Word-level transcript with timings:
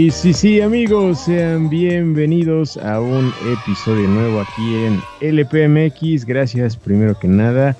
Y 0.00 0.10
sí, 0.10 0.32
sí, 0.32 0.62
amigos, 0.62 1.26
sean 1.26 1.68
bienvenidos 1.68 2.78
a 2.78 3.02
un 3.02 3.30
episodio 3.52 4.08
nuevo 4.08 4.40
aquí 4.40 4.74
en 4.76 4.98
LPMX. 5.20 6.24
Gracias, 6.24 6.74
primero 6.74 7.18
que 7.18 7.28
nada, 7.28 7.76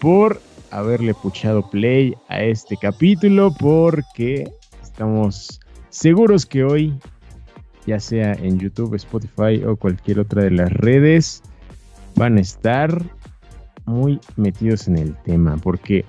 por 0.00 0.42
haberle 0.72 1.14
puchado 1.14 1.70
play 1.70 2.16
a 2.26 2.42
este 2.42 2.76
capítulo, 2.76 3.54
porque 3.56 4.50
estamos 4.82 5.60
seguros 5.90 6.44
que 6.44 6.64
hoy, 6.64 6.92
ya 7.86 8.00
sea 8.00 8.32
en 8.32 8.58
YouTube, 8.58 8.96
Spotify 8.96 9.62
o 9.64 9.76
cualquier 9.76 10.18
otra 10.18 10.42
de 10.42 10.50
las 10.50 10.72
redes, 10.72 11.40
van 12.16 12.36
a 12.36 12.40
estar 12.40 13.00
muy 13.84 14.18
metidos 14.34 14.88
en 14.88 14.98
el 14.98 15.14
tema, 15.18 15.56
porque 15.56 16.04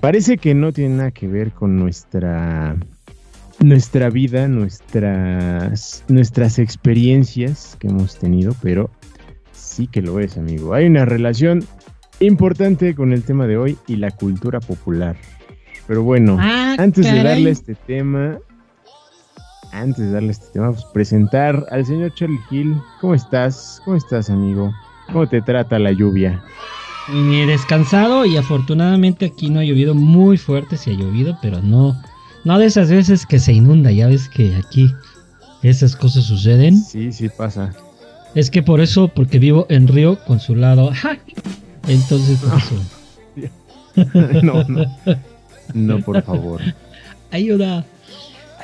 parece 0.00 0.38
que 0.38 0.54
no 0.54 0.72
tiene 0.72 0.96
nada 0.96 1.10
que 1.10 1.28
ver 1.28 1.52
con 1.52 1.78
nuestra 1.78 2.78
nuestra 3.60 4.10
vida, 4.10 4.48
nuestras, 4.48 6.04
nuestras 6.08 6.58
experiencias 6.58 7.76
que 7.78 7.88
hemos 7.88 8.18
tenido, 8.18 8.54
pero 8.62 8.90
sí 9.52 9.86
que 9.86 10.02
lo 10.02 10.18
es, 10.18 10.36
amigo. 10.36 10.74
Hay 10.74 10.86
una 10.86 11.04
relación 11.04 11.64
importante 12.20 12.94
con 12.94 13.12
el 13.12 13.22
tema 13.22 13.46
de 13.46 13.56
hoy 13.56 13.78
y 13.86 13.96
la 13.96 14.10
cultura 14.10 14.60
popular. 14.60 15.16
Pero 15.86 16.02
bueno, 16.02 16.36
ah, 16.40 16.76
antes 16.78 17.04
de 17.04 17.22
darle 17.22 17.50
este 17.50 17.74
tema, 17.74 18.38
antes 19.72 20.06
de 20.06 20.12
darle 20.12 20.32
este 20.32 20.46
tema, 20.52 20.72
pues 20.72 20.84
presentar 20.92 21.66
al 21.70 21.84
señor 21.84 22.14
Charlie 22.14 22.40
Hill. 22.50 22.76
¿Cómo 23.00 23.14
estás? 23.14 23.80
¿Cómo 23.84 23.96
estás, 23.96 24.30
amigo? 24.30 24.72
¿Cómo 25.06 25.28
te 25.28 25.42
trata 25.42 25.78
la 25.78 25.92
lluvia? 25.92 26.42
descansado 27.46 28.24
y 28.24 28.36
afortunadamente 28.36 29.26
aquí 29.26 29.50
no 29.50 29.58
ha 29.58 29.64
llovido 29.64 29.94
muy 29.94 30.36
fuerte, 30.36 30.76
sí 30.76 30.90
ha 30.90 30.94
llovido, 30.94 31.36
pero 31.42 31.60
no 31.60 32.00
no 32.44 32.58
de 32.58 32.66
esas 32.66 32.90
veces 32.90 33.26
que 33.26 33.38
se 33.38 33.52
inunda, 33.52 33.90
ya 33.92 34.06
ves 34.06 34.28
que 34.28 34.54
aquí 34.56 34.92
esas 35.62 35.96
cosas 35.96 36.24
suceden. 36.24 36.76
Sí, 36.76 37.12
sí 37.12 37.28
pasa. 37.28 37.74
Es 38.34 38.50
que 38.50 38.62
por 38.62 38.80
eso, 38.80 39.08
porque 39.08 39.38
vivo 39.38 39.66
en 39.68 39.88
Río 39.88 40.18
Consulado. 40.24 40.92
Entonces, 41.88 42.38
por 42.38 42.58
eso. 42.58 44.42
no, 44.42 44.64
no. 44.64 44.86
No, 45.74 46.00
por 46.00 46.22
favor. 46.22 46.60
Ayuda. 47.30 47.84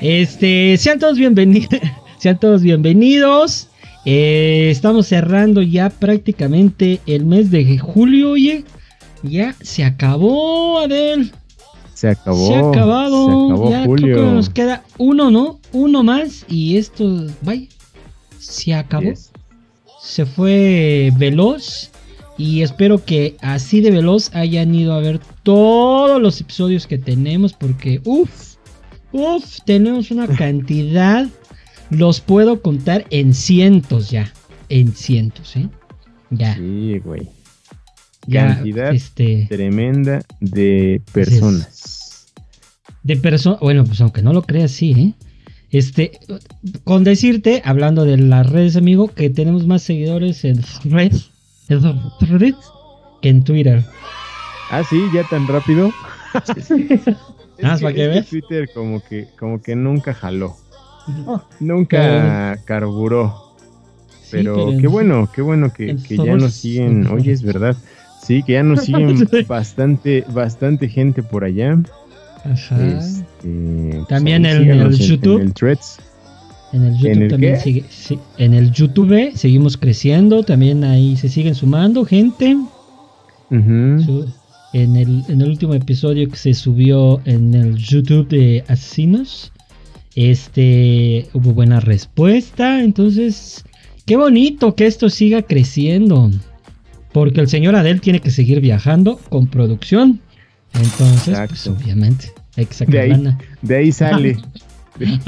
Este, 0.00 0.76
sean 0.78 0.98
todos 0.98 1.18
bienvenidos. 1.18 1.80
sean 2.18 2.38
todos 2.38 2.62
bienvenidos. 2.62 3.68
Eh, 4.04 4.68
estamos 4.70 5.08
cerrando 5.08 5.62
ya 5.62 5.90
prácticamente 5.90 7.00
el 7.06 7.26
mes 7.26 7.50
de 7.50 7.78
julio, 7.78 8.32
oye. 8.32 8.64
Ya 9.22 9.54
se 9.60 9.84
acabó, 9.84 10.78
Adel. 10.78 11.32
Se 11.96 12.10
acabó. 12.10 12.46
Se 12.46 12.54
ha 12.54 12.58
acabado. 12.58 13.26
Se 13.26 13.52
acabó 13.54 13.70
ya 13.70 13.84
Julio. 13.86 14.16
Creo 14.16 14.28
que 14.28 14.34
nos 14.34 14.50
queda 14.50 14.84
uno, 14.98 15.30
¿no? 15.30 15.60
Uno 15.72 16.02
más 16.02 16.44
y 16.46 16.76
esto, 16.76 17.26
vaya, 17.40 17.68
se 18.38 18.74
acabó. 18.74 19.14
Se 20.02 20.26
fue 20.26 21.10
veloz 21.16 21.90
y 22.36 22.60
espero 22.60 23.02
que 23.02 23.36
así 23.40 23.80
de 23.80 23.92
veloz 23.92 24.30
hayan 24.34 24.74
ido 24.74 24.92
a 24.92 25.00
ver 25.00 25.20
todos 25.42 26.20
los 26.20 26.38
episodios 26.38 26.86
que 26.86 26.98
tenemos 26.98 27.54
porque, 27.54 28.02
uff, 28.04 28.56
uff, 29.12 29.56
tenemos 29.64 30.10
una 30.10 30.26
cantidad. 30.36 31.26
Los 31.88 32.20
puedo 32.20 32.60
contar 32.60 33.06
en 33.08 33.32
cientos 33.32 34.10
ya. 34.10 34.30
En 34.68 34.92
cientos, 34.92 35.56
¿eh? 35.56 35.70
Ya. 36.28 36.56
Sí, 36.56 36.98
güey 37.02 37.35
cantidad 38.30 38.94
este, 38.94 39.46
tremenda 39.48 40.22
de 40.40 41.00
personas. 41.12 42.32
De 43.02 43.16
personas, 43.16 43.60
bueno, 43.60 43.84
pues 43.84 44.00
aunque 44.00 44.22
no 44.22 44.32
lo 44.32 44.42
creas, 44.42 44.70
sí, 44.70 44.92
¿eh? 44.92 45.26
Este, 45.70 46.12
con 46.84 47.04
decirte, 47.04 47.60
hablando 47.64 48.04
de 48.04 48.16
las 48.16 48.48
redes, 48.48 48.76
amigo, 48.76 49.08
que 49.08 49.30
tenemos 49.30 49.66
más 49.66 49.82
seguidores 49.82 50.44
en 50.44 50.62
redes, 50.84 51.30
que 53.20 53.28
en 53.28 53.44
Twitter. 53.44 53.84
Ah, 54.70 54.82
sí, 54.88 55.02
ya 55.12 55.24
tan 55.28 55.46
rápido. 55.46 55.92
Ah, 57.62 57.78
para 57.80 57.94
que 57.94 58.06
veas. 58.06 58.26
Twitter 58.26 58.68
como 58.74 59.00
que, 59.00 59.28
como 59.38 59.62
que 59.62 59.74
nunca 59.74 60.12
jaló. 60.12 60.56
nunca 61.58 62.60
carburó. 62.66 63.54
Pero, 64.30 64.72
qué 64.78 64.86
bueno, 64.86 65.30
qué 65.34 65.40
bueno 65.40 65.72
que, 65.72 65.96
que 65.96 66.18
ya 66.18 66.36
nos 66.36 66.52
siguen. 66.52 67.06
Oye, 67.06 67.32
es 67.32 67.42
verdad. 67.42 67.74
Sí, 68.22 68.42
que 68.42 68.54
ya 68.54 68.62
nos 68.62 68.84
siguen 68.84 69.28
bastante, 69.48 70.24
bastante 70.32 70.88
gente 70.88 71.22
por 71.22 71.44
allá. 71.44 71.78
Ajá. 72.44 72.98
Este, 72.98 74.04
también 74.08 74.46
en, 74.46 74.70
el 74.70 74.96
YouTube. 74.96 75.40
En 75.40 75.48
el 75.48 75.54
Threads. 75.54 75.98
En 76.72 76.82
el 76.82 76.96
YouTube 76.98 77.28
también 77.28 77.60
sigue, 77.60 77.84
en 78.38 78.54
el 78.54 78.72
YouTube 78.72 79.32
seguimos 79.34 79.76
creciendo, 79.76 80.42
también 80.42 80.84
ahí 80.84 81.16
se 81.16 81.28
siguen 81.28 81.54
sumando 81.54 82.04
gente. 82.04 82.56
en, 83.50 84.96
el, 84.96 85.24
en 85.28 85.40
el 85.40 85.48
último 85.48 85.74
episodio 85.74 86.28
que 86.28 86.36
se 86.36 86.54
subió 86.54 87.20
en 87.24 87.54
el 87.54 87.76
YouTube 87.76 88.28
de 88.28 88.64
Asesinos, 88.68 89.52
este 90.16 91.28
hubo 91.34 91.52
buena 91.52 91.78
respuesta, 91.78 92.82
entonces 92.82 93.64
qué 94.04 94.16
bonito 94.16 94.74
que 94.74 94.86
esto 94.86 95.08
siga 95.08 95.42
creciendo. 95.42 96.30
Porque 97.16 97.40
el 97.40 97.48
señor 97.48 97.74
Adel 97.76 98.02
tiene 98.02 98.20
que 98.20 98.30
seguir 98.30 98.60
viajando 98.60 99.18
con 99.30 99.46
producción. 99.46 100.20
Entonces, 100.74 101.38
pues, 101.48 101.66
obviamente, 101.66 102.30
de 102.88 103.00
ahí, 103.00 103.36
De 103.62 103.76
ahí 103.76 103.90
sale. 103.90 104.36
De, 104.98 105.18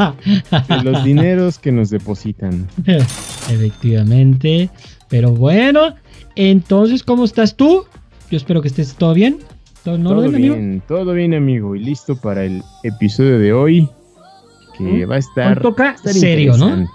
los 0.84 1.02
dineros 1.02 1.58
que 1.58 1.72
nos 1.72 1.88
depositan. 1.88 2.68
Efectivamente. 2.84 4.68
Pero 5.08 5.32
bueno, 5.32 5.94
entonces, 6.34 7.02
¿cómo 7.02 7.24
estás 7.24 7.56
tú? 7.56 7.86
Yo 8.30 8.36
espero 8.36 8.60
que 8.60 8.68
estés 8.68 8.94
todo 8.94 9.14
bien. 9.14 9.38
¿Todo, 9.82 10.30
bien, 10.30 10.82
todo 10.86 11.14
bien, 11.14 11.32
amigo. 11.32 11.74
Y 11.74 11.78
listo 11.78 12.16
para 12.20 12.44
el 12.44 12.62
episodio 12.82 13.38
de 13.38 13.54
hoy. 13.54 13.88
Que 14.76 15.06
¿Mm? 15.06 15.10
va 15.10 15.14
a 15.14 15.20
estar. 15.20 15.62
toca 15.62 15.96
serio, 15.96 16.54
¿no? 16.58 16.86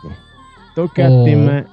Toca 0.75 1.09
tema 1.25 1.65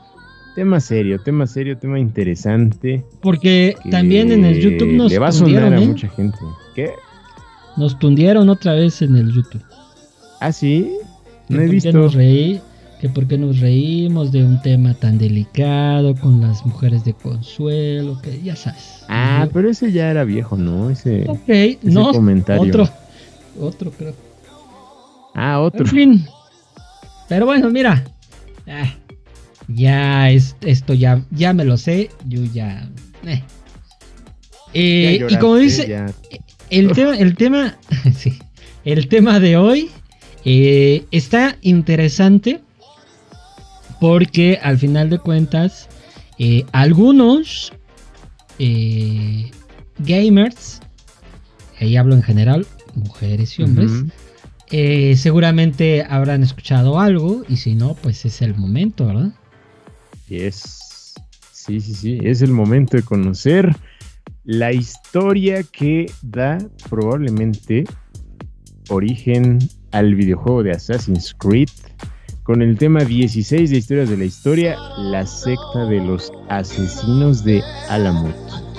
Tema 0.54 0.80
serio, 0.80 1.20
tema 1.20 1.46
serio, 1.46 1.78
tema 1.78 1.98
interesante. 1.98 3.04
Porque 3.22 3.76
también 3.90 4.32
en 4.32 4.44
el 4.44 4.60
YouTube 4.60 4.92
nos 4.92 5.10
le 5.10 5.18
va 5.18 5.28
a 5.28 5.32
sonar 5.32 5.72
a 5.72 5.80
¿eh? 5.80 5.86
mucha 5.86 6.08
gente. 6.08 6.38
¿Qué? 6.74 6.90
Nos 7.76 7.98
tundieron 7.98 8.48
otra 8.48 8.74
vez 8.74 9.00
en 9.02 9.16
el 9.16 9.32
YouTube. 9.32 9.62
¿Ah, 10.40 10.52
sí? 10.52 10.96
No 11.48 11.60
he 11.60 11.68
visto. 11.68 12.08
reí, 12.08 12.60
que 13.00 13.08
por 13.08 13.26
qué 13.26 13.38
nos 13.38 13.60
reímos 13.60 14.32
de 14.32 14.44
un 14.44 14.60
tema 14.60 14.94
tan 14.94 15.18
delicado 15.18 16.14
con 16.16 16.40
las 16.40 16.66
mujeres 16.66 17.04
de 17.04 17.14
consuelo, 17.14 18.20
que 18.20 18.40
ya 18.42 18.56
sabes. 18.56 19.04
Ah, 19.08 19.48
pero 19.52 19.70
ese 19.70 19.92
ya 19.92 20.10
era 20.10 20.24
viejo, 20.24 20.56
¿no? 20.56 20.90
Ese, 20.90 21.26
ese 21.46 21.78
no, 21.82 22.12
comentario. 22.12 22.62
Otro, 22.62 22.88
otro 23.60 23.90
creo. 23.92 24.14
Ah, 25.34 25.60
otro. 25.60 25.82
En 25.82 25.86
fin. 25.86 26.26
Pero 27.28 27.46
bueno, 27.46 27.70
mira. 27.70 28.04
Ah, 28.66 28.92
ya 29.74 30.30
es, 30.30 30.56
esto 30.60 30.94
ya, 30.94 31.24
ya 31.30 31.52
me 31.52 31.64
lo 31.64 31.76
sé, 31.76 32.10
yo 32.26 32.44
ya... 32.44 32.88
Eh. 33.26 33.42
Eh, 34.72 35.26
y 35.28 35.36
como 35.36 35.56
dice, 35.56 36.06
el 36.70 36.92
tema, 36.92 37.16
el 37.16 37.36
tema, 37.36 37.76
sí, 38.16 38.38
el 38.84 39.08
tema 39.08 39.40
de 39.40 39.56
hoy 39.56 39.90
eh, 40.44 41.04
está 41.10 41.56
interesante 41.60 42.60
porque 44.00 44.60
al 44.62 44.78
final 44.78 45.10
de 45.10 45.18
cuentas 45.18 45.88
algunos 46.72 47.72
gamers, 49.98 50.80
y 51.80 51.96
hablo 51.96 52.14
en 52.14 52.22
general, 52.22 52.66
mujeres 52.94 53.58
y 53.58 53.64
hombres, 53.64 53.90
seguramente 55.20 56.06
habrán 56.08 56.42
escuchado 56.42 56.98
algo 57.00 57.42
y 57.48 57.56
si 57.56 57.74
no, 57.74 57.94
pues 57.94 58.24
es 58.24 58.40
el 58.40 58.54
momento, 58.54 59.06
¿verdad? 59.06 59.32
Es, 60.36 61.14
sí, 61.52 61.80
sí, 61.80 61.94
sí, 61.94 62.18
es 62.22 62.42
el 62.42 62.52
momento 62.52 62.96
de 62.96 63.02
conocer 63.02 63.74
la 64.44 64.72
historia 64.72 65.62
que 65.62 66.10
da 66.22 66.58
probablemente 66.88 67.84
origen 68.88 69.58
al 69.92 70.14
videojuego 70.14 70.62
de 70.62 70.72
Assassin's 70.72 71.34
Creed 71.38 71.68
con 72.42 72.62
el 72.62 72.78
tema 72.78 73.04
16 73.04 73.70
de 73.70 73.76
historias 73.76 74.08
de 74.08 74.16
la 74.16 74.24
historia, 74.24 74.76
la 74.98 75.26
secta 75.26 75.84
de 75.86 76.00
los 76.00 76.32
asesinos 76.48 77.44
de 77.44 77.62
Alamut. 77.88 78.69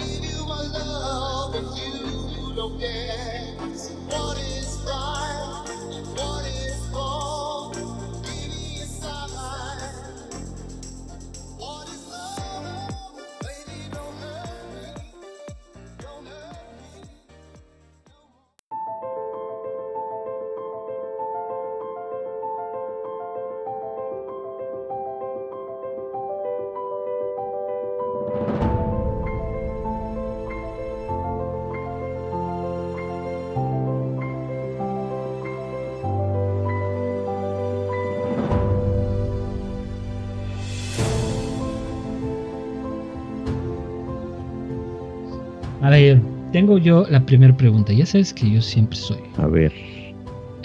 La 47.11 47.25
primera 47.25 47.55
pregunta. 47.55 47.91
Ya 47.93 48.05
sabes 48.05 48.33
que 48.33 48.49
yo 48.49 48.61
siempre 48.61 48.97
soy. 48.97 49.19
A 49.37 49.47
ver. 49.47 49.73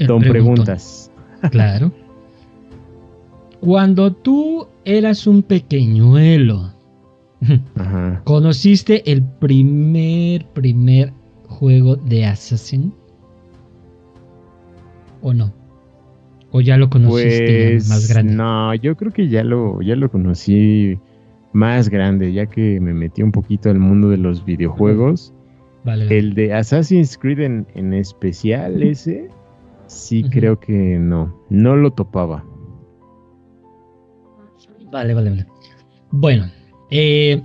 Don 0.06 0.20
preguntas. 0.22 1.10
Claro. 1.50 1.92
Cuando 3.60 4.12
tú 4.12 4.68
eras 4.84 5.26
un 5.26 5.42
pequeñuelo, 5.42 6.72
¿conociste 8.24 9.10
el 9.10 9.22
primer, 9.22 10.46
primer 10.46 11.12
juego 11.48 11.96
de 11.96 12.26
Assassin? 12.26 12.92
¿O 15.22 15.32
no? 15.32 15.52
¿O 16.52 16.60
ya 16.60 16.76
lo 16.76 16.88
conociste 16.88 17.72
pues, 17.72 17.88
más 17.88 18.08
grande? 18.08 18.34
No, 18.34 18.74
yo 18.74 18.96
creo 18.96 19.12
que 19.12 19.28
ya 19.28 19.42
lo, 19.42 19.82
ya 19.82 19.96
lo 19.96 20.10
conocí 20.10 20.98
más 21.52 21.88
grande, 21.88 22.32
ya 22.32 22.46
que 22.46 22.78
me 22.80 22.94
metí 22.94 23.22
un 23.22 23.32
poquito 23.32 23.70
al 23.70 23.78
mundo 23.78 24.10
de 24.10 24.18
los 24.18 24.44
videojuegos. 24.44 25.32
Vale, 25.86 26.18
El 26.18 26.34
de 26.34 26.52
Assassin's 26.52 27.16
Creed 27.16 27.38
en, 27.40 27.94
especial, 27.94 28.82
ese, 28.82 29.28
sí 29.86 30.24
creo 30.24 30.58
que 30.58 30.98
no, 30.98 31.32
no 31.48 31.76
lo 31.76 31.92
topaba. 31.92 32.44
Vale, 34.90 35.14
vale, 35.14 35.30
vale. 35.30 35.46
Bueno, 36.10 36.50
eh, 36.90 37.40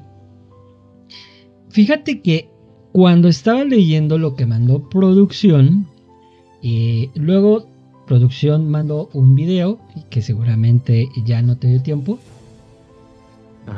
fíjate 1.69 2.21
que 2.21 2.49
cuando 2.91 3.27
estaba 3.27 3.63
leyendo 3.63 4.17
lo 4.17 4.35
que 4.35 4.47
mandó 4.47 4.89
producción, 4.89 5.85
eh, 6.63 7.11
luego 7.13 7.67
producción 8.07 8.71
mandó 8.71 9.11
un 9.13 9.35
video 9.35 9.79
que 10.09 10.23
seguramente 10.23 11.09
ya 11.25 11.43
no 11.43 11.57
te 11.57 11.67
dio 11.67 11.83
tiempo. 11.83 12.17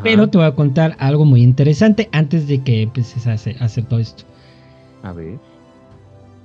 Pero 0.04 0.30
te 0.30 0.38
voy 0.38 0.48
a 0.48 0.56
contar 0.56 0.96
algo 1.00 1.26
muy 1.26 1.44
interesante 1.44 2.08
antes 2.14 2.48
de 2.48 2.64
que 2.64 2.84
empieces 2.84 3.28
a 3.28 3.34
hacer, 3.34 3.86
todo 3.86 4.00
esto. 4.00 4.24
A 5.04 5.14
ver. 5.14 5.38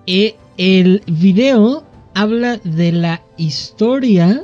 Eh, 0.07 0.37
el 0.57 1.03
video 1.07 1.85
habla 2.15 2.59
de 2.59 2.93
la 2.93 3.23
historia, 3.37 4.43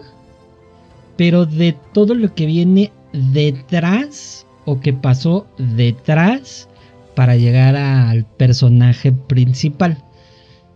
pero 1.17 1.47
de 1.47 1.77
todo 1.93 2.15
lo 2.15 2.35
que 2.35 2.47
viene 2.47 2.93
detrás 3.13 4.47
o 4.65 4.81
que 4.81 4.93
pasó 4.93 5.47
detrás 5.59 6.69
para 7.15 7.37
llegar 7.37 7.77
al 7.77 8.25
personaje 8.25 9.13
principal 9.13 10.03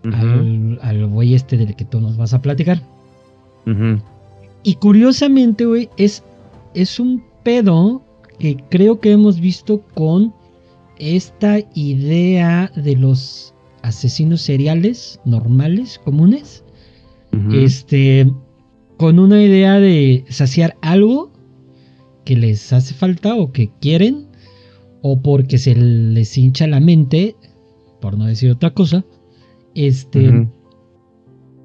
al, 0.04 0.78
al 0.82 1.06
güey 1.06 1.34
este 1.34 1.56
del 1.56 1.74
que 1.74 1.84
tú 1.84 2.00
nos 2.00 2.16
vas 2.16 2.34
a 2.34 2.42
platicar. 2.42 2.82
Y 4.62 4.74
curiosamente, 4.76 5.66
güey, 5.66 5.90
es, 5.98 6.22
es 6.74 6.98
un 6.98 7.22
pedo 7.42 8.02
que 8.38 8.56
creo 8.70 8.98
que 8.98 9.12
hemos 9.12 9.40
visto 9.40 9.82
con 9.94 10.32
esta 10.98 11.58
idea 11.74 12.70
de 12.76 12.96
los 12.96 13.54
asesinos 13.82 14.42
seriales 14.42 15.20
normales, 15.24 16.00
comunes. 16.04 16.64
Este, 17.52 18.32
con 18.96 19.18
una 19.18 19.42
idea 19.42 19.78
de 19.78 20.24
saciar 20.30 20.76
algo 20.80 21.30
que 22.24 22.36
les 22.36 22.72
hace 22.72 22.94
falta 22.94 23.34
o 23.36 23.52
que 23.52 23.70
quieren, 23.80 24.26
o 25.02 25.20
porque 25.20 25.58
se 25.58 25.74
les 25.74 26.36
hincha 26.36 26.66
la 26.66 26.80
mente, 26.80 27.36
por 28.00 28.16
no 28.16 28.26
decir 28.26 28.50
otra 28.50 28.70
cosa, 28.70 29.04
este, 29.74 30.48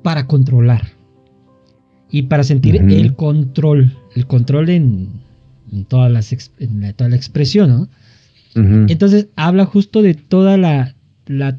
para 0.04 0.28
controlar 0.28 0.94
y 2.12 2.24
para 2.24 2.44
sentir 2.44 2.76
el 2.76 3.16
control, 3.16 3.98
el 4.16 4.28
control 4.28 4.70
en, 4.70 5.22
todas 5.88 6.12
las, 6.12 6.36
toda 6.96 7.10
la 7.10 7.16
expresión, 7.16 7.70
¿no? 7.70 7.90
Entonces 8.56 9.30
habla 9.36 9.66
justo 9.66 10.02
de 10.02 10.14
toda 10.14 10.58
la, 10.58 10.96
la, 11.26 11.58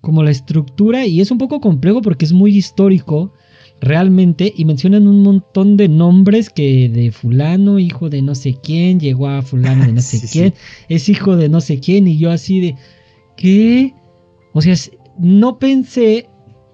como 0.00 0.22
la 0.22 0.30
estructura 0.30 1.06
y 1.06 1.20
es 1.20 1.30
un 1.30 1.38
poco 1.38 1.60
complejo 1.60 2.02
porque 2.02 2.24
es 2.24 2.32
muy 2.32 2.56
histórico 2.56 3.32
realmente 3.80 4.52
y 4.54 4.64
mencionan 4.64 5.08
un 5.08 5.22
montón 5.22 5.76
de 5.76 5.88
nombres 5.88 6.50
que 6.50 6.88
de 6.88 7.10
fulano, 7.10 7.78
hijo 7.78 8.10
de 8.10 8.22
no 8.22 8.34
sé 8.34 8.56
quién, 8.62 9.00
llegó 9.00 9.28
a 9.28 9.42
fulano 9.42 9.86
de 9.86 9.92
no 9.92 10.00
sé 10.02 10.20
quién, 10.30 10.54
es 10.88 11.08
hijo 11.08 11.36
de 11.36 11.48
no 11.48 11.60
sé 11.60 11.80
quién 11.80 12.06
y 12.06 12.18
yo 12.18 12.30
así 12.30 12.60
de, 12.60 12.76
¿qué? 13.36 13.94
O 14.52 14.60
sea, 14.60 14.74
no 15.18 15.58
pensé, 15.58 16.28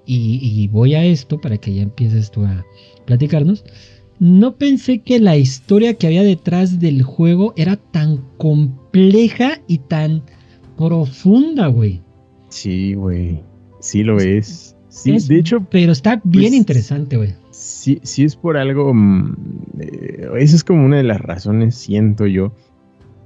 y, 0.04 0.68
voy 0.68 0.94
a 0.94 1.04
esto 1.04 1.40
para 1.40 1.58
que 1.58 1.74
ya 1.74 1.82
empieces 1.82 2.30
tú 2.30 2.44
a 2.44 2.64
platicarnos, 3.06 3.64
no 4.18 4.56
pensé 4.56 5.00
que 5.00 5.18
la 5.20 5.36
historia 5.36 5.94
que 5.94 6.06
había 6.06 6.22
detrás 6.22 6.80
del 6.80 7.02
juego 7.02 7.52
era 7.56 7.76
tan 7.76 8.18
compleja 8.38 9.60
y 9.66 9.78
tan 9.78 10.22
profunda, 10.76 11.66
güey. 11.68 12.02
Sí, 12.48 12.94
güey. 12.94 13.42
Sí 13.80 14.02
lo 14.02 14.18
es. 14.18 14.76
Sí, 14.88 15.16
de 15.18 15.38
hecho. 15.38 15.66
Pero 15.70 15.92
está 15.92 16.20
bien 16.24 16.50
pues, 16.50 16.54
interesante, 16.54 17.16
güey. 17.16 17.34
Sí, 17.50 18.00
sí 18.02 18.24
es 18.24 18.36
por 18.36 18.56
algo. 18.56 18.92
Mm, 18.94 19.34
eh, 19.80 20.28
esa 20.38 20.56
es 20.56 20.64
como 20.64 20.84
una 20.84 20.96
de 20.96 21.02
las 21.02 21.20
razones, 21.20 21.74
siento 21.74 22.26
yo, 22.26 22.52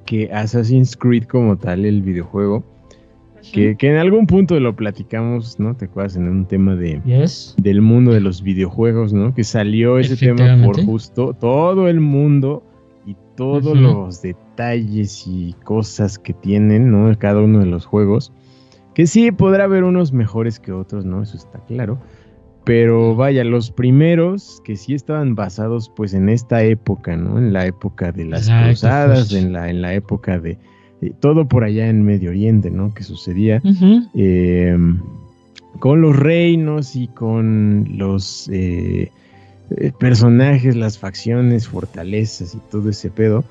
que 0.04 0.32
Assassin's 0.32 0.97
Creed 0.97 1.25
como 1.25 1.56
tal, 1.56 1.85
el 1.85 2.02
videojuego, 2.02 2.64
que, 3.52 3.76
en 3.80 3.97
algún 3.97 4.26
punto 4.26 4.59
lo 4.61 4.75
platicamos, 4.76 5.59
¿no? 5.59 5.76
¿Te 5.76 5.87
acuerdas? 5.87 6.16
En 6.16 6.28
un 6.28 6.47
tema 6.47 6.75
de 6.75 7.00
del 7.56 7.82
mundo 7.82 8.12
de 8.12 8.20
los 8.20 8.42
videojuegos, 8.42 9.12
¿no? 9.12 9.35
Que 9.35 9.44
salió 9.44 9.99
ese 9.99 10.16
tema 10.16 10.64
por 10.64 10.85
justo 10.85 11.35
todo 11.35 11.88
el 11.88 12.00
mundo 12.00 12.62
y 13.06 13.16
todos 13.37 13.76
los 13.76 14.23
detalles 14.23 15.25
y 15.26 15.54
cosas 15.64 16.18
que 16.18 16.32
tienen, 16.32 16.90
¿no? 16.90 17.16
Cada 17.18 17.40
uno 17.40 17.61
de 17.61 17.66
los 17.66 17.87
juegos. 17.87 18.32
Que 18.94 19.06
sí, 19.06 19.30
podrá 19.32 19.64
haber 19.64 19.85
unos 19.85 20.12
mejores 20.12 20.59
que 20.59 20.73
otros, 20.73 21.04
¿no? 21.04 21.23
Eso 21.23 21.37
está 21.37 21.61
claro. 21.61 21.99
Pero 22.64 23.16
vaya, 23.16 23.42
los 23.42 23.70
primeros 23.70 24.61
que 24.64 24.76
sí 24.76 24.94
estaban 24.94 25.35
basados 25.35 25.90
pues 25.97 26.12
en 26.12 26.28
esta 26.28 26.62
época, 26.62 27.16
¿no? 27.16 27.38
En 27.38 27.52
la 27.52 27.66
época 27.66 28.12
de 28.12 28.26
las 28.26 28.50
cruzadas, 28.50 29.32
en 29.32 29.52
la, 29.52 29.70
en 29.70 29.80
la 29.80 29.94
época 29.94 30.38
de, 30.38 30.59
eh, 31.02 31.12
todo 31.21 31.47
por 31.47 31.64
allá 31.64 31.88
en 31.88 32.04
Medio 32.04 32.30
Oriente, 32.30 32.71
¿no? 32.71 32.92
Que 32.92 33.02
sucedía 33.02 33.62
em, 34.14 34.99
con 35.78 36.02
los 36.02 36.16
reinos 36.16 36.95
y 36.97 37.09
con 37.09 37.87
los 37.97 38.49
eh, 38.52 39.11
eh, 39.76 39.92
personajes, 39.99 40.76
las 40.76 40.99
facciones, 40.99 41.69
fortalezas 41.69 42.54
y 42.54 42.59
todo 42.71 42.90
ese 42.90 43.11
pedo. 43.11 43.45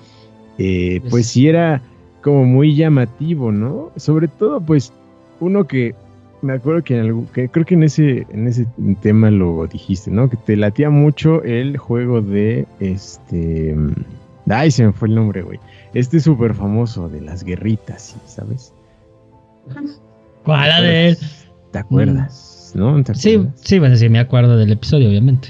pues 1.09 1.27
sí 1.27 1.47
era 1.47 1.81
como 2.21 2.43
muy 2.45 2.75
llamativo, 2.75 3.51
¿no? 3.51 3.91
Sobre 3.95 4.27
todo, 4.27 4.59
pues, 4.61 4.91
uno 5.39 5.65
que 5.65 5.95
me 6.41 6.53
acuerdo 6.53 6.83
que, 6.83 6.95
en 6.95 7.01
algún, 7.01 7.25
que 7.27 7.49
creo 7.49 7.65
que 7.65 7.75
en 7.75 7.83
ese, 7.83 8.25
en 8.29 8.47
ese 8.47 8.65
tema 9.01 9.31
lo 9.31 9.67
dijiste, 9.67 10.11
¿no? 10.11 10.29
Que 10.29 10.37
te 10.37 10.55
latía 10.55 10.89
mucho 10.89 11.43
el 11.43 11.77
juego 11.77 12.21
de 12.21 12.65
este. 12.79 13.75
Ay, 14.47 14.71
se 14.71 14.85
me 14.85 14.91
fue 14.93 15.07
el 15.07 15.15
nombre, 15.15 15.41
güey. 15.41 15.59
Este 15.93 16.19
súper 16.19 16.53
famoso 16.53 17.09
de 17.09 17.21
las 17.21 17.43
guerritas, 17.43 18.15
¿sabes? 18.25 18.73
¿Cuál 20.43 20.83
de 20.83 21.09
él? 21.09 21.17
¿Te 21.71 21.79
acuerdas? 21.79 22.73
¿No? 22.75 23.03
Sí, 23.13 23.47
sí, 23.55 23.79
bueno, 23.79 23.95
sí, 23.95 24.09
me 24.09 24.19
acuerdo 24.19 24.57
del 24.57 24.71
episodio, 24.71 25.09
obviamente. 25.09 25.49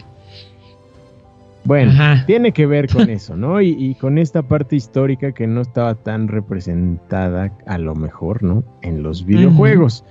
Bueno, 1.66 1.92
tiene 2.26 2.54
que 2.54 2.66
ver 2.66 2.88
con 2.90 3.10
eso, 3.10 3.36
¿no? 3.36 3.62
Y, 3.62 3.96
con 3.96 4.18
esta 4.18 4.42
parte 4.42 4.76
histórica 4.76 5.34
que 5.34 5.46
no 5.46 5.62
estaba 5.62 5.96
tan 5.96 6.28
representada, 6.28 7.52
a 7.66 7.78
lo 7.78 7.96
mejor, 7.96 8.42
¿no? 8.42 8.64
En 8.82 9.04
los 9.04 9.26
videojuegos. 9.26 10.06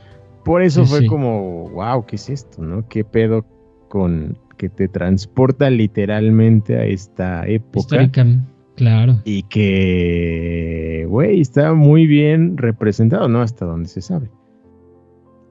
Por 0.45 0.63
eso 0.63 0.85
fue 0.87 1.07
como, 1.07 1.69
wow, 1.71 2.05
¿qué 2.07 2.17
es 2.17 2.29
esto, 2.29 2.63
no? 2.63 2.87
¿Qué 2.89 3.05
pedo 3.05 3.45
con 3.89 4.39
que 4.57 4.69
te 4.69 4.89
transporta 4.89 5.71
literalmente 5.71 6.77
a 6.77 6.85
esta 6.85 7.47
época? 7.47 8.03
Histórica 8.03 8.27
Claro. 8.79 9.21
Y 9.25 9.43
que, 9.43 11.05
güey, 11.09 11.41
está 11.41 11.75
muy 11.75 12.07
bien 12.07 12.57
representado, 12.57 13.29
¿no? 13.29 13.43
Hasta 13.43 13.65
donde 13.65 13.89
se 13.89 14.01
sabe. 14.01 14.31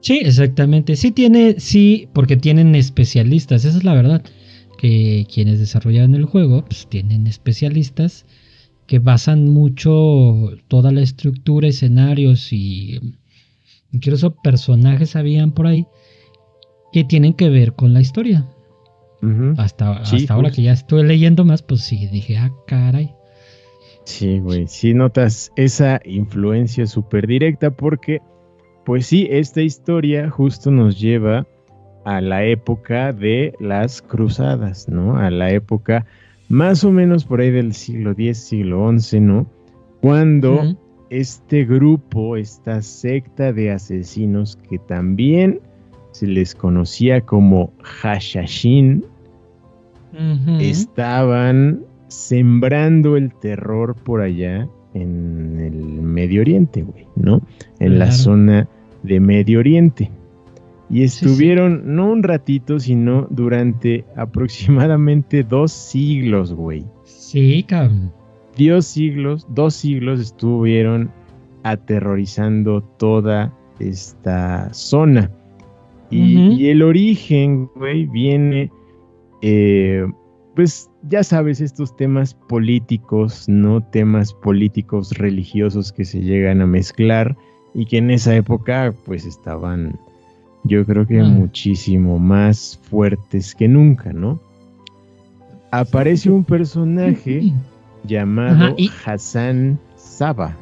Sí, 0.00 0.20
exactamente. 0.24 0.96
Sí 0.96 1.12
tiene, 1.12 1.56
sí, 1.58 2.08
porque 2.14 2.38
tienen 2.38 2.74
especialistas, 2.74 3.66
esa 3.66 3.76
es 3.76 3.84
la 3.84 3.92
verdad. 3.92 4.24
Que 4.78 5.26
quienes 5.30 5.58
desarrollaron 5.58 6.14
el 6.14 6.24
juego, 6.24 6.64
pues 6.64 6.86
tienen 6.88 7.26
especialistas 7.26 8.24
que 8.86 8.98
basan 8.98 9.50
mucho 9.50 10.52
toda 10.68 10.90
la 10.90 11.02
estructura, 11.02 11.68
escenarios 11.68 12.50
y 12.54 12.98
incluso 13.92 14.36
personajes 14.36 15.16
habían 15.16 15.52
por 15.52 15.66
ahí 15.66 15.86
que 16.94 17.04
tienen 17.04 17.34
que 17.34 17.50
ver 17.50 17.74
con 17.74 17.92
la 17.92 18.00
historia. 18.00 18.48
Hasta, 19.58 19.98
hasta 19.98 20.32
ahora 20.32 20.50
que 20.50 20.62
ya 20.62 20.72
estoy 20.72 21.02
leyendo 21.02 21.44
más, 21.44 21.60
pues 21.60 21.82
sí, 21.82 22.06
dije, 22.06 22.38
ah, 22.38 22.50
caray. 22.66 23.17
Sí, 24.08 24.38
güey, 24.40 24.66
sí 24.66 24.94
notas 24.94 25.52
esa 25.54 26.00
influencia 26.02 26.86
súper 26.86 27.26
directa 27.26 27.70
porque, 27.70 28.22
pues 28.86 29.04
sí, 29.06 29.28
esta 29.30 29.60
historia 29.60 30.30
justo 30.30 30.70
nos 30.70 30.98
lleva 30.98 31.46
a 32.06 32.22
la 32.22 32.42
época 32.42 33.12
de 33.12 33.52
las 33.60 34.00
cruzadas, 34.00 34.88
¿no? 34.88 35.18
A 35.18 35.30
la 35.30 35.50
época 35.50 36.06
más 36.48 36.84
o 36.84 36.90
menos 36.90 37.26
por 37.26 37.42
ahí 37.42 37.50
del 37.50 37.74
siglo 37.74 38.12
X, 38.12 38.38
siglo 38.38 38.90
XI, 38.98 39.20
¿no? 39.20 39.46
Cuando 40.00 40.74
este 41.10 41.66
grupo, 41.66 42.38
esta 42.38 42.80
secta 42.80 43.52
de 43.52 43.72
asesinos 43.72 44.56
que 44.70 44.78
también 44.78 45.60
se 46.12 46.26
les 46.26 46.54
conocía 46.54 47.20
como 47.20 47.74
Hashashin, 47.82 49.04
estaban 50.60 51.84
sembrando 52.08 53.16
el 53.16 53.32
terror 53.34 53.94
por 53.94 54.20
allá 54.20 54.68
en 54.94 55.60
el 55.60 56.02
Medio 56.02 56.40
Oriente, 56.40 56.82
güey, 56.82 57.06
¿no? 57.16 57.42
En 57.78 57.98
la 57.98 58.10
zona 58.10 58.68
de 59.02 59.20
Medio 59.20 59.60
Oriente. 59.60 60.10
Y 60.90 61.02
estuvieron 61.02 61.94
no 61.94 62.10
un 62.10 62.22
ratito, 62.22 62.80
sino 62.80 63.26
durante 63.30 64.04
aproximadamente 64.16 65.42
dos 65.48 65.70
siglos, 65.72 66.52
güey. 66.54 66.84
Sí, 67.04 67.62
cabrón. 67.62 68.12
Dios 68.56 68.86
siglos, 68.86 69.46
dos 69.50 69.74
siglos 69.74 70.18
estuvieron 70.18 71.10
aterrorizando 71.62 72.82
toda 72.98 73.54
esta 73.78 74.72
zona. 74.72 75.30
Y, 76.10 76.68
el 76.68 76.82
origen, 76.82 77.68
güey, 77.76 78.06
viene, 78.06 78.70
eh, 79.42 80.06
pues 80.56 80.87
ya 81.02 81.22
sabes, 81.22 81.60
estos 81.60 81.96
temas 81.96 82.34
políticos, 82.34 83.48
¿no? 83.48 83.80
Temas 83.80 84.32
políticos 84.32 85.12
religiosos 85.12 85.92
que 85.92 86.04
se 86.04 86.20
llegan 86.20 86.60
a 86.60 86.66
mezclar 86.66 87.36
y 87.74 87.86
que 87.86 87.98
en 87.98 88.10
esa 88.10 88.34
época, 88.34 88.92
pues 89.04 89.24
estaban, 89.24 89.98
yo 90.64 90.84
creo 90.84 91.06
que 91.06 91.20
ah. 91.20 91.24
muchísimo 91.24 92.18
más 92.18 92.80
fuertes 92.90 93.54
que 93.54 93.68
nunca, 93.68 94.12
¿no? 94.12 94.40
Aparece 95.70 96.30
un 96.30 96.44
personaje 96.44 97.52
llamado 98.04 98.74
Hassan 99.04 99.78
Saba, 99.96 100.56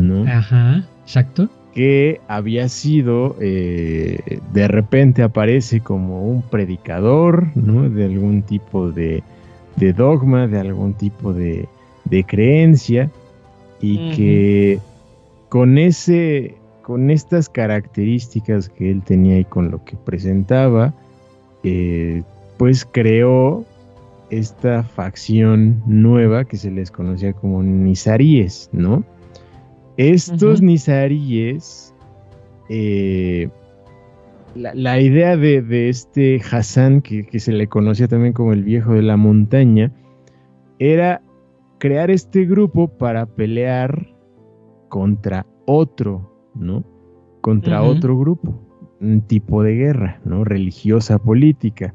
¿no? 0.00 0.24
Ajá, 0.30 0.86
exacto. 1.02 1.48
Que 1.74 2.20
había 2.28 2.68
sido, 2.68 3.36
eh, 3.40 4.38
de 4.52 4.68
repente 4.68 5.24
aparece 5.24 5.80
como 5.80 6.24
un 6.24 6.42
predicador, 6.42 7.48
¿no? 7.56 7.90
De 7.90 8.04
algún 8.04 8.42
tipo 8.42 8.92
de, 8.92 9.24
dogma, 9.76 10.46
de 10.46 10.58
algún 10.60 10.94
tipo 10.94 11.32
de, 11.32 11.68
creencia, 12.26 13.10
y 13.80 14.12
que 14.12 14.78
con 15.48 15.78
ese, 15.78 16.54
con 16.82 17.10
estas 17.10 17.48
características 17.48 18.68
que 18.68 18.90
él 18.90 19.02
tenía 19.02 19.38
y 19.38 19.44
con 19.44 19.70
lo 19.70 19.84
que 19.84 19.96
presentaba, 19.96 20.94
eh, 21.64 22.22
pues 22.56 22.86
creó 22.90 23.64
esta 24.30 24.82
facción 24.82 25.82
nueva 25.86 26.44
que 26.44 26.56
se 26.56 26.70
les 26.70 26.90
conocía 26.90 27.32
como 27.32 27.62
nizaríes, 27.62 28.70
¿no? 28.72 29.04
Estos 29.96 30.60
nizaríes, 30.60 31.94
eh, 32.68 33.48
la, 34.54 35.00
idea 35.00 35.36
de, 35.36 35.88
este 35.88 36.40
Hassan, 36.50 37.00
que, 37.00 37.26
que, 37.26 37.40
se 37.40 37.52
le 37.52 37.66
conocía 37.68 38.08
también 38.08 38.32
como 38.32 38.52
el 38.52 38.64
viejo 38.64 38.92
de 38.92 39.02
la 39.02 39.16
montaña, 39.16 39.92
era 40.78 41.22
crear 41.78 42.10
este 42.10 42.44
grupo 42.44 42.88
para 42.88 43.26
pelear 43.26 44.14
contra 44.88 45.46
otro, 45.66 46.50
¿no? 46.54 46.84
Contra 47.40 47.82
otro 47.82 48.16
grupo, 48.16 48.58
un 49.00 49.20
tipo 49.20 49.62
de 49.62 49.74
guerra, 49.74 50.20
¿no? 50.24 50.44
Religiosa, 50.44 51.18
política. 51.18 51.94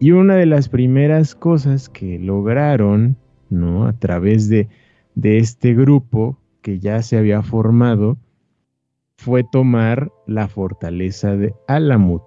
Y 0.00 0.10
una 0.10 0.34
de 0.34 0.46
las 0.46 0.68
primeras 0.68 1.34
cosas 1.34 1.88
que 1.88 2.18
lograron, 2.18 3.16
¿no? 3.50 3.86
A 3.86 3.92
través 3.92 4.48
de, 4.48 4.68
este 5.22 5.74
grupo 5.74 6.38
que 6.60 6.80
ya 6.80 7.02
se 7.02 7.16
había 7.16 7.42
formado, 7.42 8.16
fue 9.16 9.44
tomar 9.44 10.12
la 10.26 10.48
fortaleza 10.48 11.36
de 11.36 11.54
Alamut, 11.68 12.22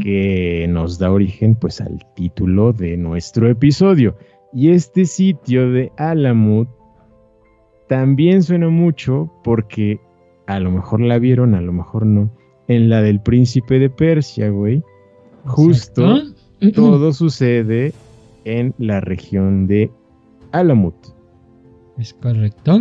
que 0.00 0.66
nos 0.70 0.98
da 0.98 1.12
origen 1.12 1.54
pues 1.54 1.80
al 1.80 1.98
título 2.14 2.72
de 2.72 2.96
nuestro 2.96 3.48
episodio. 3.48 4.16
Y 4.52 4.70
este 4.70 5.04
sitio 5.04 5.70
de 5.70 5.92
Alamut 5.98 6.68
también 7.88 8.42
suena 8.42 8.68
mucho 8.70 9.30
porque 9.44 10.00
a 10.46 10.58
lo 10.58 10.70
mejor 10.70 11.00
la 11.00 11.18
vieron, 11.18 11.54
a 11.54 11.60
lo 11.60 11.72
mejor 11.72 12.06
no, 12.06 12.30
en 12.68 12.88
la 12.88 13.02
del 13.02 13.20
príncipe 13.20 13.78
de 13.78 13.90
Persia, 13.90 14.48
güey, 14.48 14.82
Justo 15.44 16.22
todo 16.74 17.12
sucede 17.12 17.92
en 18.44 18.74
la 18.78 19.00
región 19.00 19.66
de 19.66 19.90
Alamut. 20.52 20.94
Es 21.98 22.14
correcto. 22.14 22.80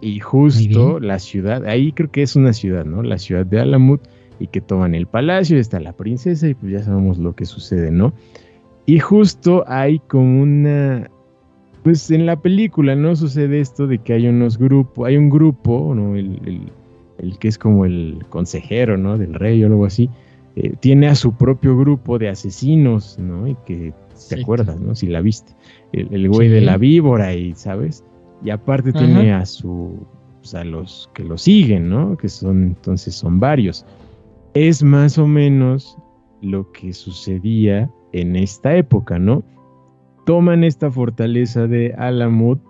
Y 0.00 0.18
justo 0.20 0.98
la 0.98 1.18
ciudad, 1.18 1.66
ahí 1.66 1.92
creo 1.92 2.10
que 2.10 2.22
es 2.22 2.36
una 2.36 2.52
ciudad, 2.52 2.84
¿no? 2.84 3.02
La 3.02 3.18
ciudad 3.18 3.44
de 3.44 3.60
Alamut 3.60 4.00
y 4.38 4.46
que 4.46 4.60
toman 4.60 4.94
el 4.94 5.06
palacio 5.06 5.56
y 5.56 5.60
está 5.60 5.78
la 5.80 5.92
princesa 5.92 6.48
y 6.48 6.54
pues 6.54 6.72
ya 6.72 6.82
sabemos 6.82 7.18
lo 7.18 7.34
que 7.34 7.44
sucede, 7.44 7.90
¿no? 7.90 8.12
Y 8.86 8.98
justo 8.98 9.64
hay 9.66 9.98
como 10.00 10.42
una, 10.42 11.10
pues 11.82 12.10
en 12.10 12.24
la 12.24 12.40
película, 12.40 12.96
¿no? 12.96 13.14
Sucede 13.14 13.60
esto 13.60 13.86
de 13.86 13.98
que 13.98 14.14
hay 14.14 14.26
unos 14.26 14.58
grupos, 14.58 15.06
hay 15.06 15.16
un 15.16 15.28
grupo, 15.28 15.94
¿no? 15.94 16.16
El, 16.16 16.70
el, 17.18 17.38
que 17.38 17.48
es 17.48 17.58
como 17.58 17.84
el 17.84 18.24
consejero, 18.30 18.96
¿no? 18.96 19.18
Del 19.18 19.34
rey 19.34 19.62
o 19.62 19.66
algo 19.66 19.84
así, 19.84 20.08
eh, 20.56 20.74
tiene 20.80 21.08
a 21.08 21.14
su 21.14 21.34
propio 21.34 21.76
grupo 21.76 22.18
de 22.18 22.30
asesinos, 22.30 23.18
¿no? 23.18 23.46
Y 23.46 23.56
que 23.66 23.92
te 24.28 24.40
acuerdas, 24.40 24.80
¿no? 24.80 24.94
Si 24.94 25.06
la 25.06 25.20
viste. 25.20 25.52
El, 25.92 26.28
güey 26.28 26.48
de 26.48 26.60
la 26.60 26.76
víbora 26.76 27.34
y, 27.34 27.54
¿sabes? 27.54 28.04
Y 28.42 28.50
aparte 28.50 28.92
tiene 28.92 29.32
a 29.32 29.44
su, 29.44 30.06
pues, 30.40 30.54
a 30.54 30.64
los 30.64 31.10
que 31.14 31.24
lo 31.24 31.36
siguen, 31.36 31.90
¿no? 31.90 32.16
Que 32.16 32.28
son, 32.28 32.62
entonces 32.62 33.14
son 33.14 33.38
varios. 33.38 33.84
Es 34.54 34.82
más 34.82 35.18
o 35.18 35.26
menos 35.26 35.96
lo 36.40 36.70
que 36.72 36.92
sucedía 36.92 37.90
en 38.12 38.36
esta 38.36 38.74
época, 38.76 39.18
¿no? 39.18 39.42
Toman 40.24 40.64
esta 40.64 40.90
fortaleza 40.90 41.66
de 41.66 41.94
Alamut 41.98 42.60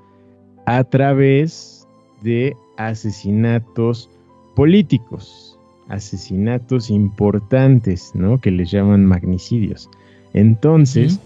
a 0.67 0.85
través 0.85 1.87
de 2.23 2.57
asesinatos 2.77 4.11
políticos, 4.55 5.59
asesinatos 5.89 6.91
importantes, 6.91 8.13
¿no? 8.15 8.39
Que 8.39 8.51
les 8.51 8.71
llaman 8.71 9.05
magnicidios. 9.05 9.89
Entonces, 10.33 11.19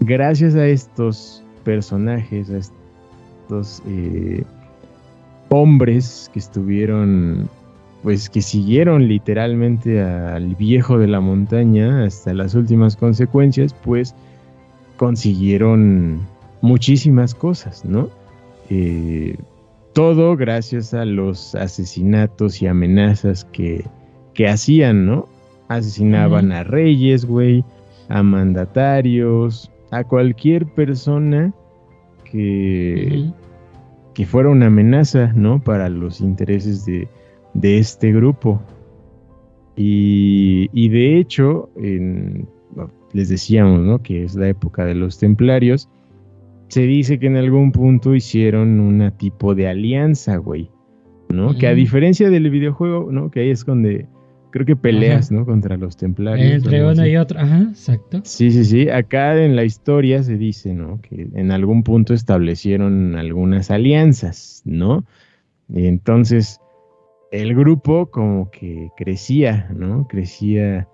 gracias 0.00 0.54
a 0.54 0.66
estos 0.66 1.42
personajes, 1.64 2.50
a 2.50 2.58
estos 3.50 3.82
eh, 3.86 4.44
hombres 5.48 6.30
que 6.32 6.38
estuvieron, 6.38 7.48
pues 8.02 8.30
que 8.30 8.42
siguieron 8.42 9.08
literalmente 9.08 10.00
al 10.00 10.54
viejo 10.54 10.98
de 10.98 11.08
la 11.08 11.20
montaña 11.20 12.04
hasta 12.04 12.32
las 12.32 12.54
últimas 12.54 12.96
consecuencias, 12.96 13.74
pues 13.74 14.14
consiguieron 14.96 16.20
muchísimas 16.60 17.34
cosas, 17.34 17.84
¿no? 17.84 18.08
Eh, 18.68 19.36
todo 19.94 20.36
gracias 20.36 20.94
a 20.94 21.04
los 21.04 21.56
asesinatos 21.56 22.62
y 22.62 22.68
amenazas 22.68 23.44
que, 23.46 23.84
hacían, 24.48 25.04
¿no? 25.04 25.28
Asesinaban 25.68 26.50
a 26.50 26.62
reyes, 26.62 27.26
güey, 27.26 27.62
a 28.08 28.22
mandatarios, 28.22 29.70
a 29.90 30.02
cualquier 30.02 30.64
persona 30.66 31.52
que, 32.30 33.32
que 34.20 34.26
fuera 34.26 34.50
una 34.50 34.66
amenaza, 34.66 35.32
¿no? 35.34 35.64
Para 35.64 35.88
los 35.88 36.20
intereses 36.20 36.84
de, 36.84 37.08
este 37.62 38.12
grupo. 38.12 38.60
Y, 39.76 40.68
y 40.74 40.90
de 40.90 41.16
hecho, 41.18 41.70
les 43.14 43.30
decíamos, 43.30 43.80
¿no? 43.80 44.02
Que 44.02 44.24
es 44.24 44.34
la 44.34 44.48
época 44.48 44.84
de 44.84 44.94
los 44.94 45.18
templarios 45.18 45.88
se 46.68 46.82
dice 46.82 47.18
que 47.18 47.28
en 47.28 47.38
algún 47.38 47.72
punto 47.72 48.14
hicieron 48.14 48.78
una 48.80 49.16
tipo 49.16 49.54
de 49.54 49.68
alianza, 49.68 50.36
güey. 50.36 50.70
¿No? 51.30 51.56
Que 51.56 51.68
a 51.68 51.74
diferencia 51.74 52.28
del 52.28 52.50
videojuego, 52.50 53.10
¿no? 53.10 53.30
Que 53.30 53.40
ahí 53.40 53.48
es 53.48 53.64
donde 53.64 54.06
creo 54.50 54.66
que 54.66 54.76
peleas, 54.76 55.30
¿no? 55.30 55.44
Contra 55.44 55.76
los 55.76 55.96
templarios. 55.96 56.64
Entre 56.64 56.84
uno 56.84 57.06
y 57.06 57.16
otro, 57.16 57.40
ajá, 57.40 57.62
exacto. 57.70 58.20
Sí, 58.24 58.50
sí, 58.50 58.64
sí. 58.64 58.88
Acá 58.88 59.42
en 59.42 59.56
la 59.56 59.64
historia 59.64 60.22
se 60.22 60.36
dice, 60.36 60.74
¿no? 60.74 61.00
Que 61.00 61.28
en 61.34 61.50
algún 61.52 61.82
punto 61.82 62.14
establecieron 62.14 63.16
algunas 63.16 63.70
alianzas, 63.70 64.62
¿no? 64.64 65.04
Y 65.68 65.86
entonces 65.86 66.60
el 67.30 67.54
grupo 67.54 68.06
como 68.06 68.50
que 68.50 68.90
crecía, 68.96 69.70
¿no? 69.74 70.06
Crecía 70.08 70.88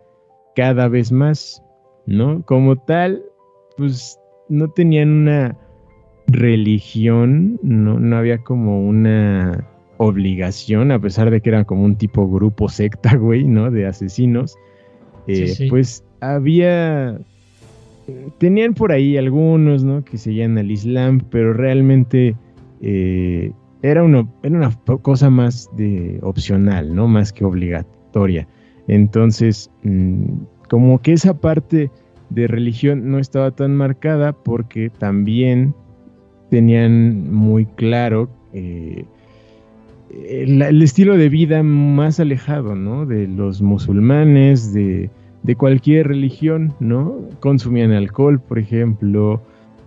cada 0.54 0.88
vez 0.88 1.12
más, 1.12 1.62
¿no? 2.06 2.42
Como 2.42 2.76
tal, 2.76 3.22
pues 3.76 4.18
no 4.48 4.68
tenían 4.70 5.10
una 5.10 5.56
religión, 6.26 7.58
no, 7.62 7.98
no 7.98 8.16
había 8.16 8.38
como 8.38 8.86
una 8.86 9.66
obligación, 9.98 10.92
a 10.92 11.00
pesar 11.00 11.30
de 11.30 11.40
que 11.40 11.50
era 11.50 11.64
como 11.64 11.84
un 11.84 11.96
tipo 11.96 12.28
grupo 12.28 12.68
secta, 12.68 13.16
güey, 13.16 13.44
¿no? 13.44 13.70
De 13.70 13.86
asesinos. 13.86 14.56
Eh, 15.26 15.66
pues 15.70 16.04
había. 16.20 17.18
Tenían 18.38 18.74
por 18.74 18.92
ahí 18.92 19.16
algunos, 19.16 19.82
¿no? 19.82 20.04
Que 20.04 20.16
seguían 20.16 20.56
al 20.58 20.70
Islam, 20.70 21.20
pero 21.28 21.52
realmente 21.52 22.36
eh, 22.80 23.50
era 23.82 24.04
una, 24.04 24.28
era 24.44 24.56
una 24.56 24.70
cosa 25.02 25.28
más 25.28 25.68
de 25.76 26.20
opcional, 26.22 26.94
¿no? 26.94 27.08
Más 27.08 27.32
que 27.32 27.44
obligatoria. 27.44 28.46
Entonces, 28.86 29.70
mm, 29.82 30.24
como 30.68 31.00
que 31.02 31.12
esa 31.12 31.34
parte 31.40 31.90
de 32.30 32.46
religión 32.46 33.10
no 33.10 33.18
estaba 33.18 33.50
tan 33.50 33.74
marcada 33.74 34.32
porque 34.32 34.90
también 34.90 35.74
tenían 36.50 37.32
muy 37.32 37.66
claro 37.66 38.28
eh, 38.52 39.04
el, 40.24 40.82
estilo 40.82 41.16
de 41.16 41.28
vida 41.28 41.62
más 41.62 42.20
alejado, 42.20 42.74
¿no? 42.74 43.06
De 43.06 43.26
los 43.26 43.62
musulmanes, 43.62 44.72
de, 44.72 45.10
cualquier 45.56 46.08
religión, 46.08 46.74
¿no? 46.80 47.20
Consumían 47.40 47.92
alcohol, 47.92 48.40
por 48.40 48.58
ejemplo, 48.58 49.40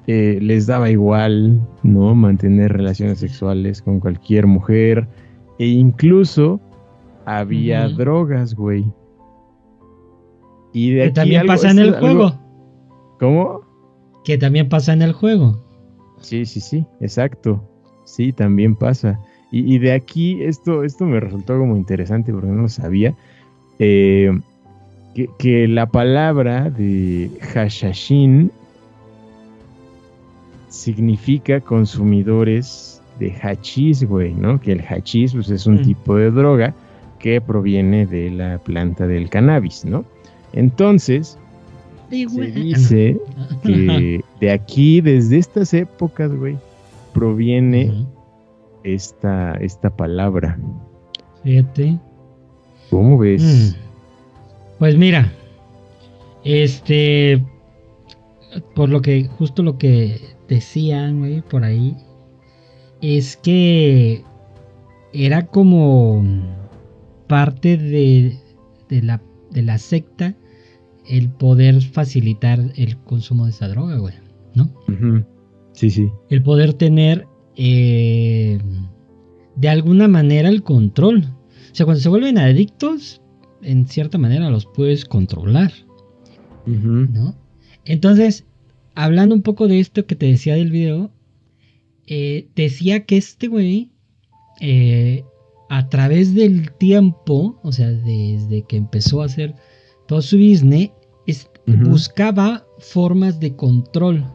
eh, 0.08 0.40
les 0.42 0.68
daba 0.68 0.90
igual, 0.90 1.62
¿no? 1.84 2.16
Mantener 2.16 2.74
relaciones 2.74 3.20
sexuales 3.20 3.82
con 3.82 4.00
cualquier 4.00 4.48
mujer, 4.48 5.08
e 5.58 5.68
incluso 5.68 6.62
había 7.26 7.88
drogas, 7.90 8.56
güey. 8.56 8.86
Y 10.74 10.92
de 10.92 11.06
que 11.06 11.12
también 11.12 11.46
pasa 11.46 11.72
en 11.72 11.80
el 11.80 11.94
juego. 11.94 12.34
¿Cómo? 13.20 13.62
Que 14.24 14.38
también 14.38 14.70
pasa 14.70 14.94
en 14.94 15.02
el 15.02 15.12
juego. 15.12 15.66
Sí, 16.22 16.46
sí, 16.46 16.62
sí, 16.62 16.86
exacto. 17.02 17.64
Sí, 18.06 18.32
también 18.32 18.76
pasa. 18.76 19.20
Y, 19.52 19.80
de 19.80 19.94
aquí, 19.94 20.44
esto, 20.44 20.84
esto 20.84 21.06
me 21.06 21.20
resultó 21.20 21.58
como 21.58 21.76
interesante 21.76 22.32
porque 22.32 22.50
no 22.50 22.62
lo 22.64 22.70
sabía. 22.70 23.16
Eh, 23.80 24.32
que, 25.40 25.68
la 25.68 25.88
palabra 25.88 26.70
de 26.70 27.32
hashashin 27.42 28.52
significa 30.70 31.60
consumidores 31.60 33.02
de 33.20 33.32
hachís, 33.42 34.04
güey, 34.04 34.34
¿no? 34.34 34.62
Que 34.62 34.74
el 34.74 34.82
hachís 34.82 35.34
pues, 35.34 35.50
es 35.50 35.66
un 35.66 35.76
mm. 35.76 35.82
tipo 35.82 36.16
de 36.16 36.30
droga 36.30 36.74
que 37.18 37.42
proviene 37.42 38.06
de 38.06 38.30
la 38.30 38.60
planta 38.60 39.08
del 39.08 39.30
cannabis, 39.30 39.84
¿no? 39.84 40.06
Entonces, 40.54 41.38
se 42.10 42.26
dice 42.52 43.18
que 43.64 44.24
de 44.40 44.52
aquí, 44.52 45.02
desde 45.02 45.38
estas 45.38 45.74
épocas, 45.74 46.32
güey, 46.34 46.58
proviene 47.14 48.06
esta, 48.84 49.54
esta 49.54 49.90
palabra. 49.96 50.60
Fíjate. 51.44 52.00
¿Cómo 52.90 53.18
ves? 53.18 53.76
Mm. 53.76 53.90
Pues 54.80 54.98
mira, 54.98 55.32
este, 56.44 57.46
por 58.76 58.90
lo 58.90 59.02
que, 59.02 59.26
justo 59.26 59.64
lo 59.64 59.78
que 59.78 60.20
decían, 60.48 61.20
güey, 61.20 61.42
por 61.42 61.64
ahí, 61.64 61.96
es 63.02 63.38
que 63.38 64.24
era 65.14 65.46
como 65.48 66.24
parte 67.28 67.78
de, 67.78 68.38
de, 68.90 69.02
la, 69.02 69.22
de 69.52 69.62
la 69.64 69.78
secta 69.78 70.36
el 71.08 71.30
poder 71.30 71.82
facilitar 71.82 72.60
el 72.76 72.98
consumo 72.98 73.46
de 73.46 73.52
esa 73.52 73.68
droga, 73.68 73.98
güey, 73.98 74.14
¿no? 74.54 74.70
Sí, 75.74 75.90
sí. 75.90 76.10
El 76.30 76.44
poder 76.44 76.74
tener 76.74 77.26
eh, 77.62 78.58
de 79.58 79.68
alguna 79.68 80.08
manera 80.08 80.48
el 80.48 80.64
control. 80.64 81.26
O 81.72 81.76
sea, 81.76 81.86
cuando 81.86 82.02
se 82.02 82.08
vuelven 82.08 82.38
adictos, 82.38 83.22
en 83.62 83.86
cierta 83.86 84.18
manera 84.18 84.50
los 84.50 84.66
puedes 84.66 85.04
controlar, 85.04 85.74
¿no? 86.66 87.36
Entonces, 87.84 88.46
hablando 88.96 89.36
un 89.36 89.42
poco 89.42 89.68
de 89.68 89.82
esto 89.82 90.06
que 90.06 90.16
te 90.16 90.28
decía 90.28 90.56
del 90.56 90.72
video, 90.72 91.12
eh, 92.08 92.48
decía 92.56 93.06
que 93.06 93.18
este 93.18 93.48
güey, 93.48 93.92
eh, 94.62 95.26
a 95.70 95.90
través 95.90 96.34
del 96.34 96.72
tiempo, 96.72 97.60
o 97.62 97.74
sea, 97.74 97.92
desde 97.92 98.64
que 98.70 98.78
empezó 98.78 99.22
a 99.22 99.26
hacer 99.26 99.54
todo 100.08 100.22
su 100.22 100.38
business, 100.38 100.92
buscaba 101.66 102.66
formas 102.80 103.38
de 103.42 103.54
control. 103.58 104.26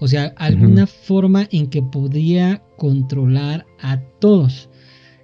O 0.00 0.08
sea, 0.08 0.32
alguna 0.36 0.86
forma 0.86 1.48
en 1.50 1.68
que 1.68 1.82
podía 1.82 2.62
controlar 2.76 3.66
a 3.80 4.00
todos. 4.20 4.68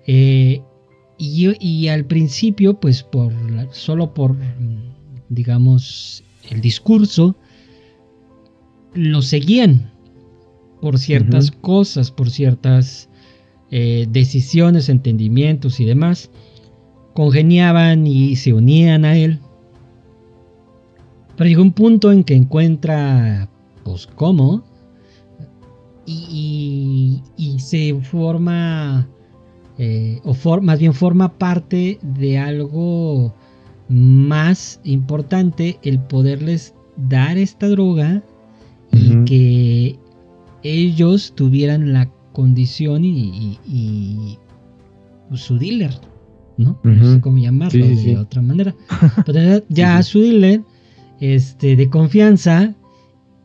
Eh, 0.06 0.62
y, 1.16 1.88
al 1.88 2.04
principio, 2.06 2.78
pues 2.80 3.02
por 3.02 3.32
solo 3.72 4.12
por, 4.12 4.36
digamos, 5.28 6.24
el 6.50 6.60
discurso, 6.60 7.36
lo 8.94 9.22
seguían 9.22 9.92
por 10.80 10.98
ciertas 10.98 11.50
cosas, 11.50 12.10
por 12.10 12.30
ciertas 12.30 13.08
eh, 13.70 14.06
decisiones, 14.10 14.88
entendimientos 14.88 15.80
y 15.80 15.84
demás. 15.84 16.30
Congeniaban 17.14 18.06
y 18.06 18.36
se 18.36 18.52
unían 18.52 19.04
a 19.04 19.16
él. 19.16 19.38
Pero 21.36 21.48
llegó 21.48 21.62
un 21.62 21.72
punto 21.72 22.12
en 22.12 22.24
que 22.24 22.34
encuentra, 22.34 23.48
pues, 23.84 24.06
cómo. 24.06 24.64
Y, 26.06 27.22
se 27.58 27.94
forma, 27.94 29.08
eh, 29.78 30.20
o 30.24 30.60
más 30.60 30.78
bien 30.78 30.92
forma 30.92 31.32
parte 31.32 31.98
de 32.02 32.38
algo 32.38 33.32
más 33.88 34.80
importante, 34.84 35.78
el 35.82 35.98
poderles 35.98 36.74
dar 36.96 37.38
esta 37.38 37.68
droga 37.68 38.22
y 38.92 39.24
que 39.24 39.98
ellos 40.62 41.32
tuvieran 41.34 41.92
la 41.92 42.10
condición 42.32 43.04
y, 43.04 44.38
pues, 45.28 45.40
su 45.40 45.58
dealer, 45.58 45.94
¿no? 46.58 46.78
No 46.82 47.14
sé 47.14 47.20
cómo 47.20 47.38
llamarlo 47.38 47.86
de 47.86 48.18
otra 48.18 48.42
manera. 48.42 48.74
Pero 49.26 49.62
ya 49.68 50.02
su 50.02 50.20
dealer 50.20 50.62
este, 51.20 51.76
de 51.76 51.88
confianza 51.88 52.74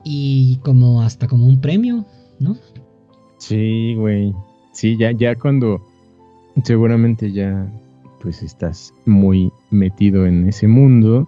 y 0.04 0.58
como 0.64 1.02
hasta 1.02 1.28
como 1.28 1.46
un 1.46 1.62
premio, 1.62 2.06
¿no? 2.40 2.58
Sí, 3.38 3.96
güey. 3.96 4.34
Sí, 4.72 4.98
ya, 4.98 5.12
ya 5.12 5.36
cuando 5.36 5.86
seguramente 6.64 7.32
ya 7.32 7.68
pues 8.22 8.44
estás 8.44 8.94
muy 9.06 9.52
metido 9.72 10.26
en 10.26 10.48
ese 10.48 10.68
mundo, 10.68 11.28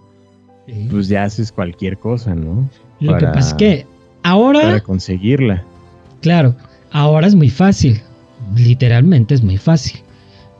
pues 0.90 1.08
ya 1.08 1.24
haces 1.24 1.50
cualquier 1.52 1.98
cosa, 1.98 2.34
¿no? 2.34 2.68
Lo 3.00 3.16
que 3.16 3.26
pasa 3.26 3.48
es 3.48 3.54
que 3.54 3.86
ahora... 4.22 4.60
Para 4.60 4.80
conseguirla. 4.80 5.64
Claro, 6.20 6.54
ahora 6.90 7.26
es 7.26 7.34
muy 7.34 7.50
fácil, 7.50 8.00
literalmente 8.56 9.34
es 9.34 9.42
muy 9.42 9.56
fácil 9.56 10.00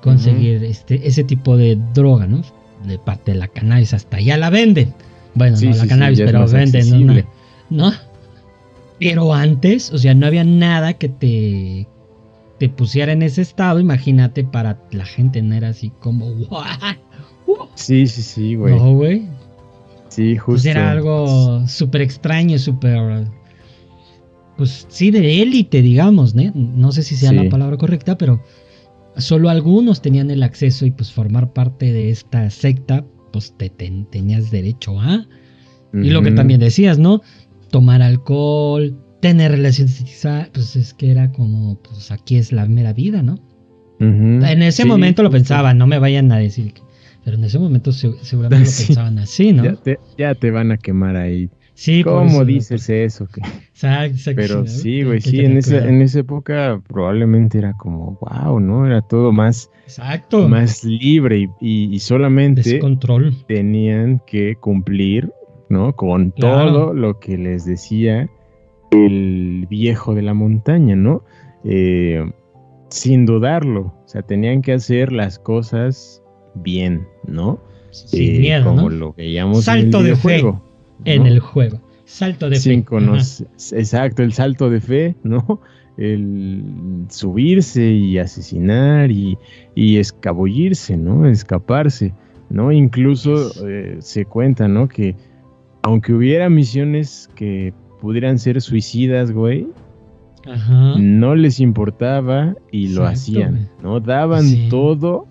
conseguir 0.03 0.64
este, 0.64 1.07
ese 1.07 1.22
tipo 1.22 1.57
de 1.57 1.79
droga, 1.94 2.27
¿no? 2.27 2.42
De 2.87 2.98
parte 2.98 3.33
de 3.33 3.38
la 3.38 3.48
cannabis 3.48 3.94
hasta 3.94 4.20
ya 4.20 4.37
la 4.37 4.51
venden. 4.51 4.92
Bueno, 5.35 5.57
no 5.61 5.70
la 5.70 5.87
cannabis, 5.87 6.20
pero 6.20 6.48
venden, 6.48 7.25
¿no? 7.72 7.92
Pero 8.98 9.35
antes, 9.35 9.92
o 9.92 9.98
sea, 9.98 10.14
no 10.14 10.26
había 10.26 10.44
nada 10.44 10.94
que 10.94 11.08
te, 11.08 11.88
te 12.58 12.68
pusiera 12.68 13.12
en 13.12 13.22
ese 13.22 13.42
estado. 13.42 13.80
Imagínate, 13.80 14.44
para 14.44 14.80
la 14.92 15.04
gente 15.04 15.42
no 15.42 15.54
era 15.54 15.70
así 15.70 15.90
como, 16.00 16.32
Sí, 17.74 18.06
sí, 18.06 18.22
sí, 18.22 18.54
güey. 18.54 18.76
No, 18.76 18.94
güey. 18.94 19.26
Sí, 20.08 20.37
justo. 20.37 20.52
Pues 20.52 20.66
era 20.66 20.90
algo 20.90 21.66
súper 21.66 22.02
extraño, 22.02 22.58
súper. 22.58 23.26
Pues 24.56 24.87
sí, 24.88 25.11
de 25.11 25.42
élite, 25.42 25.82
digamos, 25.82 26.35
¿no? 26.35 26.52
No 26.54 26.92
sé 26.92 27.02
si 27.02 27.16
sea 27.16 27.32
la 27.32 27.48
palabra 27.48 27.78
correcta, 27.78 28.18
pero 28.18 28.42
solo 29.16 29.48
algunos 29.48 30.02
tenían 30.02 30.30
el 30.30 30.42
acceso 30.42 30.87
y 30.87 30.90
pues 30.90 31.11
formar 31.11 31.52
parte 31.52 31.92
de 31.92 32.11
esta 32.11 32.48
secta 32.50 33.04
pues 33.32 33.54
te, 33.56 33.70
tenías 33.70 34.50
derecho 34.50 35.00
a. 35.00 35.26
Y 35.94 36.11
lo 36.11 36.22
que 36.22 36.30
también 36.30 36.61
decías, 36.61 36.98
¿no? 36.98 37.20
Tomar 37.72 38.02
alcohol, 38.02 38.96
tener 39.20 39.50
relaciones 39.50 39.94
sexuales, 39.94 40.50
pues 40.52 40.76
es 40.76 40.94
que 40.94 41.11
era 41.11 41.32
como, 41.32 41.80
pues 41.82 42.12
aquí 42.12 42.37
es 42.37 42.52
la 42.52 42.66
mera 42.66 42.92
vida, 42.92 43.22
¿no? 43.22 43.40
En 43.98 44.62
ese 44.62 44.85
momento 44.85 45.22
lo 45.22 45.30
pensaban, 45.30 45.78
no 45.78 45.87
me 45.87 45.98
vayan 45.98 46.30
a 46.32 46.38
decir 46.38 46.72
que... 46.72 46.82
Pero 47.24 47.37
en 47.37 47.44
ese 47.44 47.58
momento 47.58 47.92
seguramente 47.92 48.68
lo 48.70 48.76
pensaban 48.87 49.18
así, 49.18 49.52
¿no? 49.52 49.64
Ya 50.18 50.35
te, 50.35 50.50
van 50.50 50.72
a 50.72 50.76
quemar 50.76 51.16
ahí. 51.16 51.48
Sí, 51.74 52.02
¿Cómo 52.02 52.44
dices 52.44 52.88
eso? 52.90 53.26
Pero 54.37 54.66
sí, 54.66 55.02
güey, 55.02 55.20
sí, 55.20 55.40
en 55.40 55.56
esa, 55.56 55.88
en 55.88 56.02
esa 56.02 56.20
época 56.20 56.80
probablemente 56.87 57.58
era 57.58 57.72
como, 57.74 58.18
wow, 58.20 58.61
¿no? 58.61 58.87
Era 58.87 59.02
todo 59.02 59.32
más, 59.32 59.70
Exacto. 59.85 60.48
más 60.48 60.85
libre 60.85 61.48
y, 61.61 61.98
solamente 62.00 62.78
control 62.78 63.35
tenían 63.46 64.20
que 64.26 64.56
cumplir, 64.56 65.32
¿no? 65.72 65.96
Con 65.96 66.32
todo 66.32 66.92
lo 66.92 67.18
que 67.18 67.38
les 67.38 67.64
decía 67.64 68.28
el 68.90 69.66
viejo 69.70 70.14
de 70.14 70.22
la 70.22 70.35
montaña, 70.35 70.94
¿no? 70.94 71.24
Eh, 71.64 72.30
sin 72.90 73.24
dudarlo, 73.24 73.80
o 73.80 74.02
sea, 74.04 74.20
tenían 74.22 74.61
que 74.61 74.74
hacer 74.74 75.12
las 75.12 75.38
cosas 75.38 76.22
bien, 76.54 77.06
¿no? 77.26 77.58
Sin 77.90 78.40
miedo, 78.40 78.66
como 78.66 78.90
lo 78.90 79.14
veíamos 79.14 79.64
Salto 79.64 80.00
en 80.00 80.06
el 80.06 80.12
videojuego. 80.12 80.62
En 81.06 81.26
el 81.26 81.40
juego. 81.40 81.80
Salto 82.04 82.50
de 82.50 82.56
fe. 82.56 82.85
Exacto, 83.72 84.22
el 84.22 84.32
salto 84.35 84.68
de 84.68 84.80
fe, 84.80 85.16
¿no? 85.22 85.61
el 85.96 87.06
subirse 87.11 87.85
y 87.85 88.18
asesinar 88.18 89.11
y, 89.11 89.38
escabullirse, 89.74 90.96
¿no? 90.96 91.26
Escaparse, 91.26 92.12
¿no? 92.50 92.72
Incluso 92.72 93.52
eh, 93.66 93.96
se 94.00 94.24
cuenta, 94.24 94.68
¿no? 94.68 94.88
Que 94.88 95.16
aunque 95.83 96.12
hubiera 96.12 96.49
misiones 96.49 97.29
que 97.35 97.73
pudieran 98.01 98.38
ser 98.38 98.61
suicidas, 98.61 99.33
güey, 99.33 99.68
no 100.99 101.35
les 101.35 101.61
importaba 101.61 102.55
y 102.71 102.88
lo 102.88 103.07
hacían, 103.07 103.68
¿no? 103.83 104.01
Daban 104.01 104.68
todo, 104.68 105.27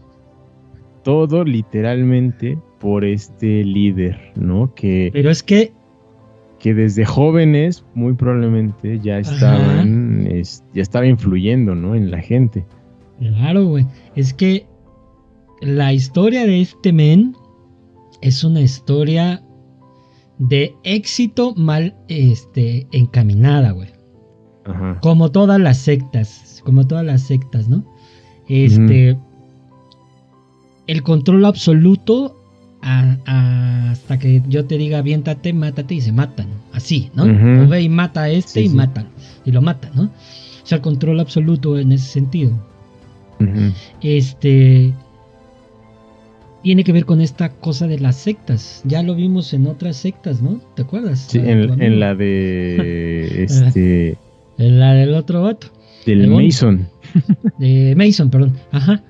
todo 1.04 1.44
literalmente 1.44 2.58
por 2.80 3.04
este 3.04 3.64
líder, 3.64 4.18
¿no? 4.36 4.74
Que, 4.74 5.10
Pero 5.14 5.30
es 5.30 5.44
que... 5.44 5.74
Que 6.60 6.76
desde 6.76 7.06
jóvenes 7.06 7.84
muy 7.96 8.14
probablemente 8.14 9.00
ya 9.00 9.18
estaban, 9.18 10.30
ya 10.74 10.82
estaba 10.82 11.08
influyendo, 11.08 11.74
¿no? 11.74 11.96
En 11.96 12.12
la 12.12 12.22
gente. 12.22 12.64
Claro, 13.18 13.66
güey. 13.66 13.88
Es 14.16 14.32
que 14.32 14.68
la 15.60 15.92
historia 15.92 16.46
de 16.46 16.62
este 16.62 16.94
men 16.94 17.36
es 18.22 18.44
una 18.44 18.62
historia 18.62 19.44
de 20.41 20.75
éxito 20.84 21.54
mal 21.56 21.95
este, 22.08 22.88
encaminada, 22.91 23.71
güey. 23.71 23.89
Como 25.01 25.32
todas 25.32 25.60
las 25.60 25.77
sectas, 25.77 26.62
como 26.65 26.88
todas 26.88 27.06
las 27.06 27.21
sectas, 27.21 27.67
¿no? 27.67 27.84
Este, 28.47 29.17
el 30.88 31.04
control 31.04 31.45
absoluto 31.45 32.38
hasta 32.82 34.17
que 34.17 34.41
yo 34.47 34.65
te 34.65 34.77
diga 34.77 34.99
aviéntate, 34.99 35.54
mátate 35.54 35.95
y 35.95 36.01
se 36.01 36.12
matan, 36.12 36.47
así, 36.73 37.12
¿no? 37.13 37.23
O 37.23 37.67
ve 37.67 37.84
y 37.84 37.89
mata 37.89 38.23
a 38.23 38.30
este 38.30 38.62
y 38.62 38.69
matan, 38.69 39.10
y 39.45 39.51
lo 39.51 39.62
matan, 39.62 39.91
¿no? 39.93 40.04
O 40.04 40.65
sea, 40.65 40.77
el 40.77 40.82
control 40.82 41.19
absoluto 41.19 41.77
en 41.77 41.91
ese 41.91 42.08
sentido. 42.08 42.51
Este, 44.01 44.93
tiene 46.62 46.84
que 46.84 46.91
ver 46.91 47.06
con 47.06 47.21
esta 47.21 47.50
cosa 47.50 47.88
de 47.88 48.00
las 48.00 48.15
sectas. 48.17 48.82
Ya 48.86 49.04
lo 49.04 49.15
vimos 49.15 49.54
en 49.54 49.67
otras 49.67 49.97
sectas, 49.97 50.41
¿no? 50.41 50.62
¿Te 50.76 50.84
acuerdas? 50.84 51.28
Sí, 51.30 51.39
en, 51.39 52.00
la 52.00 52.15
de 52.15 53.43
este. 53.43 54.17
en 54.58 54.80
la 54.80 54.93
del 54.93 55.13
otro 55.13 55.43
vato. 55.43 55.67
Del 56.06 56.28
Mason. 56.30 56.88
De 57.60 57.93
Mason, 57.95 58.30
perdón. 58.30 58.58
Ajá. 58.71 59.04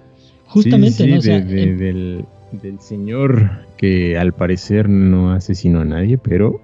Justamente, 0.47 1.07
¿no? 1.07 1.21
del, 1.21 2.25
del, 2.51 2.79
señor 2.79 3.65
que 3.77 4.17
al 4.17 4.33
parecer 4.33 4.89
no 4.89 5.31
asesinó 5.31 5.79
a 5.79 5.85
nadie, 5.85 6.17
pero 6.17 6.61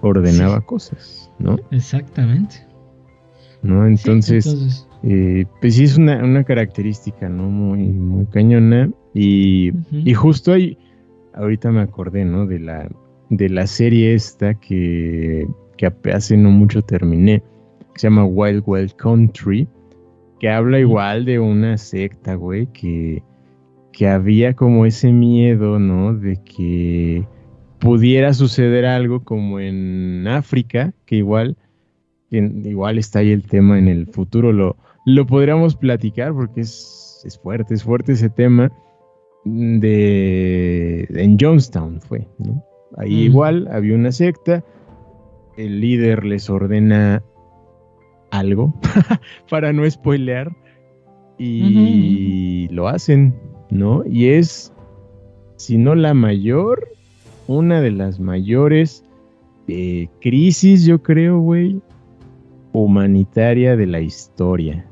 ordenaba 0.00 0.62
cosas, 0.62 1.30
¿no? 1.38 1.56
Exactamente. 1.70 2.56
¿No? 3.62 3.86
Entonces, 3.86 4.86
eh, 5.08 5.46
pues 5.60 5.76
sí 5.76 5.84
es 5.84 5.96
una, 5.96 6.24
una 6.24 6.42
característica, 6.42 7.28
¿no? 7.28 7.44
Muy, 7.44 7.78
muy 7.78 8.26
cañona 8.26 8.90
y, 9.14 9.72
justo 10.16 10.52
ahí, 10.52 10.76
ahorita 11.32 11.70
me 11.70 11.80
acordé, 11.80 12.24
¿no? 12.24 12.44
De 12.44 12.58
la, 12.58 12.88
de 13.30 13.48
la 13.48 13.68
serie 13.68 14.14
esta 14.14 14.54
que, 14.54 15.46
que 15.76 15.92
hace 16.12 16.36
no 16.36 16.50
mucho 16.50 16.82
terminé, 16.82 17.40
que 17.94 18.00
se 18.00 18.08
llama 18.08 18.24
Wild 18.24 18.64
Wild 18.66 18.96
Country, 18.96 19.68
que 20.40 20.50
habla 20.50 20.80
igual 20.80 21.24
de 21.24 21.38
una 21.38 21.78
secta, 21.78 22.34
güey, 22.34 22.66
que, 22.72 23.22
que 23.92 24.08
había 24.08 24.54
como 24.54 24.86
ese 24.86 25.12
miedo, 25.12 25.78
¿no? 25.78 26.14
De 26.14 26.36
que 26.42 27.24
pudiera 27.78 28.34
suceder 28.34 28.84
algo 28.86 29.22
como 29.22 29.60
en 29.60 30.26
África, 30.26 30.94
que 31.04 31.14
igual, 31.14 31.56
igual 32.32 32.98
está 32.98 33.20
ahí 33.20 33.30
el 33.30 33.44
tema 33.44 33.78
en 33.78 33.86
el 33.86 34.08
futuro, 34.08 34.52
lo, 34.52 34.76
lo 35.06 35.24
podríamos 35.24 35.76
platicar 35.76 36.34
porque 36.34 36.62
es, 36.62 37.22
es 37.24 37.38
fuerte, 37.38 37.74
es 37.74 37.84
fuerte 37.84 38.12
ese 38.12 38.28
tema 38.28 38.70
de 39.44 41.06
en 41.10 41.38
Jonestown 41.38 42.00
fue, 42.00 42.26
¿no? 42.38 42.62
Ahí 42.96 43.22
igual 43.22 43.68
había 43.70 43.94
una 43.94 44.10
secta, 44.10 44.64
el 45.56 45.80
líder 45.80 46.24
les 46.24 46.50
ordena 46.50 47.22
algo 48.32 48.74
para 49.50 49.72
no 49.72 49.88
spoilear 49.88 50.50
y 51.38 52.66
lo 52.72 52.88
hacen, 52.88 53.32
¿no? 53.70 54.02
Y 54.04 54.30
es, 54.30 54.72
si 55.56 55.78
no 55.78 55.94
la 55.94 56.14
mayor, 56.14 56.88
una 57.46 57.80
de 57.80 57.92
las 57.92 58.18
mayores 58.18 59.04
eh, 59.68 60.08
crisis, 60.20 60.84
yo 60.84 61.00
creo, 61.00 61.38
güey, 61.38 61.80
humanitaria 62.72 63.76
de 63.76 63.86
la 63.86 64.00
historia. 64.00 64.84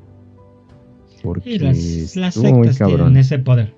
Porque 1.25 1.59
las, 1.59 2.15
las 2.17 2.35
sectas 2.35 2.79
tienen 2.79 3.17
ese 3.17 3.39
poder 3.41 3.75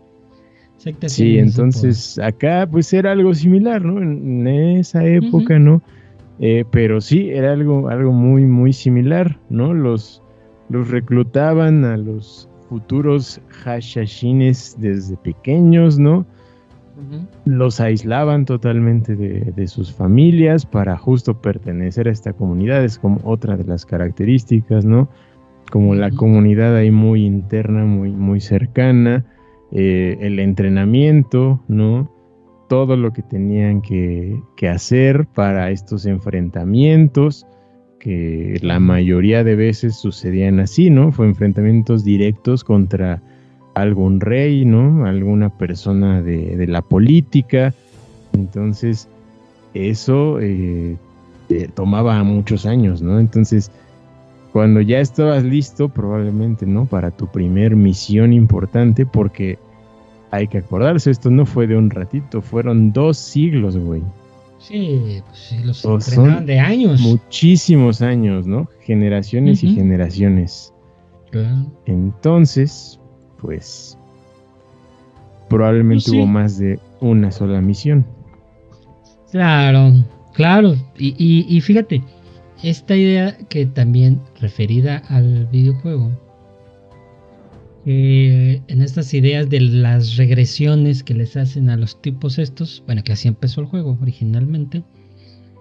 sí, 1.07 1.39
entonces 1.39 2.19
acá 2.19 2.69
pues 2.71 2.93
era 2.93 3.13
algo 3.13 3.35
similar, 3.35 3.85
¿no? 3.85 4.01
En, 4.01 4.47
esa 4.47 5.05
época, 5.05 5.59
¿no? 5.59 5.83
Eh, 6.39 6.65
pero 6.71 7.01
sí, 7.01 7.31
era 7.31 7.53
algo, 7.53 7.89
algo 7.89 8.13
muy, 8.13 8.45
muy 8.45 8.73
similar, 8.73 9.39
¿no? 9.49 9.73
Los, 9.73 10.23
los 10.69 10.91
reclutaban 10.91 11.85
a 11.85 11.97
los 11.97 12.49
futuros 12.69 13.41
hashashines 13.49 14.77
desde 14.79 15.17
pequeños, 15.17 15.99
¿no? 15.99 16.27
Los 17.45 17.79
aislaban 17.81 18.47
totalmente 18.47 19.17
de, 19.17 19.53
de, 19.55 19.67
sus 19.67 19.93
familias 19.93 20.65
para 20.65 20.97
justo 20.97 21.39
pertenecer 21.39 22.09
a 22.09 22.11
esta 22.11 22.33
comunidad, 22.33 22.83
es 22.85 22.99
como 22.99 23.21
otra 23.23 23.57
de 23.57 23.65
las 23.65 23.85
características, 23.85 24.85
¿no? 24.85 25.09
Como 25.71 25.95
la 25.95 26.11
comunidad 26.11 26.77
ahí 26.77 26.91
muy 26.91 27.25
interna, 27.25 27.85
muy, 27.85 28.11
muy 28.11 28.41
cercana, 28.41 29.25
eh, 29.73 30.17
el 30.21 30.39
entrenamiento, 30.39 31.61
¿no? 31.67 32.11
Todo 32.69 32.97
lo 32.97 33.13
que 33.13 33.23
tenían 33.23 33.83
que, 33.83 34.41
hacer 34.69 35.27
para 35.27 35.71
estos 35.71 36.07
enfrentamientos, 36.07 37.47
que 37.99 38.59
la 38.63 38.79
mayoría 38.79 39.43
de 39.43 39.57
veces 39.57 39.97
sucedían 39.97 40.61
así, 40.61 40.91
¿no? 40.91 41.11
Fue 41.11 41.27
enfrentamientos 41.27 42.05
directos 42.05 42.63
contra 42.63 43.21
algún 43.75 44.21
rey, 44.21 44.65
¿no? 44.65 45.05
Alguna 45.05 45.51
persona 45.51 46.23
de, 46.23 46.67
la 46.69 46.83
política. 46.83 47.75
Entonces, 48.33 49.09
eso 49.75 50.39
eh, 50.41 50.97
eh, 51.49 51.69
tomaba 51.75 52.23
muchos 52.23 52.67
años, 52.67 53.03
¿no? 53.03 53.19
Entonces, 53.19 53.71
cuando 54.57 54.81
ya 54.81 55.01
estabas 55.01 55.45
listo, 55.45 55.91
probablemente, 55.91 56.65
¿no? 56.65 56.87
Para 56.87 57.11
tu 57.11 57.27
primer 57.27 57.77
misión 57.77 58.33
importante, 58.33 59.05
porque 59.05 59.59
hay 60.31 60.49
que 60.49 60.57
acordarse, 60.57 61.11
esto 61.11 61.29
no 61.29 61.45
fue 61.45 61.67
de 61.67 61.77
un 61.77 61.91
ratito, 61.91 62.41
fueron 62.41 62.91
dos 62.91 63.19
siglos, 63.19 63.77
güey. 63.77 64.03
Sí, 64.59 65.23
pues 65.27 65.63
los 65.63 66.05
son 66.07 66.47
de 66.47 66.59
años. 66.59 67.03
Muchísimos 67.03 68.01
años, 68.01 68.47
¿no? 68.47 68.67
Generaciones 68.81 69.63
y 69.63 69.75
generaciones. 69.75 70.73
Entonces, 71.85 72.99
pues, 73.43 73.99
probablemente 75.51 76.05
pues 76.07 76.17
hubo 76.17 76.27
más 76.27 76.57
de 76.57 76.81
una 77.01 77.31
sola 77.31 77.61
misión. 77.61 78.07
Claro, 79.31 79.93
claro. 80.33 80.77
y 80.97 81.61
fíjate, 81.61 82.03
esta 82.63 82.97
idea 82.97 83.37
que 83.49 83.67
también 83.67 84.21
referida 84.41 84.99
al 85.09 85.47
videojuego, 85.47 86.11
eh, 87.89 88.61
en 88.67 88.83
estas 88.83 89.15
ideas 89.15 89.49
de 89.49 89.61
las 89.61 90.17
regresiones 90.17 91.05
que 91.05 91.15
les 91.15 91.37
hacen 91.37 91.71
a 91.71 91.77
los 91.77 92.03
tipos 92.03 92.39
estos, 92.39 92.83
bueno, 92.85 93.05
que 93.05 93.13
así 93.13 93.29
empezó 93.29 93.61
el 93.61 93.69
juego 93.69 93.97
originalmente. 94.03 94.83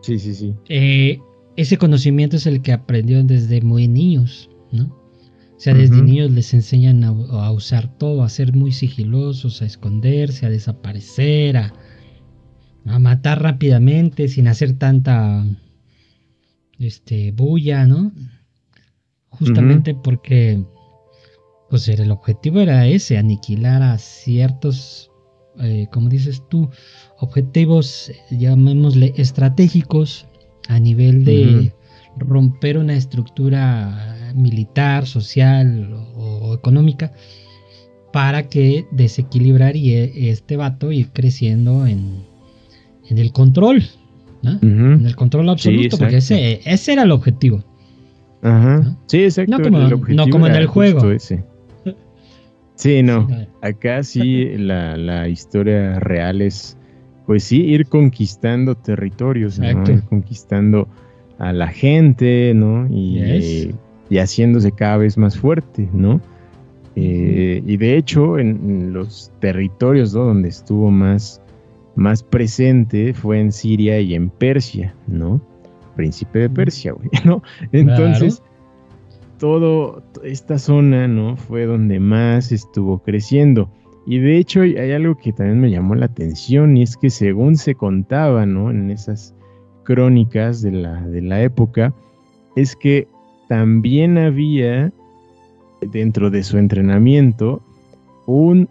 Sí, 0.01 0.17
sí, 0.17 0.34
sí. 0.34 0.53
Eh, 0.69 1.19
ese 1.55 1.77
conocimiento 1.77 2.38
es 2.38 2.47
el 2.47 2.63
que 2.63 2.73
aprendió 2.73 3.23
desde 3.23 3.62
muy 3.62 3.88
niños, 3.88 4.49
¿no? 4.71 4.86
O 4.86 5.60
sea, 5.60 5.73
desde 5.73 6.01
niños 6.01 6.31
les 6.31 6.53
enseñan 6.53 7.03
a, 7.03 7.51
usar 7.51 7.95
todo, 7.97 8.23
a 8.23 8.29
ser 8.29 8.53
muy 8.53 8.71
sigilosos, 8.71 9.62
a 9.62 9.65
esconderse, 9.65 10.45
a 10.45 10.49
desaparecer, 10.49 11.58
a, 11.58 11.73
a 12.86 12.99
matar 12.99 13.41
rápidamente 13.41 14.27
sin 14.27 14.47
hacer 14.47 14.73
tanta 14.73 15.45
este, 16.79 17.31
bulla, 17.31 17.85
¿no? 17.85 18.11
Justamente 19.29 19.93
porque, 19.93 20.63
pues 21.69 21.88
el 21.89 22.11
objetivo 22.11 22.59
era 22.61 22.88
ese, 22.88 23.17
aniquilar 23.17 23.83
a 23.83 23.97
ciertos, 23.97 25.11
eh, 25.59 25.88
como 25.91 26.09
dices 26.09 26.41
tú, 26.49 26.69
objetivos, 27.19 28.11
llamémosle 28.31 29.13
estratégicos, 29.17 30.25
a 30.67 30.79
nivel 30.79 31.25
de 31.25 31.73
romper 32.17 32.77
una 32.77 32.95
estructura 32.95 34.31
militar, 34.33 35.05
social 35.05 35.93
o, 36.15 36.53
económica, 36.53 37.13
para 38.13 38.47
que 38.47 38.88
desequilibrar 38.91 39.75
y 39.75 39.93
e, 39.93 40.29
este 40.31 40.55
vato 40.55 40.91
ir 40.91 41.11
creciendo 41.11 41.85
en, 41.85 42.25
en 43.09 43.17
el 43.17 43.31
control, 43.31 43.83
en 44.62 45.05
el 45.05 45.15
control 45.15 45.49
absoluto, 45.49 45.97
porque 45.97 46.17
ese, 46.17 46.62
ese 46.65 46.93
era 46.93 47.03
el 47.03 47.12
objetivo. 47.12 47.63
Ajá. 48.41 48.97
Sí, 49.08 49.23
exacto. 49.23 49.58
No 49.58 49.63
como, 50.29 50.47
en 50.47 50.55
el 50.55 50.67
juego. 50.67 51.12
Ese. 51.12 51.43
Sí, 52.75 53.01
no. 53.01 53.27
Acá 53.62 54.03
sí 54.03 54.58
la, 54.58 54.97
la, 54.97 55.27
historia 55.27 55.99
real 55.99 56.41
es, 56.41 56.77
pues 57.25 57.45
sí, 57.45 57.63
ir 57.63 57.88
conquistando 57.88 58.75
territorios, 58.75 59.58
¿no? 59.58 59.84
ir 59.89 60.03
conquistando 60.03 60.88
a 61.39 61.53
la 61.53 61.67
gente, 61.67 62.53
¿no? 62.53 62.88
Y, 62.89 63.73
y, 64.10 64.17
haciéndose 64.17 64.71
cada 64.71 64.97
vez 64.97 65.17
más 65.17 65.38
fuerte, 65.38 65.89
¿no? 65.93 66.21
Eh, 66.95 67.62
y 67.65 67.77
de 67.77 67.97
hecho, 67.97 68.39
en, 68.39 68.93
los 68.93 69.31
territorios 69.39 70.12
donde 70.12 70.49
estuvo 70.49 70.91
más, 70.91 71.41
más 71.95 72.23
presente 72.23 73.13
fue 73.13 73.39
en 73.39 73.51
Siria 73.51 73.99
y 73.99 74.15
en 74.15 74.29
Persia, 74.29 74.93
¿no? 75.08 75.41
Príncipe 75.95 76.39
de 76.39 76.49
Persia, 76.49 76.93
güey, 76.93 77.10
¿no? 77.25 77.41
Entonces, 77.71 78.41
todo 79.39 80.03
esta 80.23 80.58
zona, 80.58 81.08
¿no? 81.08 81.38
Fue 81.38 81.65
donde 81.65 81.99
más 81.99 82.51
estuvo 82.51 82.99
creciendo. 82.99 83.69
Y 84.08 84.19
de 84.19 84.38
hecho 84.38 84.62
hay 84.62 84.91
algo 84.91 85.17
que 85.17 85.34
también 85.34 85.60
me 85.60 85.71
llamó 85.71 85.95
la 85.95 86.05
atención 86.05 86.77
y 86.77 86.84
es 86.84 86.95
que 86.95 87.10
según 87.10 87.55
se 87.55 87.73
contaba, 87.73 88.45
¿no? 88.45 88.69
En 88.69 88.91
esas 88.91 89.34
crónicas 89.84 90.62
de 90.62 90.71
la, 90.71 91.01
de 91.08 91.21
la 91.21 91.41
época, 91.41 91.93
es 92.55 92.75
que 92.75 93.08
también 93.47 94.17
había 94.17 94.91
dentro 95.81 96.29
de 96.29 96.43
su 96.43 96.58
entrenamiento 96.58 97.62
un 98.25 98.69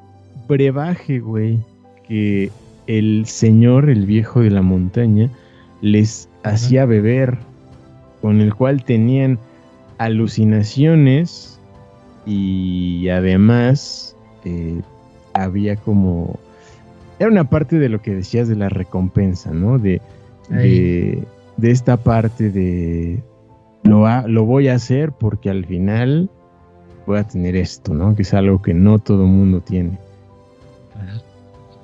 brebaje, 0.48 1.20
güey, 1.20 1.58
que 2.06 2.50
el 2.86 3.26
señor, 3.26 3.88
el 3.88 4.06
viejo 4.06 4.40
de 4.40 4.50
la 4.50 4.62
montaña, 4.62 5.30
les 5.80 6.28
hacía 6.42 6.86
beber, 6.86 7.38
con 8.20 8.40
el 8.40 8.54
cual 8.54 8.84
tenían 8.84 9.38
alucinaciones 9.98 11.58
y 12.26 13.08
además 13.08 14.16
eh, 14.44 14.80
había 15.32 15.76
como... 15.76 16.38
Era 17.18 17.30
una 17.30 17.48
parte 17.48 17.78
de 17.78 17.88
lo 17.88 18.02
que 18.02 18.14
decías 18.14 18.48
de 18.48 18.56
la 18.56 18.68
recompensa, 18.68 19.52
¿no? 19.52 19.78
De, 19.78 20.00
de, 20.48 21.26
esta 21.62 21.96
parte 21.96 22.50
de... 22.50 23.22
Lo, 23.84 24.06
lo 24.26 24.44
voy 24.44 24.68
a 24.68 24.74
hacer 24.74 25.12
porque 25.12 25.50
al 25.50 25.64
final 25.66 26.30
voy 27.06 27.18
a 27.18 27.24
tener 27.24 27.56
esto, 27.56 27.94
¿no? 27.94 28.16
Que 28.16 28.22
es 28.22 28.34
algo 28.34 28.62
que 28.62 28.74
no 28.74 28.98
todo 28.98 29.26
mundo 29.26 29.60
tiene. 29.60 29.98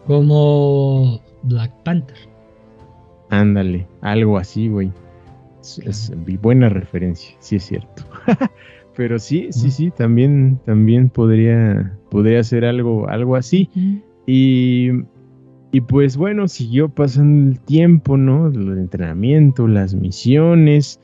Como 0.07 1.21
Black 1.43 1.73
Panther. 1.85 2.17
Ándale, 3.31 3.87
algo 4.01 4.39
así, 4.39 4.69
güey. 4.69 4.93
Es, 5.61 6.13
buena 6.41 6.69
referencia, 6.69 7.37
sí 7.39 7.57
es 7.57 7.65
cierto. 7.65 8.05
Pero 8.97 9.19
sí, 9.19 9.49
sí, 9.51 9.71
sí, 9.71 9.91
también, 9.91 10.59
también 10.67 11.09
podría, 11.09 11.97
podría 12.11 12.43
ser 12.43 12.65
algo, 12.65 13.09
algo 13.09 13.37
así. 13.37 13.71
Y, 14.27 14.91
y, 15.71 15.81
pues 15.83 16.17
bueno, 16.17 16.49
siguió 16.49 16.89
pasando 16.89 17.51
el 17.53 17.61
tiempo, 17.61 18.17
¿no? 18.17 18.49
El 18.49 18.79
entrenamiento, 18.79 19.69
las 19.69 19.95
misiones. 19.95 21.01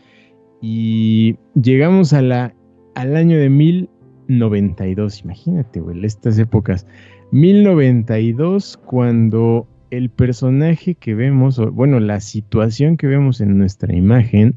Y 0.61 1.37
llegamos 1.55 2.13
a 2.13 2.23
la, 2.23 2.55
al 2.95 3.15
año 3.15 3.39
de 3.39 3.51
1092, 3.51 5.23
imagínate, 5.23 5.81
güey, 5.81 6.05
estas 6.05 6.39
épocas. 6.39 6.87
1092 7.33 8.77
cuando 8.85 9.67
el 9.91 10.11
personaje 10.11 10.95
que 10.95 11.15
vemos, 11.15 11.59
o 11.59 11.71
bueno, 11.71 12.01
la 12.01 12.21
situación 12.21 12.97
que 12.97 13.07
vemos 13.07 13.41
en 13.41 13.59
nuestra 13.59 13.95
imagen, 13.95 14.57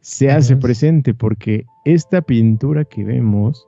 se 0.00 0.30
hace 0.30 0.56
presente 0.56 1.14
porque 1.14 1.64
esta 1.84 2.22
pintura 2.22 2.84
que 2.84 3.04
vemos 3.04 3.66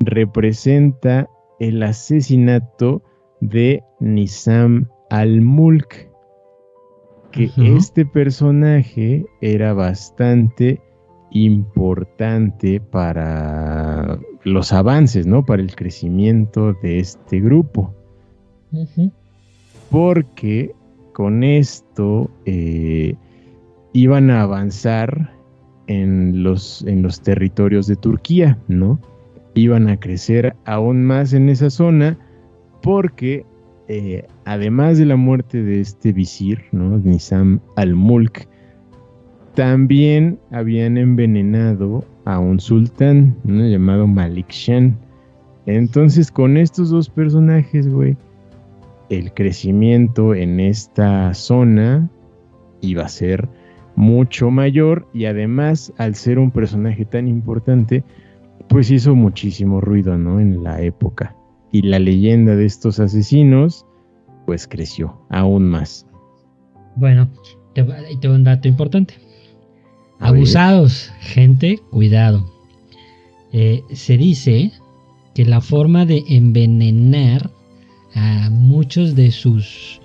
representa 0.00 1.28
el 1.60 1.82
asesinato 1.82 3.02
de 3.40 3.82
Nizam 4.00 4.88
al-Mulk, 5.10 6.10
que 7.32 7.50
este 7.56 8.04
personaje 8.06 9.24
era 9.40 9.74
bastante 9.74 10.80
importante 11.30 12.80
para 12.80 14.18
los 14.46 14.72
avances, 14.72 15.26
¿no? 15.26 15.44
Para 15.44 15.60
el 15.60 15.76
crecimiento 15.76 16.72
de 16.82 16.98
este 17.00 17.40
grupo 17.40 17.94
porque 19.90 20.74
con 21.12 21.42
esto 21.44 22.30
eh, 22.44 23.14
iban 23.92 24.30
a 24.30 24.42
avanzar 24.42 25.32
en 25.86 26.42
los, 26.42 26.84
en 26.86 27.02
los 27.02 27.20
territorios 27.22 27.86
de 27.86 27.96
Turquía, 27.96 28.58
¿no? 28.68 29.00
Iban 29.54 29.88
a 29.88 29.98
crecer 29.98 30.54
aún 30.64 31.04
más 31.04 31.32
en 31.32 31.48
esa 31.48 31.70
zona 31.70 32.18
porque 32.82 33.46
eh, 33.88 34.26
además 34.44 34.98
de 34.98 35.06
la 35.06 35.16
muerte 35.16 35.62
de 35.62 35.80
este 35.80 36.12
visir, 36.12 36.64
¿no? 36.72 36.98
Nizam 36.98 37.60
al-Mulk, 37.76 38.48
también 39.54 40.38
habían 40.50 40.98
envenenado 40.98 42.04
a 42.26 42.38
un 42.38 42.60
sultán 42.60 43.34
llamado 43.44 44.06
Malik 44.06 44.50
Shan. 44.50 44.98
Entonces 45.64 46.30
con 46.30 46.56
estos 46.56 46.90
dos 46.90 47.08
personajes, 47.08 47.88
güey, 47.88 48.16
el 49.08 49.32
crecimiento 49.32 50.34
en 50.34 50.60
esta 50.60 51.32
zona 51.32 52.10
iba 52.80 53.04
a 53.04 53.08
ser 53.08 53.48
mucho 53.94 54.50
mayor 54.50 55.08
y 55.14 55.24
además 55.24 55.92
al 55.96 56.14
ser 56.14 56.38
un 56.38 56.50
personaje 56.50 57.04
tan 57.04 57.28
importante 57.28 58.04
pues 58.68 58.90
hizo 58.90 59.14
muchísimo 59.14 59.80
ruido 59.80 60.18
¿no? 60.18 60.40
en 60.40 60.62
la 60.62 60.82
época 60.82 61.34
y 61.72 61.82
la 61.82 61.98
leyenda 61.98 62.56
de 62.56 62.66
estos 62.66 63.00
asesinos 63.00 63.86
pues 64.44 64.68
creció 64.68 65.18
aún 65.30 65.68
más 65.68 66.06
bueno 66.96 67.30
te, 67.74 67.84
te 68.20 68.28
un 68.28 68.44
dato 68.44 68.68
importante 68.68 69.14
abusados 70.20 71.12
gente 71.20 71.78
cuidado 71.90 72.56
eh, 73.52 73.82
se 73.92 74.16
dice 74.16 74.72
que 75.34 75.44
la 75.44 75.60
forma 75.60 76.04
de 76.04 76.24
envenenar 76.28 77.50
a 78.14 78.50
muchos 78.50 79.14
de 79.14 79.30
sus 79.30 80.00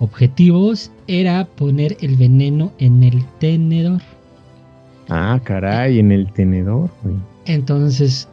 objetivos 0.00 0.90
era 1.06 1.44
poner 1.44 1.96
el 2.00 2.16
veneno 2.16 2.72
en 2.78 3.02
el 3.02 3.24
tenedor. 3.38 4.02
Ah, 5.08 5.40
caray, 5.42 5.98
en 5.98 6.12
el 6.12 6.32
tenedor. 6.32 6.90
Entonces, 7.46 8.28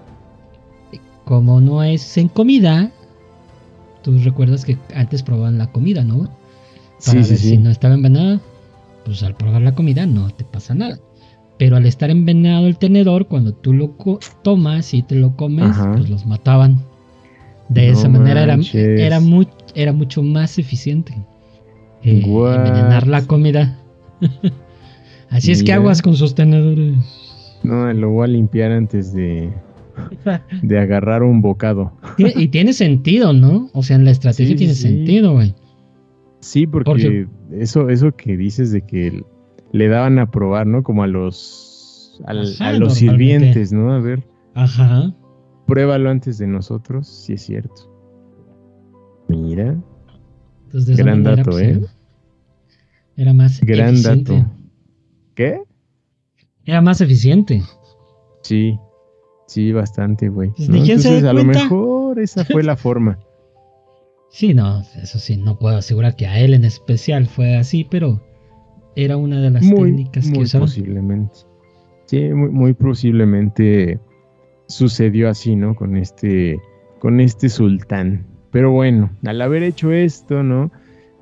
como 1.26 1.62
no 1.62 1.84
es 1.84 2.18
en 2.18 2.28
comida, 2.28 2.92
tú 4.04 4.18
recuerdas 4.20 4.66
que 4.66 4.78
antes 4.96 5.24
probaban 5.24 5.58
la 5.58 5.72
comida, 5.72 6.04
¿no? 6.04 6.30
Para 7.06 7.22
ver 7.22 7.38
si 7.38 7.58
no 7.58 7.70
estaba 7.70 7.96
envenenado, 7.96 8.42
pues 9.06 9.24
al 9.24 9.36
probar 9.36 9.62
la 9.62 9.76
comida 9.76 10.06
no 10.06 10.30
te 10.30 10.44
pasa 10.44 10.74
nada. 10.74 11.00
Pero 11.62 11.76
al 11.76 11.86
estar 11.86 12.10
envenenado 12.10 12.66
el 12.66 12.76
tenedor, 12.80 13.28
cuando 13.28 13.54
tú 13.54 13.72
lo 13.72 13.96
tomas 14.42 14.96
y 14.96 15.04
te 15.04 15.14
lo 15.14 15.36
comes, 15.36 15.78
pues 15.94 16.10
los 16.10 16.26
mataban. 16.26 16.80
De 17.70 17.92
esa 17.92 18.10
manera 18.10 18.42
era, 18.42 18.58
era, 18.74 19.22
era 19.76 19.94
mucho 19.94 20.24
más 20.24 20.58
eficiente. 20.58 21.14
Eh, 22.02 22.24
envenenar 22.26 23.06
la 23.06 23.28
comida. 23.28 23.78
Así 25.30 25.52
es 25.52 25.62
que 25.62 25.72
aguas 25.72 26.02
con 26.02 26.16
sus 26.16 26.34
tenedores. 26.34 26.96
No, 27.62 27.94
lo 27.94 28.10
voy 28.10 28.24
a 28.24 28.28
limpiar 28.30 28.72
antes 28.72 29.14
de, 29.14 29.54
de 30.64 30.80
agarrar 30.80 31.22
un 31.22 31.44
bocado. 31.44 31.94
Y 32.18 32.48
tiene 32.48 32.74
sentido, 32.74 33.34
¿no? 33.34 33.70
O 33.74 33.84
sea, 33.84 33.98
en 33.98 34.06
la 34.06 34.10
estrategia 34.10 34.56
tiene 34.56 34.74
sentido, 34.74 35.34
güey. 35.34 35.54
Sí, 36.40 36.66
porque, 36.66 37.28
eso, 37.52 37.88
eso 37.90 38.16
que 38.16 38.36
dices 38.36 38.72
de 38.72 38.82
que 38.82 39.22
le 39.72 39.88
daban 39.88 40.20
a 40.20 40.32
probar, 40.32 40.68
¿no? 40.68 40.84
Como 40.84 41.04
a 41.04 41.08
los 41.08 42.20
a 42.26 42.34
los 42.74 42.94
sirvientes, 42.94 43.72
¿no? 43.74 43.94
A 43.94 44.00
ver. 44.00 44.24
Ajá 44.54 45.14
pruébalo 45.72 46.10
antes 46.10 46.38
de 46.38 46.48
nosotros, 46.48 47.08
si 47.08 47.32
es 47.32 47.44
cierto. 47.44 47.90
Mira. 49.30 49.82
Gran 50.74 51.24
dato, 51.24 51.58
¿eh? 51.58 51.82
Era 53.16 53.34
más 53.34 53.62
Gran 53.62 53.94
eficiente. 53.94 54.34
dato. 54.34 54.52
¿Qué? 55.34 55.62
Era 56.66 56.82
más 56.82 57.00
eficiente. 57.00 57.64
Sí, 58.42 58.78
sí, 59.48 59.72
bastante, 59.72 60.28
güey. 60.28 60.50
Pues, 60.58 60.68
Entonces, 60.68 61.24
a 61.24 61.32
lo 61.32 61.46
mejor 61.46 62.20
esa 62.20 62.44
fue 62.44 62.64
la 62.64 62.76
forma. 62.76 63.18
Sí, 64.34 64.54
no, 64.54 64.82
eso 64.96 65.20
sí, 65.20 65.36
no 65.36 65.60
puedo 65.60 65.76
asegurar 65.76 66.16
que 66.16 66.26
a 66.26 66.40
él 66.40 66.54
en 66.54 66.64
especial 66.64 67.26
fue 67.28 67.58
así, 67.58 67.84
pero 67.84 68.22
era 68.96 69.18
una 69.18 69.42
de 69.42 69.50
las 69.50 69.68
técnicas 69.68 70.30
que 70.30 70.40
muy 70.40 70.48
Posiblemente. 70.48 71.36
Sí, 72.06 72.30
muy, 72.34 72.50
muy 72.50 72.74
posiblemente 72.74 74.00
sucedió 74.68 75.30
así, 75.30 75.56
¿no? 75.56 75.76
Con 75.76 75.98
este, 75.98 76.60
con 77.00 77.20
este 77.20 77.50
sultán. 77.50 78.26
Pero 78.52 78.72
bueno, 78.72 79.10
al 79.26 79.42
haber 79.42 79.64
hecho 79.64 79.92
esto, 79.92 80.44
¿no? 80.44 80.72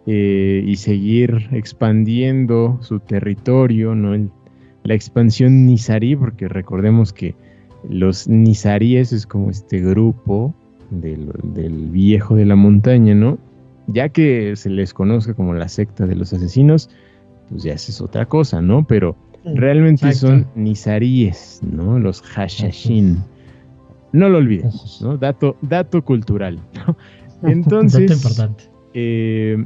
Eh, 0.08 0.64
y 0.66 0.78
seguir 0.78 1.50
expandiendo 1.52 2.80
su 2.82 3.00
territorio, 3.00 3.94
¿no? 3.94 4.30
la 4.84 4.94
expansión 4.96 5.68
nizarí, 5.68 6.16
porque 6.16 6.48
recordemos 6.48 7.14
que 7.14 7.36
los 7.88 8.28
nizaríes 8.28 9.14
es 9.14 9.28
como 9.28 9.52
este 9.52 9.80
grupo 9.80 10.56
del, 10.90 11.90
viejo 11.92 12.36
de 12.36 12.46
la 12.46 12.56
montaña, 12.56 13.14
¿no? 13.14 13.38
Ya 13.88 14.10
que 14.10 14.56
se 14.56 14.70
les 14.70 14.94
conozca 14.94 15.34
como 15.34 15.54
la 15.54 15.68
secta 15.70 16.08
de 16.08 16.16
los 16.16 16.34
asesinos, 16.34 16.90
pues 17.50 17.64
ya 17.64 17.74
es 17.74 18.02
otra 18.02 18.26
cosa, 18.26 18.62
¿no? 18.62 18.86
Pero 18.86 19.16
realmente 19.44 20.12
son 20.14 20.48
nizaríes, 20.56 21.62
¿no? 21.64 22.00
Los 22.00 22.22
hashashin. 22.22 23.18
No 24.12 24.30
lo 24.30 24.40
olvides, 24.40 25.00
¿no? 25.02 25.18
Dato, 25.18 25.56
dato 25.62 26.04
cultural, 26.04 26.60
¿no? 26.74 26.96
Entonces, 27.50 28.12
importante. 28.12 28.66
Eh, 28.94 29.64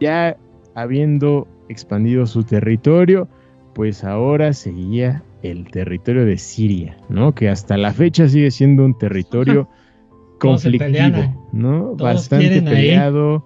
ya 0.00 0.36
habiendo 0.74 1.48
expandido 1.68 2.26
su 2.26 2.44
territorio, 2.44 3.28
pues 3.74 4.04
ahora 4.04 4.52
seguía 4.52 5.22
el 5.42 5.70
territorio 5.70 6.24
de 6.24 6.38
Siria, 6.38 6.96
¿no? 7.08 7.34
Que 7.34 7.48
hasta 7.48 7.76
la 7.76 7.92
fecha 7.92 8.28
sigue 8.28 8.50
siendo 8.50 8.84
un 8.84 8.96
territorio 8.96 9.68
conflictivo, 10.38 11.48
¿no? 11.52 11.96
Bastante 11.96 12.62
peleado 12.62 13.44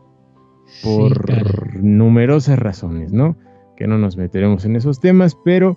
por 0.82 1.82
numerosas 1.82 2.58
razones, 2.58 3.12
¿no? 3.12 3.36
Que 3.76 3.86
no 3.86 3.98
nos 3.98 4.16
meteremos 4.16 4.64
en 4.64 4.76
esos 4.76 5.00
temas, 5.00 5.36
pero 5.44 5.76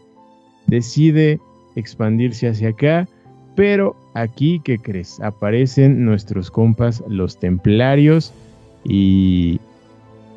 decide 0.67 1.39
expandirse 1.75 2.47
hacia 2.47 2.69
acá, 2.69 3.07
pero 3.55 3.95
aquí, 4.13 4.61
¿qué 4.63 4.77
crees? 4.77 5.19
Aparecen 5.21 6.05
nuestros 6.05 6.49
compas 6.49 7.03
los 7.07 7.37
templarios 7.37 8.33
y, 8.83 9.59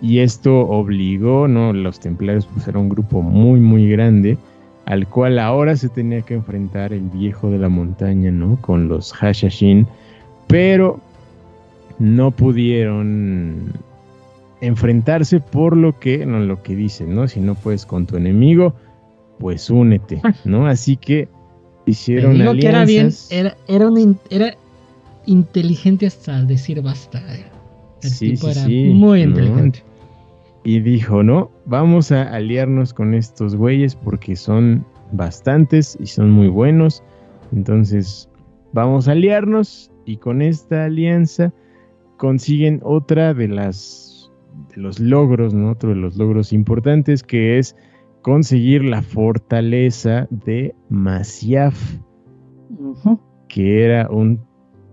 y 0.00 0.18
esto 0.18 0.60
obligó, 0.60 1.46
¿no? 1.46 1.72
Los 1.72 2.00
templarios 2.00 2.46
pues 2.46 2.66
era 2.66 2.78
un 2.78 2.88
grupo 2.88 3.22
muy, 3.22 3.60
muy 3.60 3.88
grande 3.88 4.38
al 4.86 5.06
cual 5.06 5.38
ahora 5.38 5.76
se 5.76 5.88
tenía 5.88 6.22
que 6.22 6.34
enfrentar 6.34 6.92
el 6.92 7.08
viejo 7.10 7.50
de 7.50 7.58
la 7.58 7.68
montaña, 7.68 8.30
¿no? 8.30 8.60
Con 8.60 8.88
los 8.88 9.12
Hashashin, 9.12 9.86
pero 10.48 10.98
no 11.98 12.30
pudieron 12.32 13.72
enfrentarse 14.62 15.40
por 15.40 15.76
lo 15.76 15.98
que, 15.98 16.24
no 16.24 16.38
lo 16.38 16.62
que 16.62 16.76
dicen, 16.76 17.14
¿no? 17.14 17.26
Si 17.26 17.40
no 17.40 17.56
puedes 17.56 17.84
con 17.84 18.06
tu 18.06 18.16
enemigo, 18.16 18.74
pues 19.38 19.68
únete, 19.68 20.22
¿no? 20.44 20.66
Así 20.66 20.96
que 20.96 21.28
hicieron 21.84 22.40
alianzas. 22.40 22.60
que 22.60 22.68
era 22.68 22.84
bien, 22.84 23.12
era, 23.30 23.56
era, 23.66 23.90
era 24.30 24.56
inteligente 25.26 26.06
hasta 26.06 26.42
decir 26.44 26.80
basta. 26.80 27.20
El 28.02 28.18
tipo 28.18 28.48
era 28.48 28.66
muy 28.68 29.22
inteligente. 29.22 29.82
Y 30.64 30.78
dijo, 30.78 31.24
no, 31.24 31.50
vamos 31.66 32.12
a 32.12 32.22
aliarnos 32.32 32.94
con 32.94 33.14
estos 33.14 33.56
güeyes 33.56 33.96
porque 33.96 34.36
son 34.36 34.86
bastantes 35.10 35.98
y 36.00 36.06
son 36.06 36.30
muy 36.30 36.46
buenos. 36.46 37.02
Entonces, 37.52 38.28
vamos 38.72 39.08
a 39.08 39.12
aliarnos 39.12 39.90
y 40.06 40.18
con 40.18 40.40
esta 40.40 40.84
alianza 40.84 41.52
consiguen 42.16 42.80
otra 42.84 43.34
de 43.34 43.48
las 43.48 44.11
de 44.74 44.80
los 44.80 45.00
logros, 45.00 45.54
¿no? 45.54 45.70
Otro 45.70 45.90
de 45.90 45.96
los 45.96 46.16
logros 46.16 46.52
importantes 46.52 47.22
que 47.22 47.58
es 47.58 47.76
conseguir 48.22 48.84
la 48.84 49.02
fortaleza 49.02 50.28
de 50.30 50.74
Masyaf, 50.88 51.98
que 53.48 53.84
era 53.84 54.08
un 54.10 54.40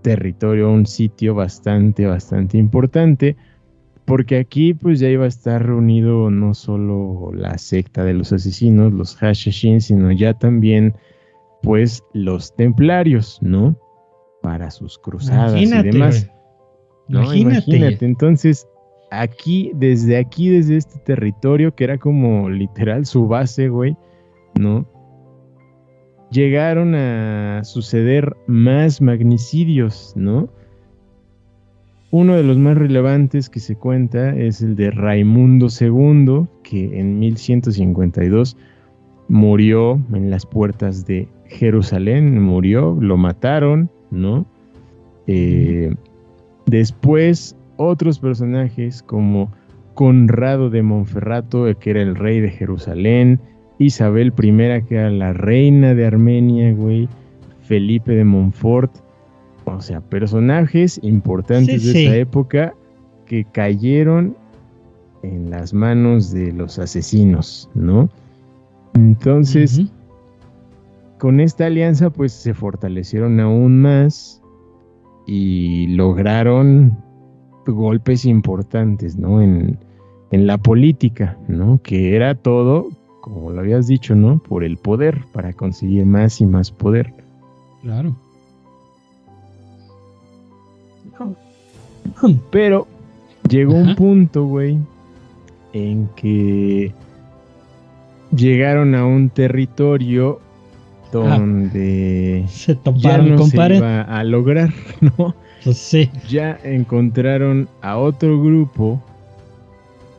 territorio, 0.01 0.71
un 0.71 0.85
sitio 0.85 1.35
bastante, 1.35 2.05
bastante 2.05 2.57
importante 2.57 3.35
porque 4.09 4.39
aquí 4.39 4.73
pues 4.73 4.99
ya 4.99 5.07
iba 5.07 5.25
a 5.25 5.27
estar 5.27 5.63
reunido 5.63 6.31
no 6.31 6.55
solo 6.55 7.31
la 7.31 7.59
secta 7.59 8.03
de 8.03 8.15
los 8.15 8.33
asesinos, 8.33 8.91
los 8.91 9.15
Hashashin, 9.15 9.81
sino 9.81 10.11
ya 10.11 10.33
también 10.33 10.95
pues 11.61 12.03
los 12.13 12.55
templarios, 12.55 13.37
¿no? 13.43 13.77
Para 14.41 14.71
sus 14.71 14.97
cruzadas 14.97 15.61
y 15.61 15.69
demás. 15.69 16.27
¿no? 17.07 17.31
Imagínate. 17.35 18.03
Entonces, 18.03 18.67
aquí, 19.11 19.71
desde 19.75 20.17
aquí, 20.17 20.49
desde 20.49 20.77
este 20.77 20.99
territorio, 20.99 21.73
que 21.73 21.83
era 21.83 21.97
como 21.97 22.49
literal 22.49 23.05
su 23.05 23.27
base, 23.27 23.69
güey, 23.69 23.95
¿no? 24.55 24.85
Llegaron 26.31 26.93
a 26.95 27.63
suceder 27.63 28.35
más 28.47 29.01
magnicidios, 29.01 30.13
¿no? 30.15 30.49
Uno 32.11 32.35
de 32.35 32.43
los 32.43 32.57
más 32.57 32.77
relevantes 32.77 33.49
que 33.49 33.59
se 33.59 33.75
cuenta 33.75 34.35
es 34.35 34.61
el 34.61 34.75
de 34.75 34.89
Raimundo 34.91 35.67
II, 35.67 36.47
que 36.63 36.99
en 36.99 37.19
1152 37.19 38.57
murió 39.27 40.01
en 40.13 40.31
las 40.31 40.45
puertas 40.45 41.05
de 41.05 41.27
Jerusalén, 41.45 42.41
murió, 42.41 42.97
lo 42.99 43.15
mataron, 43.17 43.91
¿no? 44.09 44.45
Eh, 45.27 45.93
después, 46.65 47.55
otros 47.79 48.19
personajes 48.19 49.01
como 49.01 49.49
Conrado 49.93 50.69
de 50.69 50.83
Monferrato, 50.83 51.65
que 51.79 51.89
era 51.91 52.01
el 52.01 52.15
rey 52.15 52.41
de 52.41 52.49
Jerusalén, 52.49 53.39
Isabel 53.79 54.33
I, 54.37 54.83
que 54.85 54.95
era 54.95 55.09
la 55.09 55.31
reina 55.31 55.95
de 55.95 56.05
Armenia, 56.05 56.73
güey, 56.73 57.07
Felipe 57.61 58.11
de 58.11 58.25
Montfort, 58.25 58.91
o 59.63 59.79
sea, 59.79 60.01
personajes 60.01 60.99
importantes 61.03 61.85
de 61.85 62.05
esa 62.05 62.15
época 62.17 62.73
que 63.25 63.45
cayeron 63.45 64.35
en 65.23 65.49
las 65.49 65.73
manos 65.73 66.31
de 66.31 66.51
los 66.51 66.79
asesinos, 66.79 67.69
¿no? 67.75 68.09
Entonces, 68.93 69.83
con 71.17 71.39
esta 71.39 71.67
alianza, 71.67 72.09
pues 72.09 72.33
se 72.33 72.53
fortalecieron 72.53 73.39
aún 73.39 73.81
más 73.81 74.41
y 75.27 75.87
lograron 75.87 76.97
golpes 77.71 78.25
importantes, 78.25 79.17
¿no? 79.17 79.41
En, 79.41 79.77
en 80.31 80.47
la 80.47 80.57
política, 80.57 81.37
¿no? 81.47 81.79
Que 81.81 82.15
era 82.15 82.35
todo, 82.35 82.89
como 83.21 83.51
lo 83.51 83.59
habías 83.59 83.87
dicho, 83.87 84.15
¿no? 84.15 84.39
Por 84.39 84.63
el 84.63 84.77
poder, 84.77 85.23
para 85.33 85.53
conseguir 85.53 86.05
más 86.05 86.41
y 86.41 86.45
más 86.45 86.71
poder. 86.71 87.13
Claro. 87.81 88.15
Pero 92.51 92.87
llegó 93.47 93.73
un 93.73 93.95
punto, 93.95 94.45
güey, 94.45 94.77
en 95.73 96.07
que 96.15 96.93
llegaron 98.35 98.95
a 98.95 99.05
un 99.05 99.29
territorio 99.29 100.39
donde 101.11 102.45
se 102.49 102.75
toparon 102.75 103.25
ya 103.25 103.35
no 103.35 103.45
se 103.45 103.75
iba 103.75 104.01
a 104.01 104.23
lograr, 104.23 104.71
¿no? 105.01 105.35
Sí. 105.59 106.09
Ya 106.27 106.57
encontraron 106.63 107.67
a 107.81 107.97
otro 107.97 108.41
grupo 108.41 109.01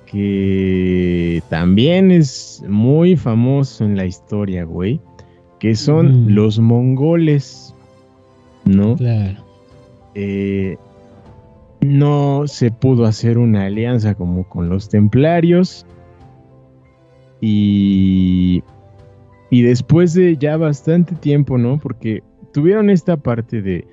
que 0.07 1.43
también 1.49 2.11
es 2.11 2.64
muy 2.68 3.16
famoso 3.16 3.84
en 3.84 3.97
la 3.97 4.07
historia, 4.07 4.64
güey, 4.64 5.01
que 5.61 5.74
son 5.74 6.24
mm. 6.24 6.28
los 6.30 6.59
mongoles, 6.59 7.74
¿no? 8.64 8.97
Claro. 8.97 9.45
Eh, 10.14 10.76
no 11.80 12.43
se 12.47 12.70
pudo 12.70 13.05
hacer 13.05 13.38
una 13.38 13.66
alianza 13.66 14.14
como 14.14 14.49
con 14.49 14.68
los 14.68 14.88
templarios. 14.88 15.86
Y, 17.41 18.62
y 19.49 19.62
después 19.62 20.12
de 20.14 20.36
ya 20.36 20.57
bastante 20.57 21.14
tiempo, 21.14 21.57
¿no? 21.57 21.78
Porque 21.78 22.22
tuvieron 22.53 22.91
esta 22.91 23.16
parte 23.16 23.62
de, 23.62 23.86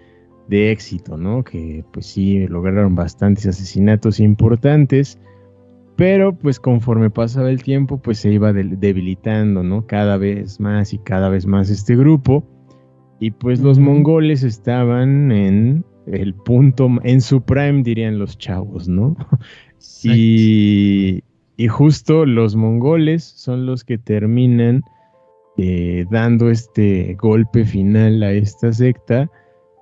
de 0.48 0.72
éxito, 0.72 1.18
¿no? 1.18 1.43
Que 1.43 1.84
pues 1.91 2.06
sí, 2.06 2.48
lograron 2.48 2.95
bastantes 2.95 3.45
asesinatos 3.48 4.20
importantes. 4.20 5.20
Pero 5.95 6.38
pues 6.38 6.60
conforme 6.60 7.10
pasaba 7.10 7.50
el 7.50 7.64
tiempo, 7.64 8.00
pues 8.00 8.20
se 8.20 8.32
iba 8.32 8.54
debilitando, 8.54 9.64
¿no? 9.64 9.88
Cada 9.88 10.18
vez 10.18 10.60
más 10.60 10.93
y 10.93 11.00
cada 11.00 11.30
vez 11.30 11.48
más 11.48 11.70
este 11.70 11.95
grupo. 11.95 12.43
Y 13.20 13.32
pues 13.32 13.62
los 13.62 13.80
mongoles 13.80 14.43
estaban 14.43 15.32
en 15.32 15.84
el 16.06 16.36
punto 16.36 16.88
en 17.04 17.20
su 17.22 17.41
prime, 17.41 17.82
dirían 17.84 18.20
los 18.20 18.38
chavos, 18.38 18.88
¿no? 18.88 19.18
Y, 20.04 21.24
y, 21.56 21.68
justo 21.68 22.26
los 22.26 22.56
mongoles 22.56 23.24
son 23.24 23.66
los 23.66 23.84
que 23.84 23.98
terminan 23.98 24.84
eh, 25.58 26.06
dando 26.12 26.50
este 26.50 27.16
golpe 27.20 27.66
final 27.66 28.22
a 28.24 28.32
esta 28.32 28.74
secta 28.74 29.30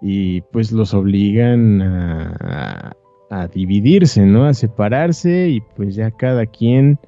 y 0.07 0.41
pues 0.41 0.71
los 0.71 0.93
obligan 0.93 1.81
a, 1.81 2.95
a, 3.31 3.47
dividirse, 3.47 4.23
¿no? 4.23 4.45
A 4.45 4.53
separarse 4.53 5.49
y 5.49 5.61
pues 5.75 5.95
ya 5.95 6.11
cada 6.11 6.45
quien 6.45 6.99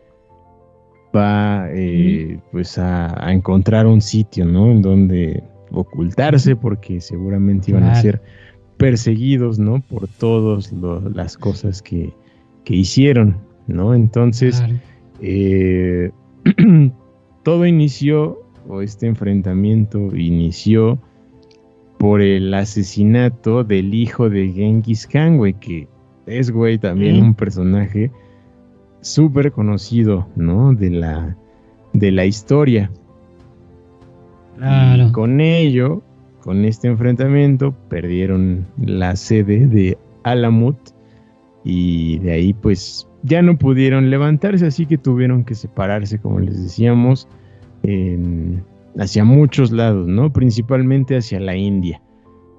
va 1.15 1.67
eh, 1.69 2.39
pues 2.51 2.79
a, 2.79 3.23
a, 3.23 3.31
encontrar 3.31 3.85
un 3.85 4.01
sitio, 4.01 4.45
¿no? 4.45 4.71
En 4.71 4.81
donde 4.81 5.43
ocultarse 5.71 6.55
porque 6.55 6.99
seguramente 6.99 7.69
iban 7.69 7.83
a 7.83 8.01
ser 8.01 8.19
perseguidos, 8.77 9.59
¿no? 9.59 9.79
Por 9.81 10.07
todas 10.07 10.73
las 11.13 11.37
cosas 11.37 11.83
que, 11.83 12.11
hicieron, 12.65 13.37
¿no? 13.67 13.93
Entonces, 13.93 14.63
eh, 15.21 16.09
todo 17.43 17.65
inició 17.67 18.41
o 18.67 18.81
este 18.81 19.05
enfrentamiento 19.05 20.15
inició 20.15 20.99
por 21.97 22.21
el 22.21 22.53
asesinato 22.53 23.63
del 23.63 23.93
hijo 23.93 24.29
de 24.29 24.51
Genghis 24.51 25.07
Khan, 25.07 25.37
güey, 25.37 25.53
que 25.53 25.87
es, 26.25 26.51
güey, 26.51 26.77
también 26.77 27.21
un 27.21 27.33
personaje 27.33 28.11
súper 29.01 29.51
conocido, 29.51 30.27
¿no? 30.35 30.73
De 30.73 30.89
la, 30.89 31.37
de 31.93 32.11
la 32.11 32.25
historia. 32.25 32.91
Claro. 34.57 35.07
Y 35.07 35.11
con 35.11 35.39
ello, 35.39 36.01
con 36.41 36.65
este 36.65 36.87
enfrentamiento, 36.87 37.73
perdieron 37.89 38.67
la 38.77 39.15
sede 39.15 39.67
de 39.67 39.97
Alamut 40.23 40.77
y 41.63 42.19
de 42.19 42.31
ahí 42.31 42.53
pues 42.53 43.07
ya 43.23 43.41
no 43.41 43.57
pudieron 43.57 44.09
levantarse, 44.09 44.65
así 44.65 44.85
que 44.85 44.97
tuvieron 44.97 45.43
que 45.43 45.55
separarse, 45.55 46.19
como 46.19 46.39
les 46.39 46.61
decíamos, 46.61 47.27
hacia 48.99 49.23
muchos 49.23 49.71
lados, 49.71 50.07
¿no? 50.07 50.31
Principalmente 50.31 51.17
hacia 51.17 51.39
la 51.39 51.55
India, 51.55 52.01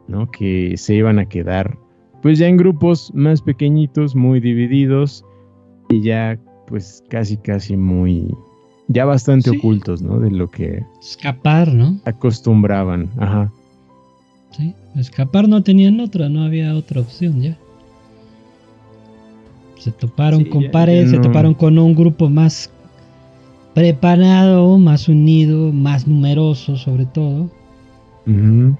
¿no? 0.07 0.31
Que 0.31 0.77
se 0.77 0.95
iban 0.95 1.19
a 1.19 1.29
quedar 1.29 1.79
pues 2.23 2.39
ya 2.39 2.49
en 2.49 2.57
grupos 2.57 3.13
más 3.15 3.43
pequeñitos, 3.43 4.17
muy 4.17 4.41
divididos 4.41 5.25
y 5.89 6.03
ya 6.03 6.39
pues 6.67 7.03
casi 7.09 7.37
casi 7.37 7.77
muy 7.77 8.35
ya 8.89 9.05
bastante 9.05 9.51
ocultos, 9.51 10.03
¿no? 10.03 10.19
De 10.19 10.31
lo 10.31 10.51
que 10.51 10.83
escapar, 11.01 11.73
¿no? 11.73 12.01
Acostumbraban, 12.05 13.11
ajá. 13.19 13.53
Sí, 14.51 14.75
escapar 14.97 15.49
no 15.49 15.63
tenían 15.63 16.01
otra, 16.01 16.29
no 16.29 16.43
había 16.43 16.75
otra 16.75 17.01
opción 17.01 17.41
ya. 17.41 17.59
Se 19.77 19.93
toparon 19.93 20.45
con 20.47 20.71
pared, 20.71 21.07
se 21.07 21.19
toparon 21.19 21.55
con 21.55 21.79
un 21.79 21.95
grupo 21.95 22.29
más 22.29 22.73
preparado, 23.79 24.77
más 24.77 25.09
unido, 25.09 25.73
más 25.73 26.09
numeroso 26.09 26.77
sobre 26.77 27.07
todo. 27.07 27.49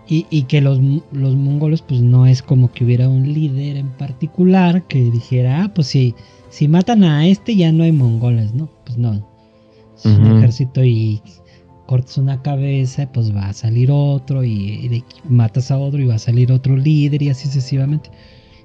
y, 0.09 0.43
que 0.43 0.61
los, 0.61 0.81
los 1.13 1.37
mongoles 1.37 1.83
pues 1.83 2.03
no 2.03 2.27
es 2.27 2.43
como 2.43 2.73
que 2.73 2.85
hubiera 2.85 3.09
un 3.09 3.33
líder 3.33 3.77
en 3.77 3.91
particular 3.91 4.83
que 4.89 5.11
dijera, 5.11 5.63
ah, 5.63 5.73
pues 5.73 5.87
si, 5.87 6.17
si 6.51 6.67
matan 6.67 7.05
a 7.05 7.29
este 7.29 7.55
ya 7.55 7.71
no 7.71 7.85
hay 7.85 7.93
mongoles, 7.93 8.53
¿no? 8.55 8.69
Pues 8.85 8.99
no. 8.99 9.25
Si 9.95 10.09
un 10.09 10.39
ejército 10.39 10.85
y 10.85 11.23
cortas 11.87 12.19
una 12.19 12.43
cabeza, 12.43 13.09
pues 13.13 13.35
va 13.35 13.49
a 13.49 13.53
salir 13.53 13.91
otro 13.93 14.45
y, 14.45 15.05
matas 15.29 15.71
a 15.71 15.79
otro 15.79 16.01
y 16.01 16.07
va 16.07 16.17
a 16.17 16.19
salir 16.19 16.51
otro 16.51 16.77
líder 16.77 17.23
y 17.23 17.31
así 17.31 17.47
sucesivamente. 17.47 18.11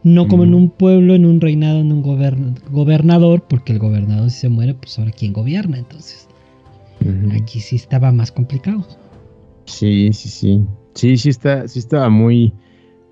No 0.03 0.27
como 0.27 0.43
en 0.43 0.53
un 0.53 0.69
pueblo, 0.69 1.15
en 1.15 1.25
un 1.25 1.39
reinado, 1.39 1.79
en 1.79 1.91
un 1.91 2.01
gobernador, 2.01 3.45
porque 3.47 3.71
el 3.71 3.79
gobernador 3.79 4.29
si 4.29 4.41
se 4.41 4.49
muere, 4.49 4.73
pues 4.73 4.99
ahora 4.99 5.11
quién 5.11 5.31
gobierna. 5.31 5.77
Entonces, 5.77 6.27
aquí 7.31 7.61
sí 7.61 7.77
estaba 7.77 8.11
más 8.11 8.31
complicado. 8.31 8.85
Sí, 9.65 10.11
sí, 10.11 10.29
sí. 10.29 10.65
Sí, 10.93 11.17
sí, 11.17 11.29
está, 11.29 11.67
sí 11.67 11.79
estaba 11.79 12.09
muy, 12.09 12.53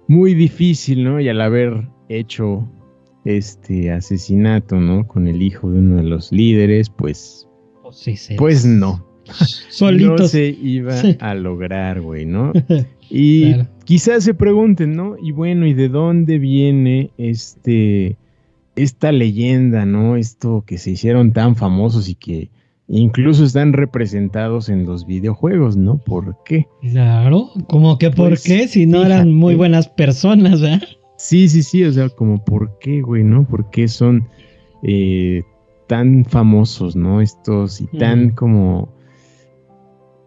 muy 0.08 0.34
difícil, 0.34 1.04
¿no? 1.04 1.20
Y 1.20 1.30
al 1.30 1.42
haber 1.42 1.88
hecho 2.10 2.68
este 3.26 3.92
asesinato, 3.92 4.80
¿no? 4.80 5.08
Con 5.08 5.28
el 5.28 5.42
hijo 5.42 5.72
de 5.72 5.80
uno 5.80 5.96
de 5.96 6.04
los 6.04 6.32
líderes, 6.32 6.90
pues, 6.90 7.48
pues, 7.82 8.30
pues 8.38 8.66
no. 8.66 9.06
Solitos. 9.70 10.22
No 10.22 10.28
se 10.28 10.50
iba 10.50 10.96
a 11.20 11.36
lograr, 11.36 12.02
güey, 12.02 12.26
¿no? 12.26 12.52
Y 13.12 13.56
quizás 13.84 14.24
se 14.24 14.34
pregunten, 14.34 14.96
¿no? 14.96 15.16
Y 15.22 15.32
bueno, 15.32 15.66
¿y 15.66 15.74
de 15.74 15.90
dónde 15.90 16.40
viene 16.40 17.12
este 17.18 18.18
esta 18.76 19.12
leyenda, 19.12 19.86
¿no? 19.86 20.16
Esto 20.16 20.64
que 20.66 20.78
se 20.78 20.92
hicieron 20.92 21.34
tan 21.34 21.56
famosos 21.56 22.08
y 22.08 22.16
que 22.16 22.50
incluso 22.88 23.44
están 23.44 23.74
representados 23.74 24.70
en 24.70 24.86
los 24.86 25.06
videojuegos, 25.06 25.76
¿no? 25.76 25.98
¿Por 25.98 26.38
qué? 26.46 26.68
Claro, 26.82 27.50
como 27.68 27.98
que 27.98 28.12
por 28.12 28.30
pues, 28.30 28.44
qué 28.44 28.68
si 28.68 28.86
no 28.86 29.06
eran 29.06 29.34
muy 29.34 29.56
buenas 29.56 29.88
personas, 29.90 30.62
¿eh? 30.62 30.80
Sí, 31.18 31.50
sí, 31.50 31.62
sí, 31.64 31.84
o 31.84 31.92
sea, 31.92 32.10
como 32.10 32.44
por 32.44 32.80
qué, 32.80 33.02
güey, 33.02 33.24
¿no? 33.24 33.46
¿Por 33.46 33.70
qué 33.70 33.88
son 33.88 34.28
eh, 34.84 35.44
tan 35.88 36.26
famosos, 36.26 36.96
¿no? 36.96 37.22
Estos 37.22 37.82
y 37.82 37.88
tan 37.98 38.32
como 38.32 38.90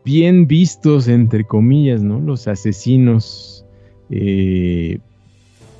bien 0.04 0.46
vistos, 0.46 1.08
entre 1.08 1.44
comillas, 1.44 2.02
¿no? 2.02 2.20
Los 2.20 2.46
asesinos, 2.46 3.64
eh, 4.10 4.98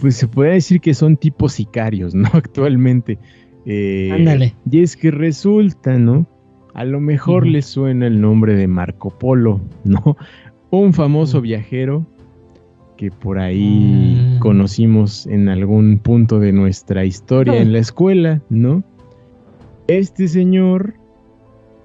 pues 0.01 0.17
se 0.17 0.27
puede 0.27 0.53
decir 0.53 0.81
que 0.81 0.95
son 0.95 1.17
tipos 1.17 1.53
sicarios, 1.55 2.15
¿no? 2.15 2.29
Actualmente. 2.33 3.19
Eh, 3.67 4.11
Ándale. 4.13 4.55
Y 4.71 4.81
es 4.81 4.97
que 4.97 5.11
resulta, 5.11 5.99
¿no? 5.99 6.27
A 6.75 6.85
lo 6.85 7.01
mejor 7.01 7.47
les 7.47 7.67
suena 7.67 8.07
el 8.07 8.21
nombre 8.21 8.55
de 8.55 8.67
Marco 8.67 9.11
Polo, 9.11 9.61
¿no? 9.85 10.17
Un 10.71 10.93
famoso 10.93 11.41
viajero 11.41 12.05
que 12.97 13.11
por 13.11 13.39
ahí 13.39 14.17
ah. 14.19 14.39
conocimos 14.41 15.27
en 15.27 15.49
algún 15.49 15.99
punto 15.99 16.41
de 16.41 16.53
nuestra 16.53 17.05
historia 17.05 17.61
en 17.61 17.73
la 17.73 17.79
escuela, 17.79 18.43
¿no? 18.51 18.83
Este 19.87 20.27
señor 20.29 20.95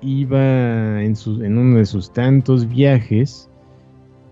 iba 0.02 1.04
en, 1.04 1.16
en 1.44 1.58
uno 1.58 1.78
de 1.78 1.86
sus 1.86 2.12
tantos 2.12 2.68
viajes, 2.68 3.50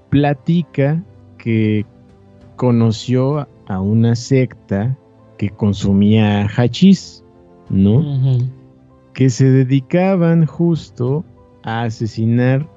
platica 0.09 1.03
que 1.37 1.85
conoció 2.55 3.47
a 3.67 3.81
una 3.81 4.15
secta 4.15 4.97
que 5.37 5.49
consumía 5.49 6.47
hachís, 6.47 7.23
¿no? 7.69 8.03
Que 9.13 9.29
se 9.29 9.49
dedicaban 9.49 10.45
justo 10.45 11.23
a 11.63 11.83
asesinar 11.83 12.67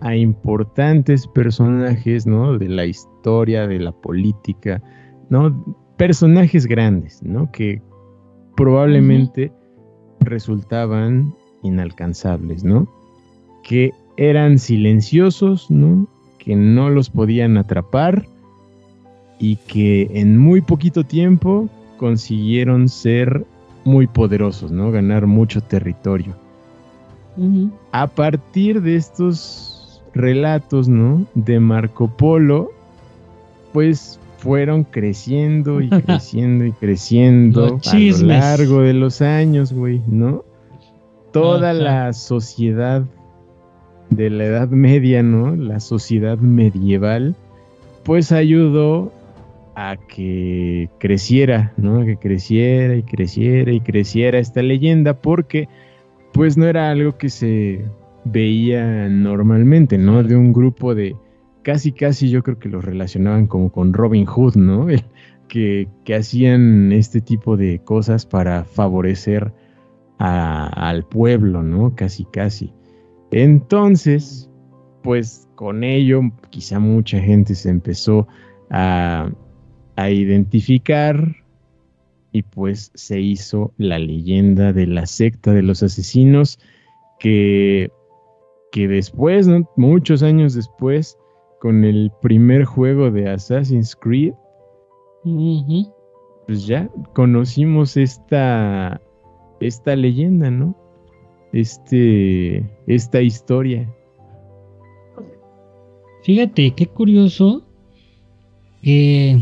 a 0.00 0.16
importantes 0.16 1.26
personajes, 1.28 2.26
¿no? 2.26 2.58
De 2.58 2.68
la 2.68 2.86
historia, 2.86 3.66
de 3.66 3.78
la 3.78 3.92
política, 3.92 4.82
¿no? 5.30 5.64
Personajes 5.96 6.66
grandes, 6.66 7.22
¿no? 7.22 7.50
Que 7.52 7.80
probablemente 8.56 9.52
resultaban 10.20 11.34
inalcanzables, 11.62 12.64
¿no? 12.64 12.88
Que 13.62 13.92
eran 14.16 14.58
silenciosos, 14.58 15.70
¿no? 15.70 16.06
Que 16.38 16.56
no 16.56 16.90
los 16.90 17.10
podían 17.10 17.56
atrapar 17.56 18.26
y 19.38 19.56
que 19.56 20.08
en 20.12 20.38
muy 20.38 20.60
poquito 20.60 21.04
tiempo 21.04 21.68
consiguieron 21.98 22.88
ser 22.88 23.44
muy 23.84 24.06
poderosos, 24.06 24.70
¿no? 24.70 24.90
Ganar 24.90 25.26
mucho 25.26 25.60
territorio. 25.60 26.34
A 27.92 28.06
partir 28.08 28.82
de 28.82 28.96
estos 28.96 30.02
relatos, 30.14 30.88
¿no? 30.88 31.26
De 31.34 31.58
Marco 31.58 32.08
Polo, 32.08 32.70
pues 33.72 34.20
fueron 34.38 34.84
creciendo 34.84 35.80
y 35.80 35.88
creciendo 36.06 36.66
y 36.66 36.72
creciendo 36.72 37.80
a 37.84 37.94
lo 37.96 38.26
largo 38.26 38.80
de 38.80 38.92
los 38.92 39.22
años, 39.22 39.72
güey, 39.72 40.00
¿no? 40.06 40.44
Toda 41.32 41.72
la 41.72 42.12
sociedad 42.12 43.04
de 44.10 44.30
la 44.30 44.44
Edad 44.44 44.68
Media, 44.68 45.22
¿no? 45.22 45.56
La 45.56 45.80
sociedad 45.80 46.38
medieval, 46.38 47.34
pues 48.04 48.32
ayudó 48.32 49.12
a 49.74 49.96
que 49.96 50.90
creciera, 50.98 51.72
¿no? 51.76 52.04
Que 52.04 52.16
creciera 52.16 52.94
y 52.96 53.02
creciera 53.02 53.72
y 53.72 53.80
creciera 53.80 54.38
esta 54.38 54.62
leyenda 54.62 55.14
porque 55.14 55.68
pues 56.32 56.56
no 56.56 56.66
era 56.66 56.90
algo 56.90 57.16
que 57.16 57.30
se 57.30 57.84
veía 58.24 59.08
normalmente, 59.08 59.98
¿no? 59.98 60.22
De 60.22 60.36
un 60.36 60.52
grupo 60.52 60.94
de 60.94 61.16
casi 61.62 61.92
casi 61.92 62.28
yo 62.28 62.42
creo 62.42 62.58
que 62.58 62.68
lo 62.68 62.80
relacionaban 62.80 63.46
como 63.46 63.72
con 63.72 63.92
Robin 63.92 64.26
Hood, 64.26 64.56
¿no? 64.56 64.86
que, 65.48 65.88
que 66.04 66.14
hacían 66.14 66.92
este 66.92 67.20
tipo 67.20 67.56
de 67.56 67.78
cosas 67.78 68.26
para 68.26 68.64
favorecer 68.64 69.52
al 70.22 71.04
pueblo, 71.04 71.62
¿no? 71.62 71.94
Casi, 71.96 72.24
casi. 72.26 72.72
Entonces, 73.30 74.48
pues 75.02 75.48
con 75.56 75.82
ello 75.84 76.20
quizá 76.50 76.78
mucha 76.78 77.18
gente 77.18 77.54
se 77.54 77.70
empezó 77.70 78.28
a, 78.70 79.30
a 79.96 80.10
identificar 80.10 81.36
y 82.30 82.42
pues 82.42 82.92
se 82.94 83.20
hizo 83.20 83.72
la 83.78 83.98
leyenda 83.98 84.72
de 84.72 84.86
la 84.86 85.06
secta 85.06 85.52
de 85.52 85.62
los 85.62 85.82
asesinos 85.82 86.58
que, 87.18 87.90
que 88.70 88.88
después, 88.88 89.48
muchos 89.76 90.22
años 90.22 90.54
después, 90.54 91.18
con 91.60 91.84
el 91.84 92.10
primer 92.22 92.64
juego 92.64 93.10
de 93.10 93.28
Assassin's 93.28 93.94
Creed, 93.96 94.34
pues 96.46 96.66
ya 96.66 96.88
conocimos 97.14 97.96
esta, 97.96 99.00
esta 99.62 99.96
leyenda, 99.96 100.50
¿no? 100.50 100.76
Este, 101.52 102.64
esta 102.86 103.20
historia. 103.20 103.88
Fíjate, 106.22 106.72
qué 106.72 106.86
curioso 106.86 107.62
que, 108.80 109.40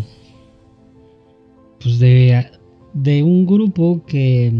pues 1.80 1.98
de, 1.98 2.46
de 2.94 3.22
un 3.22 3.46
grupo 3.46 4.02
que 4.06 4.52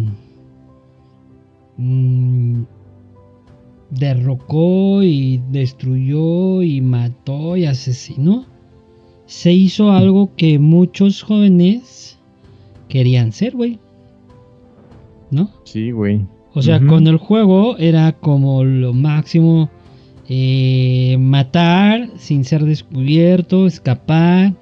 mm, 1.76 2.62
derrocó 3.90 5.02
y 5.02 5.42
destruyó 5.50 6.62
y 6.62 6.80
mató 6.80 7.56
y 7.56 7.64
asesinó, 7.64 8.46
se 9.26 9.52
hizo 9.52 9.90
algo 9.90 10.34
que 10.36 10.58
muchos 10.58 11.22
jóvenes 11.22 12.18
querían 12.88 13.32
ser, 13.32 13.56
güey. 13.56 13.78
¿No? 15.30 15.50
Sí, 15.64 15.90
güey. 15.90 16.26
O 16.52 16.62
sea, 16.62 16.84
con 16.84 17.06
el 17.06 17.16
juego 17.16 17.76
era 17.78 18.12
como 18.12 18.64
lo 18.64 18.92
máximo 18.92 19.70
eh, 20.28 21.16
matar 21.18 22.10
sin 22.16 22.44
ser 22.44 22.64
descubierto, 22.64 23.66
escapar. 23.66 24.54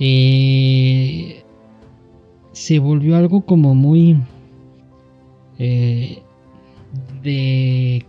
Eh, 0.00 1.42
se 2.52 2.78
volvió 2.78 3.16
algo 3.16 3.44
como 3.44 3.74
muy 3.74 4.16
eh, 5.58 6.18
de 7.22 8.04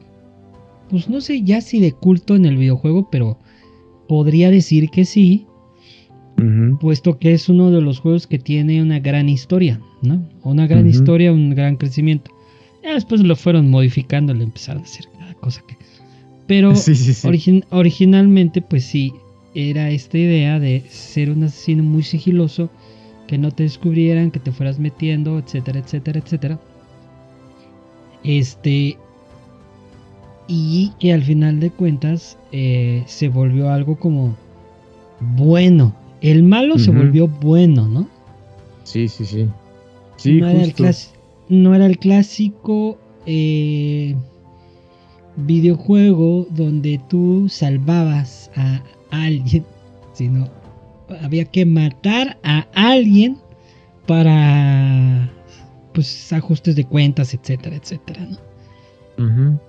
pues 0.90 1.10
no 1.10 1.20
sé 1.22 1.44
ya 1.44 1.62
si 1.62 1.80
de 1.80 1.92
culto 1.92 2.36
en 2.36 2.46
el 2.46 2.58
videojuego 2.58 3.10
pero 3.10 3.38
podría 4.08 4.52
decir 4.52 4.90
que 4.90 5.06
sí 5.06 5.48
puesto 6.80 7.18
que 7.18 7.34
es 7.34 7.48
uno 7.48 7.72
de 7.72 7.82
los 7.82 8.00
juegos 8.00 8.28
que 8.28 8.40
tiene 8.40 8.82
una 8.82 9.00
gran 9.00 9.30
historia 9.30 9.80
no 10.02 10.28
una 10.44 10.68
gran 10.68 10.88
historia 10.88 11.32
un 11.32 11.56
gran 11.56 11.78
crecimiento 11.78 12.32
ya 12.84 12.94
después 12.94 13.22
lo 13.22 13.36
fueron 13.36 13.70
modificando 13.70 14.34
le 14.34 14.44
empezaron 14.44 14.82
a 14.84 14.86
hacer 14.86 15.06
cada 15.18 15.34
cosa 15.36 15.64
que 15.66 15.78
pero 16.48 16.74
originalmente 17.70 18.62
pues 18.62 18.84
sí 18.84 19.14
era 19.56 19.90
esta 19.90 20.18
idea 20.18 20.60
de 20.60 20.84
ser 20.90 21.32
un 21.32 21.44
asesino 21.44 21.84
muy 21.84 22.04
sigiloso 22.04 22.70
que 23.28 23.38
no 23.38 23.52
te 23.52 23.64
descubrieran, 23.64 24.32
que 24.32 24.40
te 24.40 24.52
fueras 24.52 24.80
metiendo, 24.80 25.40
etcétera, 25.40 25.80
etcétera, 25.80 26.20
etcétera. 26.20 26.60
Este. 28.24 28.98
Y 30.48 30.92
que 31.00 31.12
al 31.12 31.24
final 31.24 31.60
de 31.60 31.72
cuentas 31.72 32.38
eh, 32.52 33.04
se 33.08 33.30
volvió 33.30 33.72
algo 33.72 33.98
como 33.98 34.36
bueno. 35.20 35.96
El 36.26 36.42
malo 36.42 36.80
se 36.80 36.90
volvió 36.90 37.28
bueno, 37.28 37.88
¿no? 37.88 38.10
Sí, 38.84 39.08
sí, 39.08 39.26
sí. 39.26 39.48
sí 40.18 40.40
no, 40.42 40.50
Era 40.50 40.64
el 40.64 40.74
no, 41.50 41.76
Era 41.76 41.86
el 41.86 42.00
clásico 42.00 42.98
eh, 43.28 44.16
videojuego 45.36 46.48
donde 46.50 47.00
tú 47.10 47.48
salvabas 47.48 48.50
a 48.56 48.82
alguien, 49.12 49.66
sino 50.14 50.50
había 51.22 51.46
que 51.46 51.64
matar 51.64 52.40
a 52.42 52.66
alguien 52.74 53.38
para 54.08 55.30
pues 55.94 56.34
ajustes 56.34 56.76
de 56.76 56.86
cuentas, 56.86 57.36
etcétera, 57.36 57.76
etcétera, 57.76 58.28
¿no? 59.18 59.60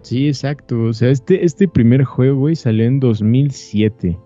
Sí, 0.00 0.28
exacto. 0.28 0.84
O 0.84 0.92
sea, 0.94 1.10
este, 1.10 1.44
este 1.44 1.68
primer 1.68 2.04
juego, 2.04 2.38
güey, 2.38 2.56
salió 2.56 2.86
en 2.86 3.00
2007. 3.00 4.18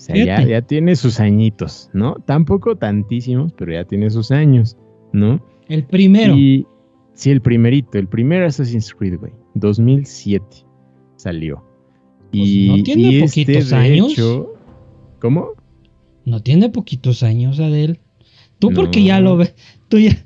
O 0.00 0.02
sea, 0.02 0.16
ya, 0.16 0.42
ya, 0.42 0.62
tiene 0.62 0.96
sus 0.96 1.20
añitos, 1.20 1.90
¿no? 1.92 2.14
Tampoco 2.24 2.74
tantísimos, 2.74 3.52
pero 3.52 3.74
ya 3.74 3.84
tiene 3.84 4.08
sus 4.08 4.30
años, 4.30 4.78
¿no? 5.12 5.44
El 5.68 5.84
primero. 5.84 6.34
Y, 6.34 6.66
sí, 7.12 7.30
el 7.30 7.42
primerito, 7.42 7.98
el 7.98 8.08
primer 8.08 8.44
Assassin's 8.44 8.94
Creed, 8.94 9.18
güey. 9.18 9.32
2007 9.56 10.46
salió. 11.16 11.62
Pues 12.30 12.42
y, 12.48 12.68
no 12.68 12.82
tiene 12.82 13.18
este, 13.18 13.44
poquitos 13.44 13.72
años. 13.74 14.14
¿Cómo? 15.20 15.50
No 16.24 16.42
tiene 16.42 16.70
poquitos 16.70 17.22
años, 17.22 17.60
Adel. 17.60 18.00
Tú 18.58 18.70
porque 18.72 19.04
ya 19.04 19.20
lo 19.20 19.36
ves. 19.36 19.54
Tú 19.88 19.98
ya. 19.98 20.16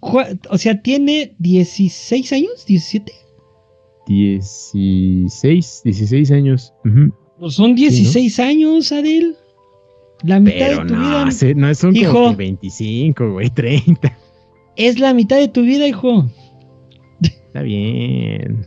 O 0.00 0.56
sea, 0.56 0.80
tiene 0.80 1.34
16 1.40 2.32
años, 2.32 2.64
17. 2.66 3.12
16, 4.06 5.82
16 5.84 6.30
años. 6.30 6.72
Pues 7.44 7.56
son 7.56 7.74
16 7.74 8.40
años, 8.40 8.90
Adel. 8.90 9.36
La 10.22 10.40
mitad 10.40 10.70
de 10.70 10.76
tu 10.86 10.94
vida. 10.94 11.28
no 11.56 11.68
es 11.68 11.84
un 11.84 11.94
hijo, 11.94 12.34
25, 12.34 13.32
güey, 13.32 13.50
30. 13.50 14.16
Es 14.76 14.98
la 14.98 15.12
mitad 15.12 15.36
de 15.36 15.48
tu 15.48 15.60
vida, 15.60 15.86
hijo. 15.86 16.24
Está 17.20 17.60
bien. 17.60 18.66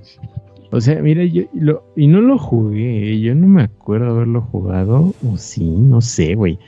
O 0.70 0.80
sea, 0.80 1.02
mira, 1.02 1.24
yo 1.26 1.46
lo, 1.56 1.84
y 1.96 2.06
no 2.06 2.22
lo 2.22 2.38
jugué, 2.38 3.20
yo 3.20 3.34
no 3.34 3.48
me 3.48 3.64
acuerdo 3.64 4.12
haberlo 4.12 4.42
jugado, 4.44 5.12
o 5.28 5.38
sí, 5.38 5.66
no 5.66 6.00
sé, 6.00 6.36
güey. 6.36 6.60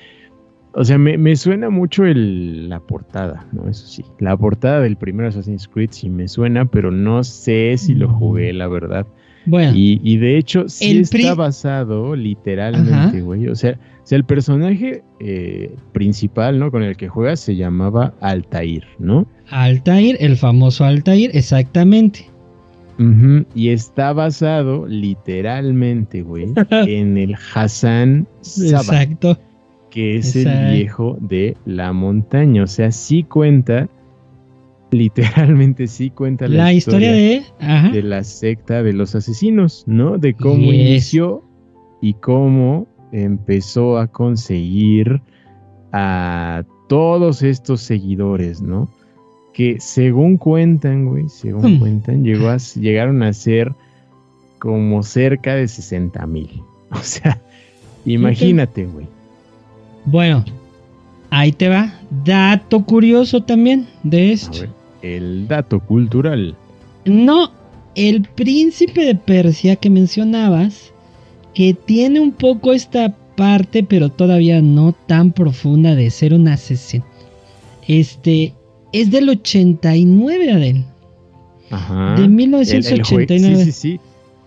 O 0.74 0.84
sea, 0.84 0.98
me, 0.98 1.36
suena 1.36 1.70
mucho 1.70 2.06
el, 2.06 2.70
la 2.70 2.80
portada, 2.80 3.46
¿no? 3.52 3.70
Eso 3.70 3.86
sí. 3.86 4.04
La 4.18 4.36
portada 4.36 4.80
del 4.80 4.98
primer 4.98 5.28
Assassin's 5.28 5.68
Creed 5.68 5.90
sí 5.92 6.10
me 6.10 6.28
suena, 6.28 6.66
pero 6.66 6.90
no 6.90 7.24
sé 7.24 7.76
si 7.78 7.94
lo 7.94 8.10
jugué, 8.10 8.52
la 8.52 8.68
verdad. 8.68 9.06
Bueno. 9.46 9.72
Y, 9.76 10.18
de 10.18 10.38
hecho, 10.38 10.68
sí 10.68 11.00
está 11.00 11.34
basado 11.34 12.16
literalmente, 12.16 13.22
güey. 13.22 13.48
O 13.48 13.56
sea, 13.56 13.78
sea, 14.10 14.18
el 14.18 14.24
personaje 14.24 15.04
eh, 15.20 15.76
principal, 15.92 16.58
¿no? 16.58 16.72
Con 16.72 16.82
el 16.82 16.98
que 16.98 17.08
juegas 17.08 17.40
se 17.40 17.56
llamaba 17.56 18.16
Altair, 18.22 18.84
¿no? 18.98 19.28
Altair, 19.52 20.18
el 20.20 20.36
famoso 20.36 20.84
Altair, 20.84 21.30
exactamente. 21.36 22.28
Y 23.56 23.70
está 23.70 24.12
basado 24.12 24.86
literalmente, 24.86 26.22
güey, 26.22 26.48
en 26.72 27.18
el 27.18 27.34
Hassan 27.54 28.28
Exacto. 28.42 29.40
que 29.90 30.18
es 30.18 30.36
el 30.36 30.74
viejo 30.74 31.18
de 31.22 31.56
la 31.66 31.94
montaña. 31.94 32.64
O 32.64 32.68
sea, 32.68 32.92
sí 32.92 33.24
cuenta, 33.24 33.88
literalmente 34.92 35.88
sí 35.88 36.10
cuenta 36.10 36.48
la, 36.48 36.74
historia, 36.74 37.12
de, 37.12 37.44
de, 37.92 38.04
la 38.04 38.24
secta 38.24 38.84
de 38.84 38.94
los 38.94 39.16
asesinos, 39.16 39.84
¿no? 39.88 40.18
De 40.18 40.34
cómo 40.34 40.72
inició 40.74 41.44
y 42.02 42.14
cómo 42.14 42.88
empezó 43.12 43.98
a 43.98 44.08
conseguir 44.08 45.22
a 45.92 46.64
todos 46.88 47.44
estos 47.44 47.82
seguidores, 47.82 48.62
¿no? 48.62 48.90
que 49.60 49.78
según 49.82 50.38
cuentan, 50.38 51.06
güey, 51.06 51.28
según 51.28 51.76
hmm. 51.76 51.80
cuentan, 51.80 52.24
llegó 52.24 52.48
a, 52.48 52.56
llegaron 52.76 53.22
a 53.24 53.34
ser 53.34 53.74
como 54.58 55.04
cerca 55.04 55.54
de 55.56 55.68
60 55.68 56.26
mil. 56.28 56.50
O 56.92 57.04
sea, 57.04 57.40
imagínate, 58.06 58.86
güey. 58.86 59.06
Bueno, 60.06 60.46
ahí 61.30 61.52
te 61.52 61.68
va. 61.68 61.94
Dato 62.24 62.86
curioso 62.86 63.44
también 63.44 63.86
de 64.02 64.32
esto. 64.32 64.66
El 65.02 65.48
dato 65.48 65.80
cultural. 65.80 66.56
No, 67.06 67.52
el 67.96 68.24
príncipe 68.36 69.04
de 69.04 69.16
Persia 69.16 69.76
que 69.76 69.90
mencionabas, 69.90 70.94
que 71.54 71.74
tiene 71.74 72.20
un 72.20 72.32
poco 72.32 72.74
esta 72.74 73.16
parte, 73.36 73.84
pero 73.84 74.10
todavía 74.10 74.62
no 74.62 74.94
tan 75.08 75.32
profunda 75.32 75.96
de 75.96 76.10
ser 76.10 76.34
un 76.34 76.48
asesino. 76.48 77.06
Este, 77.88 78.54
es 78.94 79.12
del 79.12 79.30
89, 79.30 80.52
Adel. 80.52 80.86
Ajá. 81.72 82.16
De 82.16 82.28
1989. 82.28 83.56
sí, 83.58 83.64
sí, 83.64 83.72
sí. 83.72 84.00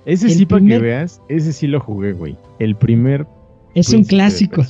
Ese 0.04 0.30
sí, 0.30 0.46
para 0.46 0.64
que 0.64 0.78
veas, 0.78 1.20
ese 1.28 1.52
sí 1.52 1.68
lo 1.68 1.78
jugué, 1.78 2.12
güey. 2.12 2.36
El 2.58 2.74
primer. 2.74 3.26
Es 3.74 3.90
un 3.90 4.04
clásico. 4.04 4.64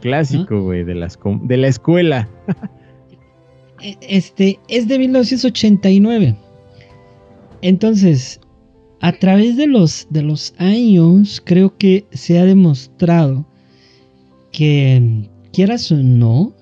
Clásico, 0.00 0.62
güey, 0.62 0.84
de, 0.84 0.94
de 0.94 1.56
la 1.56 1.68
escuela. 1.68 2.28
E, 3.80 3.96
este, 4.02 4.58
es 4.68 4.88
de 4.88 4.98
1989. 4.98 6.36
Entonces, 7.62 8.40
a 9.00 9.12
través 9.12 9.56
de 9.56 9.66
los, 9.66 10.06
de 10.10 10.22
los 10.22 10.54
años, 10.58 11.42
creo 11.44 11.76
que 11.76 12.06
se 12.12 12.38
ha 12.38 12.44
demostrado 12.44 13.46
que, 14.52 15.28
quieras 15.52 15.90
o 15.92 15.96
no, 15.96 16.54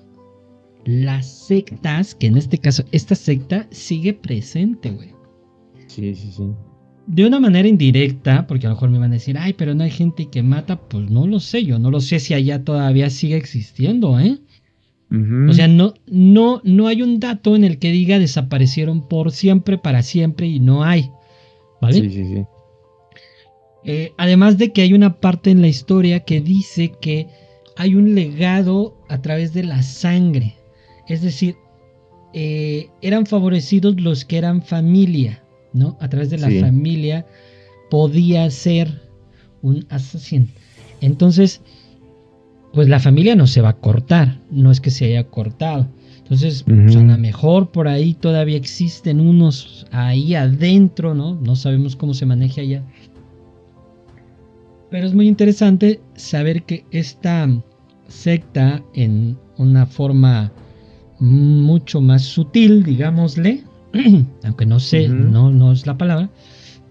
las 0.85 1.47
sectas, 1.47 2.15
que 2.15 2.27
en 2.27 2.37
este 2.37 2.57
caso 2.57 2.83
esta 2.91 3.15
secta 3.15 3.67
sigue 3.71 4.13
presente, 4.13 4.91
güey. 4.91 5.09
Sí, 5.87 6.15
sí, 6.15 6.31
sí. 6.31 6.43
De 7.07 7.25
una 7.25 7.39
manera 7.39 7.67
indirecta, 7.67 8.45
porque 8.47 8.67
a 8.67 8.69
lo 8.69 8.75
mejor 8.75 8.89
me 8.89 8.99
van 8.99 9.11
a 9.11 9.15
decir, 9.15 9.37
ay, 9.37 9.53
pero 9.53 9.73
no 9.73 9.83
hay 9.83 9.91
gente 9.91 10.27
que 10.29 10.43
mata, 10.43 10.79
pues 10.79 11.09
no 11.09 11.25
lo 11.25 11.39
sé, 11.39 11.63
yo 11.63 11.79
no 11.79 11.89
lo 11.89 12.01
sé 12.01 12.19
si 12.19 12.33
allá 12.33 12.63
todavía 12.63 13.09
sigue 13.09 13.37
existiendo, 13.37 14.19
¿eh? 14.19 14.39
O 15.09 15.53
sea, 15.53 15.69
no, 15.69 15.93
no, 16.05 16.61
no 16.65 16.87
hay 16.87 17.01
un 17.01 17.21
dato 17.21 17.55
en 17.55 17.63
el 17.63 17.79
que 17.79 17.91
diga 17.91 18.19
desaparecieron 18.19 19.07
por 19.07 19.31
siempre, 19.31 19.77
para 19.77 20.03
siempre 20.03 20.47
y 20.47 20.59
no 20.59 20.83
hay. 20.83 21.11
¿Vale? 21.81 22.01
Sí, 22.01 22.09
sí, 22.09 22.25
sí. 22.25 22.45
Eh, 23.85 24.11
además 24.17 24.57
de 24.57 24.73
que 24.73 24.81
hay 24.81 24.93
una 24.93 25.21
parte 25.21 25.49
en 25.49 25.61
la 25.61 25.69
historia 25.69 26.19
que 26.21 26.41
dice 26.41 26.91
que 26.99 27.27
hay 27.77 27.95
un 27.95 28.15
legado 28.15 28.97
a 29.07 29.21
través 29.21 29.53
de 29.53 29.63
la 29.63 29.81
sangre. 29.81 30.55
Es 31.07 31.21
decir, 31.21 31.55
eh, 32.33 32.89
eran 33.01 33.25
favorecidos 33.25 34.01
los 34.01 34.25
que 34.25 34.37
eran 34.37 34.61
familia, 34.61 35.41
¿no? 35.71 35.97
A 36.01 36.09
través 36.09 36.29
de 36.29 36.37
la 36.37 36.49
familia 36.59 37.25
podía 37.89 38.49
ser 38.51 39.01
un 39.61 39.85
asesino. 39.89 40.47
Entonces, 40.99 41.61
pues 42.77 42.89
la 42.89 42.99
familia 42.99 43.35
no 43.35 43.47
se 43.47 43.59
va 43.59 43.69
a 43.69 43.77
cortar, 43.77 44.39
no 44.51 44.69
es 44.69 44.79
que 44.79 44.91
se 44.91 45.05
haya 45.05 45.23
cortado. 45.23 45.87
Entonces, 46.19 46.61
pues, 46.61 46.95
a 46.95 47.01
lo 47.01 47.17
mejor 47.17 47.71
por 47.71 47.87
ahí 47.87 48.13
todavía 48.13 48.55
existen 48.55 49.19
unos 49.19 49.87
ahí 49.89 50.35
adentro, 50.35 51.15
¿no? 51.15 51.33
No 51.41 51.55
sabemos 51.55 51.95
cómo 51.95 52.13
se 52.13 52.27
maneja 52.27 52.61
allá. 52.61 52.83
Pero 54.91 55.07
es 55.07 55.15
muy 55.15 55.27
interesante 55.27 56.01
saber 56.13 56.65
que 56.65 56.85
esta 56.91 57.49
secta 58.09 58.83
en 58.93 59.39
una 59.57 59.87
forma 59.87 60.51
mucho 61.17 61.99
más 61.99 62.21
sutil, 62.21 62.83
digámosle, 62.83 63.63
aunque 64.43 64.67
no 64.67 64.79
sé, 64.79 65.09
no, 65.09 65.49
no 65.49 65.71
es 65.71 65.87
la 65.87 65.97
palabra, 65.97 66.29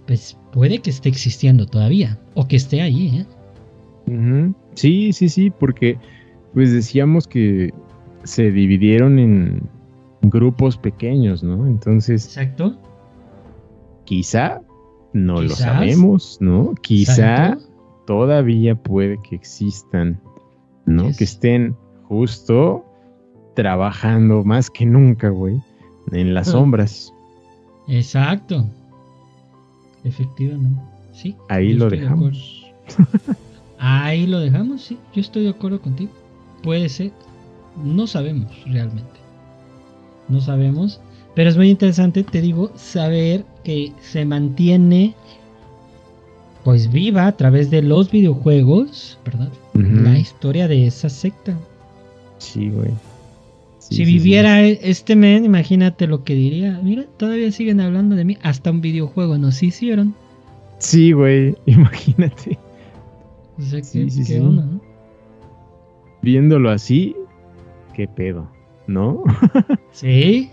pues 0.09 0.37
puede 0.53 0.78
que 0.78 0.91
esté 0.91 1.09
existiendo 1.11 1.64
todavía 1.64 2.18
o 2.34 2.49
que 2.49 2.57
esté 2.57 2.82
ahí. 2.82 3.24
¿eh? 4.09 4.53
Sí, 4.76 5.12
sí, 5.12 5.28
sí, 5.28 5.50
porque 5.50 5.98
pues 6.54 6.72
decíamos 6.72 7.26
que 7.26 7.72
se 8.24 8.50
dividieron 8.50 9.18
en 9.18 9.68
grupos 10.22 10.76
pequeños, 10.76 11.42
¿no? 11.42 11.66
Entonces. 11.66 12.26
Exacto. 12.26 12.78
Quizá, 14.04 14.62
no 15.12 15.42
lo 15.42 15.50
sabemos, 15.50 16.38
¿no? 16.40 16.74
Quizá 16.80 17.58
todavía 18.06 18.76
puede 18.76 19.18
que 19.28 19.34
existan, 19.34 20.20
¿no? 20.84 21.10
Que 21.16 21.24
estén 21.24 21.76
justo 22.04 22.84
trabajando 23.54 24.44
más 24.44 24.70
que 24.70 24.86
nunca, 24.86 25.30
güey, 25.30 25.60
en 26.12 26.34
las 26.34 26.48
ah. 26.48 26.52
sombras. 26.52 27.12
Exacto. 27.88 28.66
Efectivamente. 30.04 30.80
Sí. 31.12 31.34
Ahí 31.48 31.72
lo 31.72 31.88
dejamos. 31.88 32.72
Ahí 33.78 34.26
lo 34.26 34.40
dejamos, 34.40 34.82
sí. 34.82 34.98
Yo 35.14 35.20
estoy 35.20 35.44
de 35.44 35.50
acuerdo 35.50 35.80
contigo. 35.80 36.10
Puede 36.62 36.88
ser. 36.88 37.12
No 37.82 38.06
sabemos 38.06 38.50
realmente. 38.66 39.20
No 40.28 40.40
sabemos. 40.40 41.00
Pero 41.34 41.50
es 41.50 41.56
muy 41.56 41.68
interesante, 41.68 42.24
te 42.24 42.40
digo, 42.40 42.72
saber 42.76 43.44
que 43.62 43.92
se 44.00 44.24
mantiene 44.24 45.14
pues 46.66 46.90
viva 46.90 47.28
a 47.28 47.36
través 47.36 47.70
de 47.70 47.80
los 47.80 48.10
videojuegos, 48.10 49.20
¿verdad? 49.24 49.50
La 49.74 50.18
historia 50.18 50.66
de 50.66 50.88
esa 50.88 51.08
secta. 51.08 51.56
Sí, 52.38 52.70
güey. 52.70 52.90
si 53.78 54.04
viviera 54.04 54.64
e-, 54.64 54.80
este 54.82 55.14
men, 55.14 55.44
imagínate 55.44 56.08
lo 56.08 56.24
que 56.24 56.34
diría. 56.34 56.80
Mira, 56.82 57.04
todavía 57.18 57.52
siguen 57.52 57.80
hablando 57.80 58.16
de 58.16 58.24
mí. 58.24 58.38
Hasta 58.42 58.72
un 58.72 58.80
videojuego 58.80 59.38
nos 59.38 59.62
hicieron. 59.62 60.16
Sí, 60.78 61.12
güey, 61.12 61.54
imagínate. 61.66 62.58
O 63.59 63.62
sea, 63.62 63.80
¿qué, 63.80 64.09
¿qué 64.26 64.40
onda, 64.40 64.64
no? 64.66 64.80
Viéndolo 66.22 66.70
así, 66.70 67.16
qué 67.94 68.07
pedo, 68.09 68.50
¿no? 68.86 69.22
sí. 69.90 70.50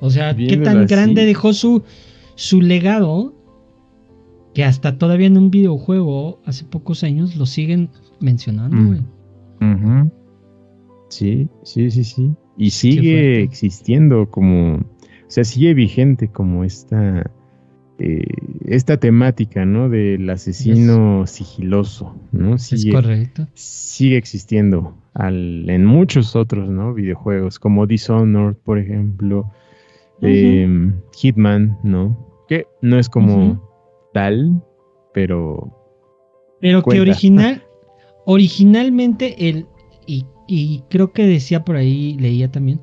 O 0.00 0.10
sea, 0.10 0.34
qué 0.34 0.56
tan 0.56 0.86
grande 0.86 1.24
dejó 1.24 1.52
su, 1.52 1.82
su 2.34 2.60
legado 2.60 3.34
que 4.54 4.64
hasta 4.64 4.98
todavía 4.98 5.26
en 5.26 5.36
un 5.36 5.50
videojuego 5.50 6.40
hace 6.44 6.64
pocos 6.64 7.02
años 7.02 7.36
lo 7.36 7.46
siguen 7.46 7.90
mencionando, 8.20 8.76
mm. 8.76 8.86
güey. 8.86 9.00
Sí, 11.08 11.48
sí, 11.62 11.90
sí, 11.90 12.04
sí. 12.04 12.32
Y 12.56 12.70
sigue 12.70 13.42
existiendo 13.42 14.30
como, 14.30 14.76
o 14.76 14.84
sea, 15.28 15.44
sigue 15.44 15.74
vigente 15.74 16.28
como 16.28 16.64
esta, 16.64 17.30
eh, 17.98 18.24
esta 18.66 18.96
temática, 18.98 19.64
¿no? 19.64 19.88
Del 19.88 20.28
asesino 20.28 21.26
sigiloso, 21.26 22.16
¿no? 22.32 22.56
es 22.56 22.86
correcto. 22.90 23.46
Sigue 23.54 24.16
existiendo 24.16 24.96
en 25.16 25.84
muchos 25.84 26.34
otros 26.34 26.68
¿no? 26.68 26.92
videojuegos, 26.92 27.58
como 27.58 27.86
Dishonored, 27.86 28.56
por 28.56 28.78
ejemplo, 28.78 29.50
em, 30.20 30.94
Hitman, 31.16 31.78
¿no? 31.84 32.44
Que 32.48 32.66
no 32.82 32.98
es 32.98 33.08
como 33.08 33.62
tal, 34.12 34.60
pero... 35.12 35.72
Pero 36.60 36.82
que 36.82 37.00
original, 37.00 37.62
originalmente 38.26 39.48
el, 39.48 39.66
y, 40.06 40.82
creo 40.90 41.12
que 41.12 41.26
decía 41.26 41.64
por 41.64 41.76
ahí, 41.76 42.16
leía 42.18 42.50
también, 42.50 42.80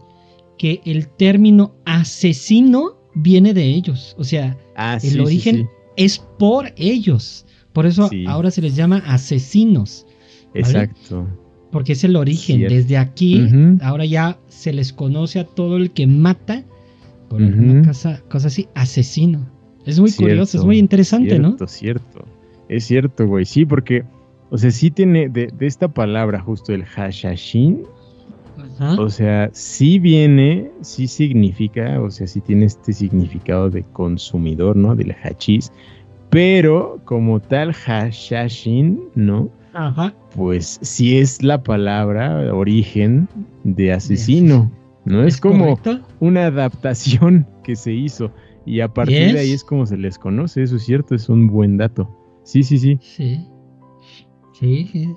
que 0.58 0.82
el 0.86 1.08
término 1.10 1.76
asesino 1.86 3.01
viene 3.16 3.54
de 3.54 3.64
ellos, 3.66 4.16
o 4.18 4.24
sea, 4.24 4.58
ah, 4.76 4.98
el 5.02 5.20
origen 5.22 5.70
es 5.98 6.20
por 6.40 6.74
ellos, 6.78 7.46
por 7.74 7.86
eso 7.86 8.10
ahora 8.28 8.52
se 8.52 8.62
les 8.62 8.76
llama 8.76 9.04
asesinos. 9.06 10.06
Exacto 10.54 11.28
porque 11.72 11.94
es 11.94 12.04
el 12.04 12.16
origen. 12.16 12.62
Desde 12.62 12.98
aquí, 12.98 13.48
ahora 13.82 14.06
ya 14.06 14.38
se 14.48 14.74
les 14.74 14.94
conoce 14.94 15.40
a 15.40 15.46
todo 15.46 15.78
el 15.78 15.92
que 15.92 16.06
mata 16.06 16.64
por 17.30 17.42
una 17.42 17.82
cosa, 17.84 18.22
así, 18.30 18.68
asesino. 18.76 19.50
Es 19.86 20.00
muy 20.00 20.12
curioso, 20.12 20.60
es 20.60 20.66
muy 20.66 20.78
interesante, 20.78 21.40
¿no? 21.40 21.58
Cierto, 21.58 21.68
cierto. 21.68 22.26
Es 22.70 22.84
cierto, 22.86 23.26
güey. 23.26 23.46
Sí, 23.46 23.66
porque, 23.66 24.04
o 24.50 24.58
sea, 24.58 24.70
sí 24.70 24.92
tiene 24.92 25.30
de, 25.30 25.52
esta 25.62 25.88
palabra 25.88 26.40
justo 26.40 26.74
el 26.74 26.84
hashashin. 26.84 27.84
O 28.98 29.10
sea, 29.10 29.50
sí 29.54 30.00
viene, 30.00 30.72
sí 30.82 31.08
significa, 31.08 32.02
o 32.02 32.10
sea, 32.10 32.28
sí 32.28 32.42
tiene 32.42 32.66
este 32.66 32.94
significado 32.94 33.70
de 33.70 33.84
consumidor, 33.84 34.76
¿no? 34.76 34.96
Del 34.96 35.16
hachís. 35.24 35.72
Pero 36.30 37.00
como 37.06 37.40
tal 37.40 37.74
hashashin, 37.74 39.02
¿no? 39.16 39.50
Ajá. 39.74 40.14
Pues 40.36 40.80
sí 40.82 41.18
es 41.18 41.44
la 41.44 41.62
palabra 41.62 42.54
origen 42.54 43.28
de 43.64 43.92
asesino. 43.94 44.72
¿No? 45.04 45.24
Es, 45.24 45.42
como 45.42 45.80
una 46.20 46.46
adaptación 46.46 47.48
que 47.64 47.76
se 47.76 47.92
hizo. 47.92 48.32
Y 48.66 48.82
a 48.82 48.88
partir 48.88 49.34
de 49.34 49.40
ahí 49.40 49.52
es 49.52 49.64
como 49.64 49.86
se 49.86 49.98
les 49.98 50.18
conoce. 50.18 50.62
Eso 50.62 50.76
es 50.76 50.84
cierto, 50.84 51.16
es 51.16 51.28
un 51.28 51.48
buen 51.48 51.78
dato. 51.78 52.10
Sí, 52.44 52.64
sí, 52.64 52.78
sí. 52.78 53.00
Sí. 53.02 53.48
Sí. 54.60 55.16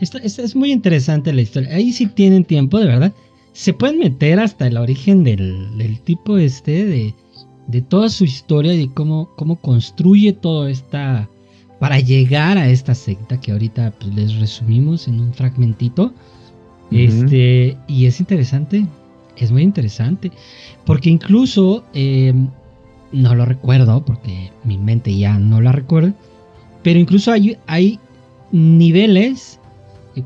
Es 0.00 0.56
muy 0.56 0.72
interesante 0.72 1.32
la 1.32 1.42
historia. 1.42 1.74
Ahí 1.74 1.92
sí 1.92 2.06
tienen 2.06 2.44
tiempo, 2.44 2.78
de 2.78 2.86
verdad. 2.86 3.12
Se 3.52 3.72
pueden 3.72 3.98
meter 3.98 4.38
hasta 4.38 4.66
el 4.66 4.76
origen 4.76 5.24
del, 5.24 5.76
del 5.76 6.00
tipo 6.00 6.38
este, 6.38 6.84
de, 6.84 7.14
de 7.66 7.82
toda 7.82 8.08
su 8.08 8.24
historia 8.24 8.74
y 8.74 8.88
cómo, 8.88 9.30
cómo 9.36 9.56
construye 9.56 10.32
toda 10.32 10.70
esta 10.70 11.28
para 11.78 12.00
llegar 12.00 12.58
a 12.58 12.68
esta 12.68 12.94
secta 12.94 13.40
que 13.40 13.52
ahorita 13.52 13.92
pues, 13.98 14.14
les 14.14 14.34
resumimos 14.40 15.08
en 15.08 15.20
un 15.20 15.32
fragmentito. 15.32 16.12
Este, 16.90 17.76
y 17.86 18.06
es 18.06 18.18
interesante, 18.18 18.86
es 19.36 19.52
muy 19.52 19.62
interesante, 19.62 20.32
porque 20.86 21.10
incluso, 21.10 21.84
eh, 21.92 22.32
no 23.12 23.34
lo 23.34 23.44
recuerdo, 23.44 24.02
porque 24.02 24.50
mi 24.64 24.78
mente 24.78 25.14
ya 25.14 25.38
no 25.38 25.60
la 25.60 25.72
recuerda, 25.72 26.14
pero 26.82 26.98
incluso 26.98 27.30
hay, 27.30 27.58
hay 27.66 28.00
niveles, 28.52 29.60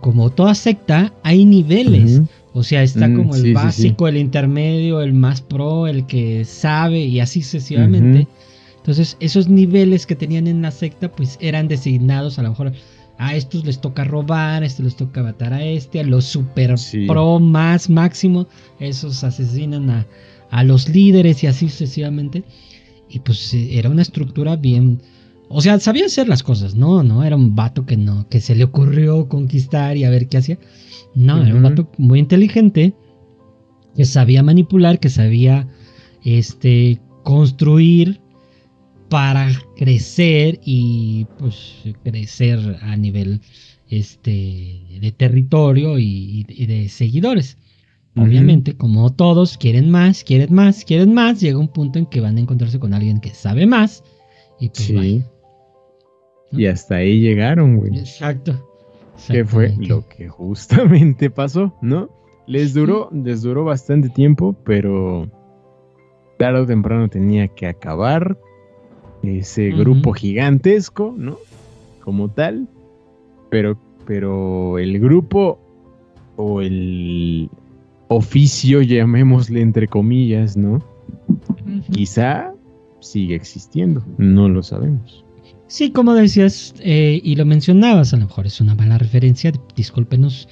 como 0.00 0.30
toda 0.30 0.54
secta, 0.54 1.12
hay 1.22 1.44
niveles. 1.44 2.22
O 2.54 2.62
sea, 2.62 2.82
está 2.82 3.08
mm, 3.08 3.16
como 3.16 3.34
el 3.34 3.54
básico, 3.54 4.08
el 4.08 4.16
intermedio, 4.16 5.00
el 5.00 5.14
más 5.14 5.40
pro, 5.40 5.86
el 5.86 6.06
que 6.06 6.44
sabe 6.44 7.00
y 7.00 7.20
así 7.20 7.42
sucesivamente. 7.42 8.28
Entonces, 8.76 9.16
esos 9.20 9.48
niveles 9.48 10.06
que 10.06 10.16
tenían 10.16 10.46
en 10.46 10.62
la 10.62 10.70
secta, 10.70 11.10
pues 11.10 11.38
eran 11.40 11.68
designados 11.68 12.38
a 12.38 12.42
lo 12.42 12.50
mejor 12.50 12.72
a 13.18 13.36
estos 13.36 13.64
les 13.64 13.80
toca 13.80 14.04
robar, 14.04 14.62
a 14.62 14.66
estos 14.66 14.84
les 14.84 14.96
toca 14.96 15.22
matar 15.22 15.52
a 15.52 15.64
este, 15.64 16.00
a 16.00 16.02
los 16.02 16.24
super 16.24 16.74
pro 17.06 17.38
más 17.38 17.88
máximo, 17.88 18.48
esos 18.80 19.22
asesinan 19.22 19.90
a, 19.90 20.06
a, 20.50 20.64
los 20.64 20.88
líderes 20.88 21.44
y 21.44 21.46
así 21.46 21.68
sucesivamente. 21.68 22.42
Y 23.08 23.20
pues 23.20 23.54
era 23.54 23.90
una 23.90 24.02
estructura 24.02 24.56
bien. 24.56 25.00
O 25.54 25.60
sea, 25.60 25.78
sabía 25.80 26.06
hacer 26.06 26.28
las 26.28 26.42
cosas, 26.42 26.74
no, 26.74 27.02
no, 27.02 27.24
era 27.24 27.36
un 27.36 27.54
vato 27.54 27.84
que 27.84 27.96
no, 27.96 28.26
que 28.28 28.40
se 28.40 28.54
le 28.54 28.64
ocurrió 28.64 29.28
conquistar 29.28 29.96
y 29.96 30.04
a 30.04 30.10
ver 30.10 30.28
qué 30.28 30.38
hacía. 30.38 30.58
No, 31.14 31.44
era 31.44 31.54
un 31.54 31.62
vato 31.62 31.90
muy 31.98 32.18
inteligente, 32.18 32.94
que 33.94 34.04
sabía 34.06 34.42
manipular, 34.42 34.98
que 34.98 35.10
sabía 35.10 35.68
este 36.24 37.00
construir 37.22 38.20
para 39.10 39.50
crecer 39.76 40.58
y 40.64 41.26
pues 41.38 41.74
crecer 42.02 42.78
a 42.80 42.96
nivel 42.96 43.40
este 43.90 44.80
de 45.00 45.12
territorio 45.12 45.98
y, 45.98 46.44
de 46.44 46.88
seguidores. 46.88 47.58
Obviamente, 48.16 48.74
como 48.74 49.12
todos 49.12 49.58
quieren 49.58 49.90
más, 49.90 50.24
quieren 50.24 50.54
más, 50.54 50.84
quieren 50.84 51.12
más, 51.12 51.40
llega 51.40 51.58
un 51.58 51.68
punto 51.68 51.98
en 51.98 52.06
que 52.06 52.20
van 52.20 52.36
a 52.38 52.40
encontrarse 52.40 52.78
con 52.78 52.94
alguien 52.94 53.20
que 53.20 53.30
sabe 53.30 53.66
más 53.66 54.02
y 54.60 54.68
pues 54.68 54.84
sí. 54.84 55.22
Y 56.52 56.66
hasta 56.66 56.96
ahí 56.96 57.20
llegaron, 57.20 57.76
güey. 57.76 57.98
Exacto. 57.98 58.68
Que 59.28 59.44
fue 59.44 59.74
lo 59.78 60.06
que 60.08 60.28
justamente 60.28 61.30
pasó, 61.30 61.74
¿no? 61.80 62.10
Les 62.46 62.74
duró, 62.74 63.08
les 63.12 63.42
duró 63.42 63.64
bastante 63.64 64.08
tiempo, 64.08 64.56
pero 64.64 65.30
tarde 66.38 66.60
o 66.60 66.66
temprano 66.66 67.08
tenía 67.08 67.48
que 67.48 67.66
acabar 67.66 68.36
ese 69.22 69.70
grupo 69.70 70.12
gigantesco, 70.12 71.14
¿no? 71.16 71.38
Como 72.00 72.30
tal, 72.30 72.68
pero, 73.48 73.78
pero 74.06 74.78
el 74.78 74.98
grupo 74.98 75.60
o 76.36 76.60
el 76.60 77.48
oficio, 78.08 78.82
llamémosle 78.82 79.60
entre 79.60 79.86
comillas, 79.86 80.56
¿no? 80.56 80.82
Quizá 81.92 82.52
sigue 83.00 83.34
existiendo, 83.34 84.02
no 84.18 84.48
lo 84.48 84.62
sabemos. 84.62 85.24
Sí, 85.72 85.90
como 85.90 86.12
decías 86.12 86.74
eh, 86.80 87.18
y 87.24 87.34
lo 87.34 87.46
mencionabas, 87.46 88.12
a 88.12 88.18
lo 88.18 88.26
mejor 88.26 88.46
es 88.46 88.60
una 88.60 88.74
mala 88.74 88.98
referencia, 88.98 89.52
discúlpenos, 89.74 90.46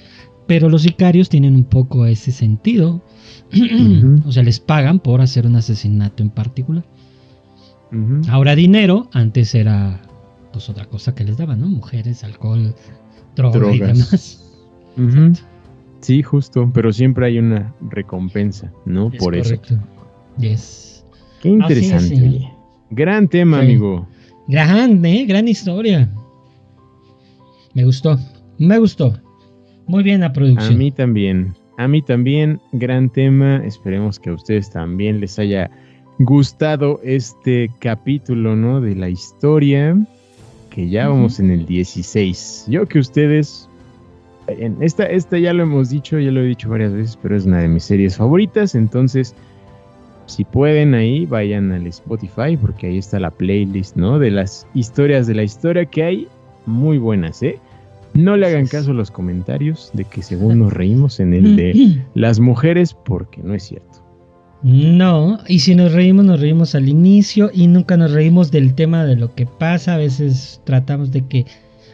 pero 0.47 0.67
los 0.67 0.81
sicarios 0.81 1.29
tienen 1.29 1.53
un 1.53 1.63
poco 1.63 2.07
ese 2.07 2.31
sentido. 2.31 3.03
o 4.25 4.31
sea, 4.31 4.41
les 4.41 4.59
pagan 4.59 4.97
por 4.99 5.21
hacer 5.21 5.45
un 5.45 5.57
asesinato 5.57 6.23
en 6.23 6.31
particular. 6.31 6.83
Ahora 8.29 8.55
dinero, 8.55 9.09
antes 9.13 9.53
era 9.53 10.01
pues 10.53 10.67
otra 10.69 10.85
cosa 10.85 11.13
que 11.13 11.23
les 11.23 11.37
daban, 11.37 11.61
¿no? 11.61 11.67
Mujeres, 11.67 12.23
alcohol, 12.23 12.73
drogas, 13.35 13.75
y 13.75 13.79
demás. 13.79 14.57
Sí, 15.99 16.23
justo, 16.23 16.71
pero 16.73 16.91
siempre 16.91 17.27
hay 17.27 17.37
una 17.37 17.75
recompensa, 17.91 18.73
¿no? 18.87 19.11
por 19.11 19.39
correcto. 19.39 19.75
eso. 19.75 19.83
Yes. 20.39 21.05
Qué 21.43 21.49
interesante. 21.49 22.51
Gran 22.89 23.27
tema, 23.27 23.59
amigo. 23.59 24.07
Gran, 24.51 25.05
¿eh? 25.05 25.23
Gran 25.25 25.47
historia. 25.47 26.09
Me 27.73 27.85
gustó, 27.85 28.19
me 28.57 28.77
gustó. 28.79 29.17
Muy 29.87 30.03
bien 30.03 30.19
la 30.19 30.33
producción. 30.33 30.73
A 30.73 30.77
mí 30.77 30.91
también. 30.91 31.55
A 31.77 31.87
mí 31.87 32.01
también, 32.01 32.59
gran 32.73 33.09
tema. 33.09 33.61
Esperemos 33.65 34.19
que 34.19 34.29
a 34.29 34.33
ustedes 34.33 34.69
también 34.69 35.21
les 35.21 35.39
haya 35.39 35.71
gustado 36.19 36.99
este 37.01 37.71
capítulo, 37.79 38.57
¿no? 38.57 38.81
De 38.81 38.93
la 38.93 39.07
historia. 39.07 39.97
Que 40.69 40.89
ya 40.89 41.07
vamos 41.07 41.39
en 41.39 41.49
el 41.51 41.65
16. 41.65 42.65
Yo 42.67 42.85
que 42.89 42.99
ustedes. 42.99 43.69
En 44.47 44.83
esta, 44.83 45.05
esta 45.05 45.39
ya 45.39 45.53
lo 45.53 45.63
hemos 45.63 45.91
dicho, 45.91 46.19
ya 46.19 46.29
lo 46.29 46.41
he 46.41 46.47
dicho 46.47 46.69
varias 46.69 46.91
veces, 46.91 47.17
pero 47.21 47.37
es 47.37 47.45
una 47.45 47.59
de 47.59 47.69
mis 47.69 47.85
series 47.85 48.17
favoritas. 48.17 48.75
Entonces, 48.75 49.33
si 50.25 50.43
pueden 50.43 50.93
ahí, 50.93 51.25
vayan 51.25 51.71
al 51.71 51.87
Spotify, 51.87 52.57
porque 52.59 52.87
ahí 52.87 52.97
está 52.97 53.19
la 53.19 53.31
playlist, 53.31 53.95
¿no? 53.95 54.19
De 54.19 54.31
las 54.31 54.67
historias 54.73 55.27
de 55.27 55.35
la 55.35 55.43
historia 55.43 55.85
que 55.85 56.03
hay 56.03 56.27
muy 56.65 56.97
buenas, 56.97 57.41
¿eh? 57.43 57.59
No 58.13 58.35
le 58.35 58.47
hagan 58.47 58.67
caso 58.67 58.91
a 58.91 58.93
los 58.93 59.09
comentarios 59.09 59.89
de 59.93 60.03
que 60.03 60.21
según 60.21 60.59
nos 60.59 60.73
reímos 60.73 61.19
en 61.19 61.33
el 61.33 61.55
de 61.55 62.01
las 62.13 62.39
mujeres, 62.39 62.93
porque 62.93 63.41
no 63.41 63.53
es 63.53 63.63
cierto. 63.63 64.03
No, 64.63 65.39
y 65.47 65.59
si 65.59 65.75
nos 65.75 65.93
reímos, 65.93 66.25
nos 66.25 66.39
reímos 66.39 66.75
al 66.75 66.87
inicio 66.87 67.49
y 67.53 67.67
nunca 67.67 67.97
nos 67.97 68.11
reímos 68.11 68.51
del 68.51 68.75
tema 68.75 69.05
de 69.05 69.15
lo 69.15 69.33
que 69.33 69.45
pasa. 69.45 69.95
A 69.95 69.97
veces 69.97 70.61
tratamos 70.65 71.11
de 71.11 71.25
que 71.25 71.45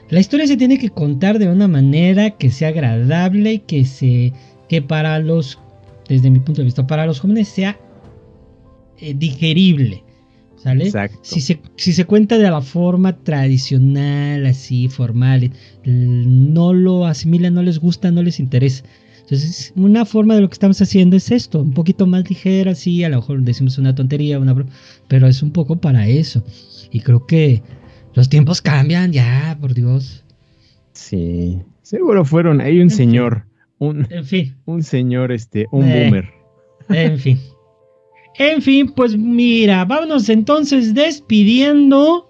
la 0.09 0.19
historia 0.19 0.47
se 0.47 0.57
tiene 0.57 0.77
que 0.77 0.89
contar 0.89 1.39
de 1.39 1.47
una 1.47 1.67
manera 1.67 2.31
que 2.31 2.49
sea 2.49 2.69
agradable, 2.69 3.59
que 3.59 3.85
se 3.85 4.33
que 4.67 4.81
para 4.81 5.19
los 5.19 5.59
desde 6.09 6.29
mi 6.29 6.39
punto 6.39 6.61
de 6.61 6.65
vista 6.65 6.87
para 6.87 7.05
los 7.05 7.19
jóvenes 7.19 7.47
sea 7.47 7.77
eh, 8.99 9.13
digerible. 9.15 10.03
¿Sale? 10.57 10.91
Si 11.21 11.39
se, 11.39 11.59
si 11.75 11.93
se 11.93 12.05
cuenta 12.05 12.39
de 12.39 12.49
la 12.49 12.61
forma 12.61 13.15
tradicional, 13.15 14.45
así, 14.47 14.89
formal, 14.89 15.51
no 15.85 16.73
lo 16.73 17.05
asimilan, 17.05 17.53
no 17.53 17.61
les 17.61 17.79
gusta, 17.79 18.09
no 18.09 18.23
les 18.23 18.39
interesa. 18.39 18.83
Entonces, 19.21 19.73
una 19.75 20.05
forma 20.05 20.35
de 20.35 20.41
lo 20.41 20.47
que 20.47 20.53
estamos 20.53 20.81
haciendo 20.81 21.17
es 21.17 21.31
esto, 21.31 21.61
un 21.61 21.73
poquito 21.73 22.07
más 22.07 22.29
ligera, 22.29 22.73
sí, 22.75 23.03
a 23.03 23.09
lo 23.09 23.17
mejor 23.17 23.41
decimos 23.41 23.77
una 23.77 23.93
tontería, 23.93 24.39
una 24.39 24.55
pero 25.07 25.27
es 25.27 25.43
un 25.43 25.51
poco 25.51 25.75
para 25.75 26.07
eso. 26.07 26.43
Y 26.91 27.01
creo 27.01 27.25
que 27.25 27.61
los 28.13 28.29
tiempos 28.29 28.61
cambian 28.61 29.11
ya, 29.11 29.57
por 29.59 29.73
Dios. 29.73 30.23
Sí, 30.93 31.59
seguro 31.81 32.25
fueron, 32.25 32.61
hay 32.61 32.79
un 32.79 32.89
señor, 32.89 33.45
un, 33.79 34.07
en 34.09 34.25
fin. 34.25 34.55
un 34.65 34.81
señor, 34.81 35.31
este, 35.31 35.67
un 35.71 35.85
eh, 35.85 36.05
boomer. 36.05 36.29
En 36.89 37.19
fin. 37.19 37.37
En 38.37 38.61
fin, 38.61 38.91
pues 38.91 39.17
mira, 39.17 39.83
vámonos 39.85 40.29
entonces 40.29 40.93
despidiendo. 40.93 42.29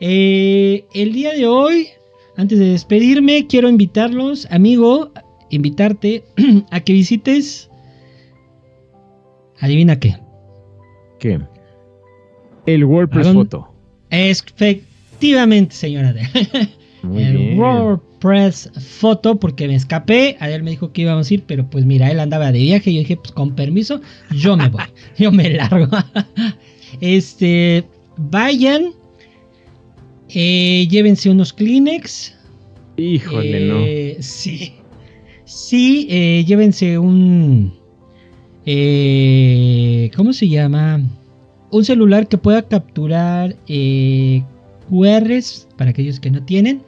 Eh, 0.00 0.84
el 0.94 1.12
día 1.12 1.32
de 1.34 1.46
hoy, 1.46 1.88
antes 2.36 2.58
de 2.58 2.66
despedirme, 2.66 3.46
quiero 3.48 3.68
invitarlos, 3.68 4.46
amigo, 4.50 5.10
invitarte 5.50 6.24
a 6.70 6.80
que 6.80 6.92
visites. 6.92 7.68
Adivina 9.60 9.98
qué. 9.98 10.16
¿Qué? 11.18 11.40
El 12.66 12.84
WordPress 12.84 13.32
Photo. 13.32 13.68
Efectivamente, 14.10 15.74
señora. 15.74 16.14
el 17.02 17.58
WordPress 18.18 18.70
Photo, 18.78 19.38
porque 19.38 19.68
me 19.68 19.74
escapé. 19.74 20.36
Ayer 20.40 20.62
me 20.62 20.70
dijo 20.70 20.92
que 20.92 21.02
íbamos 21.02 21.30
a 21.30 21.34
ir, 21.34 21.44
pero 21.46 21.68
pues 21.68 21.84
mira, 21.84 22.10
él 22.10 22.20
andaba 22.20 22.52
de 22.52 22.60
viaje. 22.60 22.90
Y 22.90 22.94
yo 22.94 23.00
dije, 23.00 23.16
pues 23.16 23.32
con 23.32 23.54
permiso, 23.54 24.00
yo 24.30 24.56
me 24.56 24.68
voy. 24.68 24.84
yo 25.18 25.32
me 25.32 25.50
largo. 25.50 25.88
este, 27.00 27.84
vayan. 28.16 28.92
Eh, 30.30 30.86
llévense 30.90 31.30
unos 31.30 31.52
Kleenex. 31.52 32.34
Híjole, 32.96 33.66
no. 33.66 33.78
Eh, 33.80 34.16
sí. 34.20 34.74
Sí, 35.44 36.06
eh, 36.10 36.44
llévense 36.46 36.98
un... 36.98 37.72
¿Cómo 40.14 40.34
se 40.34 40.46
llama? 40.46 41.00
Un 41.70 41.84
celular 41.86 42.28
que 42.28 42.36
pueda 42.36 42.60
capturar 42.60 43.56
QRs 43.66 45.68
para 45.78 45.90
aquellos 45.90 46.20
que 46.20 46.30
no 46.30 46.44
tienen. 46.44 46.82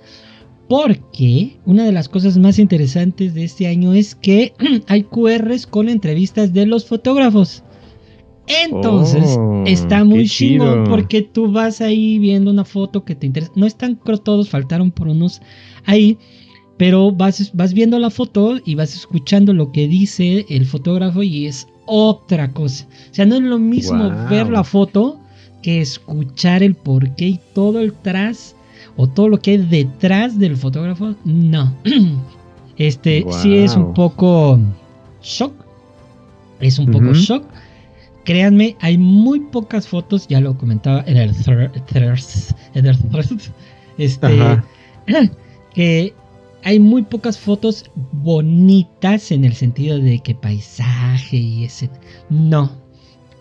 Porque 0.71 1.59
una 1.67 1.85
de 1.85 1.91
las 1.91 2.09
cosas 2.09 2.39
más 2.39 2.61
interesantes 2.61 3.35
de 3.35 3.43
este 3.43 3.67
año 3.67 3.93
es 3.93 4.15
que 4.15 4.55
hay 4.87 5.03
QRs 5.03 5.67
con 5.67 5.89
entrevistas 5.89 6.53
de 6.53 6.65
los 6.65 6.87
fotógrafos. 6.87 7.65
Entonces, 8.47 9.37
oh, 9.37 9.65
está 9.67 10.05
muy 10.05 10.29
chingón 10.29 10.85
porque 10.85 11.23
tú 11.23 11.51
vas 11.51 11.81
ahí 11.81 12.21
viendo 12.21 12.53
una 12.53 12.65
foto 12.65 13.05
que 13.05 13.17
te 13.17 13.27
interesa. 13.27 13.51
No 13.57 13.67
están 13.67 13.99
todos, 14.23 14.49
faltaron 14.49 14.93
por 14.93 15.09
unos 15.09 15.43
ahí 15.87 16.17
pero 16.77 17.13
vas, 17.13 17.51
vas 17.53 17.75
viendo 17.75 17.99
la 17.99 18.09
foto 18.09 18.59
y 18.65 18.77
vas 18.77 18.95
escuchando 18.95 19.53
lo 19.53 19.71
que 19.71 19.87
dice 19.87 20.47
el 20.49 20.65
fotógrafo 20.65 21.23
y 21.23 21.47
es 21.47 21.67
otra 21.85 22.53
cosa. 22.53 22.87
O 23.11 23.15
sea, 23.15 23.27
no 23.27 23.35
es 23.35 23.43
lo 23.43 23.59
mismo 23.59 24.09
ver 24.31 24.49
la 24.49 24.65
foto 24.65 25.21
que 25.63 25.81
escuchar 25.81 26.63
el 26.63 26.77
porqué 26.77 27.27
y 27.27 27.41
todo 27.55 27.81
el 27.81 27.93
tras 27.93 28.55
o 29.01 29.07
todo 29.07 29.31
lo 29.31 29.41
que 29.41 29.53
hay 29.53 29.57
detrás 29.57 30.39
del 30.39 30.59
fotógrafo. 30.59 31.15
No. 31.25 31.75
Este 32.77 33.27
sí 33.43 33.57
es 33.57 33.77
un 33.77 33.93
poco 33.93 34.59
shock. 35.23 35.53
Es 36.61 36.79
un 36.79 36.91
poco 36.91 37.13
shock. 37.13 37.45
Créanme, 38.25 38.77
hay 38.81 38.97
muy 38.97 39.41
pocas 39.41 39.87
fotos, 39.87 40.27
ya 40.29 40.41
lo 40.41 40.57
comentaba 40.57 41.05
en 41.07 41.19
el 41.19 41.31
el 41.31 42.97
este, 43.99 44.29
que 45.75 46.15
hay 46.65 46.79
muy 46.79 47.03
pocas 47.03 47.39
fotos 47.39 47.91
bonitas 48.13 49.31
en 49.31 49.45
el 49.45 49.55
sentido 49.55 49.99
de 49.99 50.21
que 50.21 50.35
paisaje 50.35 51.37
y 51.37 51.65
ese. 51.65 51.91
No. 52.31 52.71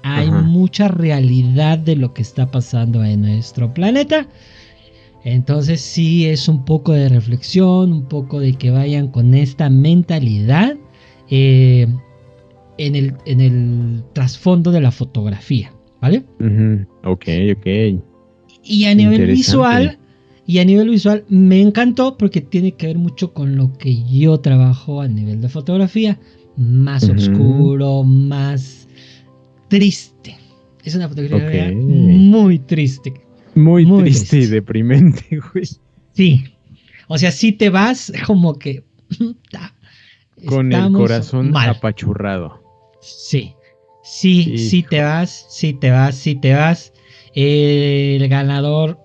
Hay 0.04 0.30
mucha 0.32 0.90
realidad 0.90 1.78
de 1.78 1.96
lo 1.96 2.14
que 2.14 2.22
está 2.22 2.50
pasando 2.50 3.04
en 3.04 3.22
nuestro 3.22 3.74
planeta. 3.74 4.28
Entonces 5.24 5.82
sí 5.82 6.26
es 6.26 6.48
un 6.48 6.64
poco 6.64 6.94
de 6.94 7.10
reflexión, 7.10 7.92
un 7.92 8.06
poco 8.06 8.40
de 8.40 8.54
que 8.54 8.72
vayan 8.72 9.10
con 9.10 9.34
esta 9.34 9.70
mentalidad 9.70 10.78
eh, 11.30 11.88
en, 12.78 12.96
el, 12.96 13.14
en 13.26 13.42
el 13.42 14.04
trasfondo 14.14 14.72
de 14.72 14.82
la 14.82 14.92
fotografía. 14.92 15.74
¿Vale? 16.02 16.24
Ok, 17.04 17.26
ok. 17.58 18.02
Y 18.64 18.86
a 18.86 18.96
nivel 18.96 19.28
visual, 19.28 20.00
y 20.46 20.60
a 20.60 20.66
nivel 20.66 20.90
visual 20.90 21.26
me 21.28 21.60
encantó 21.60 22.18
porque 22.18 22.40
tiene 22.40 22.72
que 22.72 22.88
ver 22.88 22.98
mucho 22.98 23.34
con 23.34 23.58
lo 23.58 23.74
que 23.74 24.04
yo 24.06 24.40
trabajo 24.40 25.02
a 25.02 25.08
nivel 25.08 25.42
de 25.42 25.50
fotografía. 25.50 26.20
Más 26.56 27.08
oscuro, 27.10 28.04
más 28.04 28.88
triste. 29.68 30.38
Es 30.84 30.96
una 30.96 31.10
fotografía 31.10 31.72
muy 31.74 32.60
triste. 32.60 33.14
Muy, 33.60 33.86
triste, 34.02 34.38
y 34.38 34.46
deprimente, 34.48 35.40
güey. 35.54 35.66
Sí. 36.14 36.46
O 37.08 37.18
sea, 37.18 37.32
si 37.32 37.52
te 37.52 37.70
vas 37.70 38.12
como 38.26 38.58
que... 38.58 38.84
con 40.46 40.72
el 40.72 40.94
corazón 40.94 41.56
apachurrado. 41.56 42.64
Sí. 43.02 43.54
Sí, 44.04 44.58
sí 44.58 44.84
te 44.84 45.02
vas, 45.02 45.46
sí 45.50 45.74
te 45.74 45.92
vas, 45.92 46.16
sí 46.16 46.36
te 46.36 46.54
vas. 46.54 46.94
el 47.36 48.28
ganador 48.28 48.98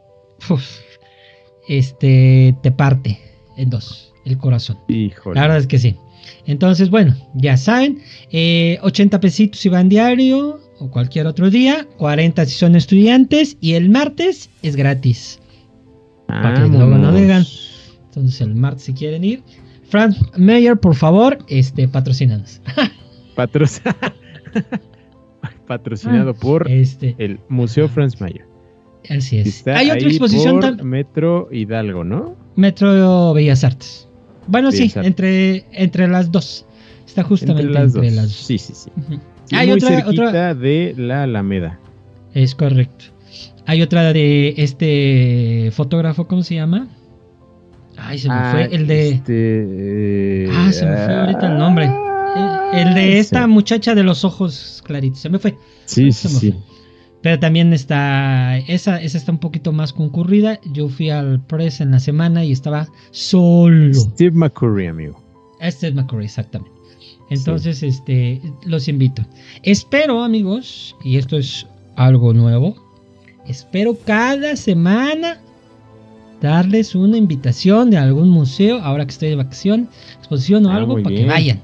este, 1.68 2.56
te 2.62 2.72
parte 2.72 3.18
en 3.56 3.70
dos 3.70 4.14
el 4.24 4.38
corazón. 4.38 4.78
La 4.88 5.42
verdad 5.42 5.58
es 5.58 5.66
que 5.66 5.78
sí. 5.78 5.96
Entonces, 6.46 6.90
bueno, 6.90 7.14
ya 7.34 7.56
saben, 7.56 7.98
80 7.98 8.30
eh, 8.30 9.20
pesitos 9.20 9.60
si 9.60 9.68
van 9.68 9.88
diario 9.88 10.60
o 10.84 10.90
cualquier 10.90 11.26
otro 11.26 11.48
día, 11.48 11.88
40 11.96 12.44
si 12.44 12.58
son 12.58 12.76
estudiantes 12.76 13.56
y 13.60 13.72
el 13.72 13.88
martes 13.88 14.50
es 14.62 14.76
gratis. 14.76 15.40
Para 16.26 16.54
que 16.54 16.68
luego 16.68 16.98
no 16.98 17.12
digan. 17.14 17.44
Entonces, 18.06 18.40
el 18.42 18.54
martes 18.54 18.84
si 18.84 18.92
quieren 18.92 19.24
ir. 19.24 19.42
Franz 19.88 20.20
Meyer, 20.36 20.76
por 20.76 20.94
favor, 20.94 21.38
este, 21.48 21.88
patrocínanos. 21.88 22.60
patrocinado 25.66 26.30
ah, 26.30 26.34
por 26.34 26.70
este. 26.70 27.16
el 27.18 27.40
Museo 27.48 27.88
Franz 27.88 28.20
Mayer. 28.20 28.46
Así 29.08 29.38
es. 29.38 29.66
Hay 29.66 29.90
otra 29.90 30.06
exposición 30.08 30.60
por 30.60 30.84
Metro 30.84 31.48
Hidalgo, 31.50 32.04
¿no? 32.04 32.36
Metro 32.56 33.32
Bellas 33.32 33.64
Artes. 33.64 34.06
Bueno, 34.46 34.70
sí, 34.70 34.92
entre, 34.96 35.64
entre 35.72 36.08
las 36.08 36.30
dos. 36.30 36.66
Está 37.06 37.22
justamente 37.22 37.62
entre 37.62 37.80
las, 37.80 37.92
dos. 37.92 38.32
Sí, 38.32 38.58
sí, 38.58 38.74
sí. 38.74 38.90
Hay 39.52 39.68
muy 39.68 39.76
otra, 39.76 39.88
cerquita 39.88 40.54
de 40.54 40.94
la 40.96 41.24
Alameda. 41.24 41.78
Es 42.34 42.54
correcto. 42.54 43.06
Hay 43.66 43.82
otra 43.82 44.12
de 44.12 44.54
este 44.58 45.70
fotógrafo, 45.72 46.26
¿cómo 46.26 46.42
se 46.42 46.56
llama? 46.56 46.88
Ay, 47.96 48.18
se 48.18 48.28
me 48.28 48.34
fue. 48.34 48.62
Ah, 48.64 48.68
el 48.70 48.86
de. 48.86 49.08
Este, 49.10 50.48
ah, 50.52 50.72
se 50.72 50.84
me 50.84 50.96
fue 50.96 51.14
ahorita 51.14 51.52
el 51.52 51.58
nombre. 51.58 51.90
El, 52.72 52.94
de 52.94 53.20
esta 53.20 53.46
muchacha 53.46 53.94
de 53.94 54.02
los 54.02 54.24
ojos 54.24 54.82
claritos. 54.84 55.20
Se 55.20 55.28
me 55.28 55.38
fue. 55.38 55.56
Sí, 55.84 56.10
sí, 56.12 56.28
sí. 56.28 56.54
Pero 57.22 57.38
también 57.38 57.72
está. 57.72 58.58
Esa, 58.58 59.00
esa 59.00 59.16
está 59.16 59.32
un 59.32 59.38
poquito 59.38 59.72
más 59.72 59.92
concurrida. 59.92 60.58
Yo 60.72 60.88
fui 60.88 61.10
al 61.10 61.40
press 61.46 61.80
en 61.80 61.92
la 61.92 62.00
semana 62.00 62.44
y 62.44 62.52
estaba 62.52 62.88
solo. 63.12 63.94
Steve 63.94 64.36
McCurry, 64.36 64.88
amigo. 64.88 65.22
Steve 65.62 65.94
McCurry, 65.94 66.24
exactamente. 66.24 66.73
Entonces, 67.30 67.82
este, 67.82 68.40
los 68.64 68.88
invito. 68.88 69.22
Espero, 69.62 70.22
amigos, 70.22 70.94
y 71.02 71.16
esto 71.16 71.36
es 71.36 71.66
algo 71.96 72.32
nuevo. 72.32 72.76
Espero 73.46 73.96
cada 74.04 74.56
semana 74.56 75.40
darles 76.40 76.94
una 76.94 77.16
invitación 77.16 77.90
de 77.90 77.96
algún 77.96 78.28
museo, 78.28 78.78
ahora 78.80 79.04
que 79.06 79.12
estoy 79.12 79.30
de 79.30 79.36
vacación, 79.36 79.88
exposición 80.18 80.66
o 80.66 80.70
ah, 80.70 80.76
algo, 80.76 81.02
para 81.02 81.14
que 81.14 81.24
vayan. 81.24 81.60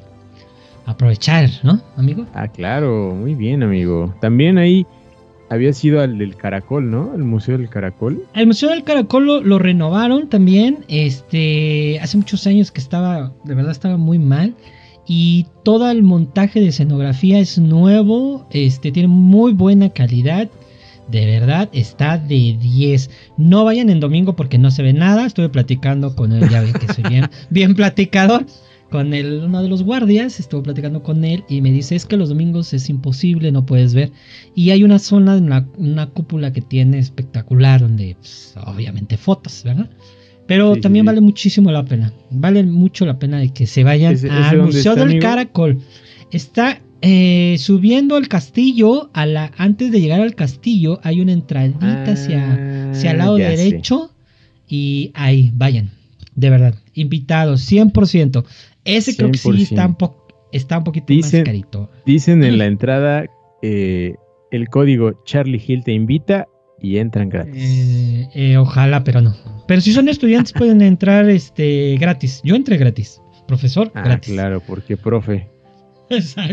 aprovechar, 0.87 1.51
¿no, 1.63 1.81
amigo? 1.97 2.27
Ah, 2.35 2.49
claro, 2.49 3.15
muy 3.15 3.35
bien, 3.35 3.63
amigo. 3.63 4.15
También 4.21 4.59
ahí 4.59 4.87
había 5.51 5.73
sido 5.73 6.01
al 6.01 6.17
del 6.17 6.37
Caracol, 6.37 6.91
¿no? 6.91 7.13
El 7.15 7.25
Museo 7.25 7.59
del 7.59 7.69
Caracol. 7.69 8.25
El 8.35 8.47
Museo 8.47 8.71
del 8.71 8.85
Caracol 8.85 9.43
lo, 9.45 9.59
renovaron 9.59 10.29
también. 10.29 10.85
Este, 10.89 11.99
hace 12.01 12.17
muchos 12.17 12.47
años 12.47 12.71
que 12.71 12.81
estaba, 12.81 13.33
de 13.45 13.55
verdad 13.55 13.73
estaba 13.73 13.97
muy 13.97 14.19
mal. 14.19 14.55
Y 15.13 15.47
todo 15.65 15.91
el 15.91 16.05
montaje 16.05 16.61
de 16.61 16.69
escenografía 16.69 17.41
es 17.41 17.59
nuevo, 17.59 18.47
este, 18.53 18.93
tiene 18.93 19.09
muy 19.09 19.53
buena 19.53 19.91
calidad. 19.91 20.49
De 21.11 21.27
verdad, 21.27 21.69
está 21.73 22.17
de 22.17 22.57
10. 22.61 23.11
No 23.37 23.65
vayan 23.65 23.91
en 23.91 23.99
domingo 23.99 24.37
porque 24.37 24.57
no 24.57 24.71
se 24.71 24.85
ve 24.85 24.93
nada. 24.93 25.27
Estuve 25.27 25.49
platicando 25.49 26.15
con 26.15 26.31
él, 26.31 26.49
ya 26.49 26.61
ven 26.61 26.75
que 26.75 26.95
soy 26.95 27.03
bien, 27.09 27.29
bien 27.51 27.75
platicador. 27.75 28.47
Con 28.89 29.13
el, 29.13 29.43
uno 29.43 29.65
de 29.65 29.69
los 29.69 29.83
guardias, 29.83 30.39
estuve 30.39 30.63
platicando 30.63 31.03
con 31.03 31.25
él 31.25 31.43
y 31.49 31.61
me 31.61 31.73
dice, 31.73 31.97
es 31.97 32.07
que 32.07 32.17
los 32.17 32.29
domingos 32.29 32.73
es 32.73 32.89
imposible, 32.89 33.51
no 33.51 33.67
puedes 33.67 33.95
ver. 33.95 34.13
Y 34.55 34.71
hay 34.71 34.85
una 34.85 35.01
zona, 35.01 35.67
una 35.77 36.07
cúpula 36.11 36.53
que 36.53 36.61
tiene 36.61 37.01
espectacular, 37.01 37.81
donde 37.81 38.15
pues, 38.15 38.55
obviamente 38.65 39.17
fotos, 39.17 39.65
¿verdad? 39.65 39.91
Pero 40.51 40.75
también 40.81 41.07
vale 41.07 41.21
muchísimo 41.21 41.71
la 41.71 41.85
pena. 41.85 42.13
Vale 42.29 42.65
mucho 42.65 43.07
la 43.07 43.21
pena 43.21 43.39
de 43.39 43.53
que 43.53 43.69
se 43.69 43.85
vayan 43.85 44.17
al 44.29 44.63
Museo 44.63 44.97
del 44.97 45.21
Caracol. 45.21 45.79
Está 46.33 46.81
eh, 47.03 47.55
subiendo 47.61 48.17
al 48.17 48.27
castillo, 48.27 49.11
a 49.13 49.27
la, 49.27 49.53
antes 49.59 49.93
de 49.93 50.01
llegar 50.01 50.21
al 50.21 50.35
castillo, 50.35 50.99
hay 51.05 51.21
una 51.21 51.31
entradita 51.31 52.03
hacia, 52.03 52.91
hacia 52.91 53.13
el 53.13 53.19
lado 53.19 53.37
derecho. 53.37 54.11
Y 54.67 55.13
ahí, 55.15 55.53
vayan. 55.55 55.91
De 56.35 56.51
verdad, 56.51 56.75
invitados, 56.95 57.71
100%. 57.71 58.45
Ese 58.85 59.15
creo 59.15 59.31
que 59.31 59.39
sí 59.39 59.63
está 59.63 59.87
un, 59.87 59.97
está 60.51 60.79
un 60.79 60.85
poquito 60.85 61.15
más 61.15 61.31
carito. 61.45 61.93
Dicen 62.07 62.43
en 62.43 62.59
la 62.59 62.67
entrada 62.67 63.27
eh, 63.63 64.17
el 64.51 64.69
código 64.69 65.23
Charlie 65.25 65.63
Hill 65.65 65.85
te 65.85 65.93
invita 65.93 66.49
y 66.81 66.99
entran 66.99 67.29
gratis. 67.29 68.29
Eh, 68.35 68.57
ojalá, 68.59 69.05
pero 69.05 69.21
no. 69.21 69.35
Pero 69.67 69.81
si 69.81 69.93
son 69.93 70.09
estudiantes 70.09 70.53
pueden 70.59 70.83
entrar 70.83 71.29
este 71.29 71.97
gratis. 71.99 72.41
Yo 72.45 72.57
entré 72.57 72.77
gratis. 72.77 73.21
Profesor, 73.47 73.91
ah, 73.95 74.03
gratis. 74.03 74.35
Claro, 74.35 74.63
porque 74.67 74.97
profe. 74.97 75.49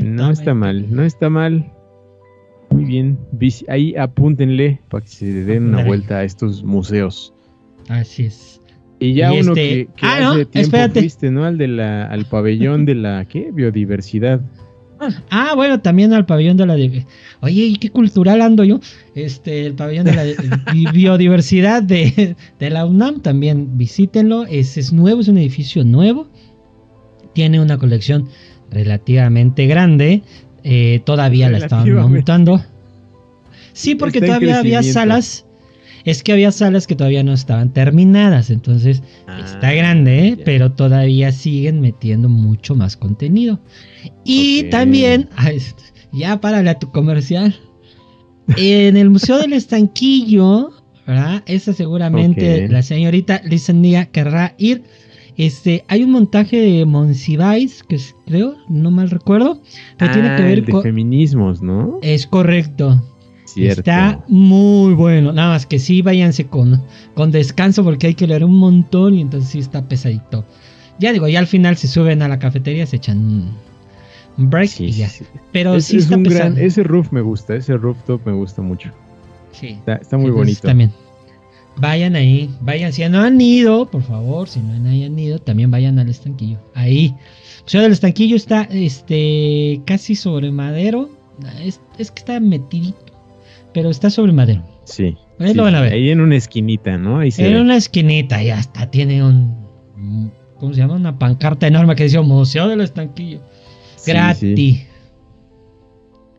No 0.03 0.29
está 0.29 0.53
mal, 0.53 0.85
no 0.93 1.03
está 1.03 1.29
mal. 1.29 1.71
Muy 2.69 2.85
bien. 2.85 3.17
Ahí 3.67 3.95
apúntenle 3.95 4.79
para 4.89 5.03
que 5.03 5.09
se 5.09 5.25
den 5.25 5.67
una 5.67 5.83
vuelta 5.83 6.17
a 6.17 6.23
estos 6.23 6.63
museos. 6.63 7.33
Así 7.87 8.25
es. 8.25 8.61
Y 8.99 9.13
ya 9.13 9.31
uno 9.31 9.53
este, 9.53 9.87
que, 9.95 10.05
ah, 10.05 10.31
hace 10.31 10.45
tiempo 10.45 10.77
fuiste, 10.93 11.31
¿no? 11.31 11.45
Al, 11.45 11.57
de 11.57 11.67
la, 11.67 12.05
al 12.05 12.25
pabellón 12.25 12.85
de 12.85 12.95
la, 12.95 13.25
¿qué? 13.25 13.51
Biodiversidad. 13.53 14.41
Ah, 15.29 15.53
bueno, 15.55 15.79
también 15.81 16.13
al 16.13 16.25
pabellón 16.25 16.57
de 16.57 16.65
la... 16.65 16.75
Oye, 17.41 17.77
qué 17.79 17.89
cultural 17.89 18.41
ando 18.41 18.63
yo? 18.63 18.79
Este, 19.15 19.65
el 19.65 19.73
pabellón 19.73 20.05
de 20.05 20.13
la 20.13 20.23
biodiversidad 20.91 21.83
de, 21.83 22.35
de, 22.59 22.69
la 22.69 22.85
UNAM, 22.85 23.21
también 23.21 23.77
visítenlo. 23.77 24.45
Es, 24.45 24.77
es 24.77 24.93
nuevo, 24.93 25.21
es 25.21 25.27
un 25.27 25.37
edificio 25.37 25.83
nuevo. 25.83 26.27
Tiene 27.33 27.59
una 27.59 27.77
colección 27.77 28.27
relativamente 28.71 29.67
grande. 29.67 30.23
Eh, 30.63 31.01
todavía 31.05 31.49
la 31.49 31.59
estaban 31.59 31.91
montando. 31.93 32.61
Sí, 33.73 33.95
porque 33.95 34.21
todavía 34.21 34.59
había 34.59 34.83
salas. 34.83 35.46
Es 36.07 36.23
que 36.23 36.31
había 36.31 36.53
salas 36.53 36.87
que 36.87 36.95
todavía 36.95 37.21
no 37.21 37.33
estaban 37.33 37.73
terminadas. 37.73 38.49
Entonces 38.49 39.03
está 39.43 39.67
ah, 39.67 39.73
grande, 39.73 40.29
¿eh? 40.29 40.37
pero 40.45 40.71
todavía 40.71 41.33
siguen 41.33 41.81
metiendo 41.81 42.29
mucho 42.29 42.75
más 42.75 42.95
contenido. 42.95 43.59
Y 44.23 44.63
también, 44.69 45.27
ya 46.13 46.39
para 46.39 46.79
tu 46.79 46.89
comercial. 46.91 47.53
En 48.55 48.95
el 48.95 49.09
Museo 49.09 49.37
del 49.39 49.51
Estanquillo, 49.51 50.71
¿verdad? 51.05 51.43
Esa 51.45 51.73
seguramente 51.73 52.69
la 52.69 52.83
señorita 52.83 53.41
Lisanía 53.43 54.05
querrá 54.05 54.55
ir 54.57 54.83
este, 55.35 55.83
hay 55.89 56.03
un 56.03 56.11
montaje 56.11 56.57
de 56.57 56.85
Monsiváis, 56.85 57.83
que 57.83 57.99
creo, 58.25 58.55
no 58.69 58.91
mal 58.91 59.09
recuerdo, 59.09 59.61
que 59.99 60.07
tiene 60.07 60.35
que 60.35 60.41
ah, 60.41 60.45
ver 60.45 60.69
con 60.69 60.81
feminismos, 60.81 61.61
¿no? 61.61 61.99
Es 62.01 62.25
correcto. 62.25 63.03
Está 63.65 64.23
muy 64.27 64.93
bueno. 64.93 65.31
Nada 65.31 65.49
más 65.49 65.65
que 65.65 65.79
sí, 65.79 66.01
váyanse 66.01 66.45
con, 66.45 66.83
con 67.15 67.31
descanso 67.31 67.83
porque 67.83 68.07
hay 68.07 68.13
que 68.13 68.27
leer 68.27 68.43
un 68.43 68.57
montón 68.57 69.15
y 69.15 69.21
entonces 69.21 69.49
sí 69.49 69.59
está 69.59 69.81
pesadito. 69.87 70.45
Ya 70.99 71.13
digo, 71.13 71.27
ya 71.27 71.39
al 71.39 71.47
final 71.47 71.77
se 71.77 71.87
suben 71.87 72.21
a 72.21 72.27
la 72.27 72.39
cafetería, 72.39 72.85
se 72.85 72.97
echan 72.97 73.53
un 74.37 74.49
break 74.49 74.79
y 74.79 74.91
ya. 74.91 75.09
Pero 75.51 75.79
sí 75.79 75.97
está 75.97 76.17
pesado. 76.17 76.57
ese 76.57 76.83
roof 76.83 77.11
me 77.11 77.21
gusta, 77.21 77.55
ese 77.55 77.77
rooftop 77.77 78.25
me 78.25 78.33
gusta 78.33 78.61
mucho. 78.61 78.91
Sí. 79.51 79.77
Está, 79.85 80.17
muy 80.17 80.31
bonito. 80.31 80.61
También. 80.61 80.91
Vayan 81.77 82.15
ahí, 82.15 82.49
vayan. 82.61 82.91
Si 82.91 83.07
no 83.07 83.21
han 83.21 83.39
ido, 83.39 83.89
por 83.89 84.01
favor, 84.01 84.47
si 84.47 84.59
no 84.59 84.73
han 84.73 85.19
ido, 85.19 85.39
también 85.39 85.69
vayan 85.69 85.99
al 85.99 86.09
estanquillo. 86.09 86.57
Ahí. 86.73 87.15
O 87.65 87.69
sea, 87.69 87.81
del 87.81 87.91
estanquillo 87.91 88.35
está 88.35 88.63
este 88.63 89.81
casi 89.85 90.15
sobre 90.15 90.51
madero. 90.51 91.09
Es, 91.61 91.79
es 91.99 92.09
que 92.09 92.19
está 92.19 92.39
metidito, 92.39 93.13
pero 93.77 93.91
está 93.91 94.09
sobre 94.09 94.31
madero. 94.31 94.63
Sí. 94.85 95.15
Ahí 95.37 95.53
lo 95.53 95.61
van 95.61 95.75
a 95.75 95.81
ver. 95.81 95.93
Ahí 95.93 96.09
en 96.09 96.19
una 96.19 96.35
esquinita, 96.35 96.97
¿no? 96.97 97.19
Ahí 97.19 97.31
en 97.37 97.57
una 97.57 97.77
esquinita, 97.77 98.41
ya 98.41 98.57
está. 98.57 98.89
Tiene 98.89 99.23
un. 99.23 99.55
¿Cómo 100.57 100.73
se 100.73 100.79
llama? 100.79 100.95
Una 100.95 101.19
pancarta 101.19 101.67
enorme 101.67 101.95
que 101.95 102.05
dice 102.05 102.19
Museo 102.19 102.69
del 102.69 102.81
Estanquillo. 102.81 103.39
Gratis. 104.03 104.87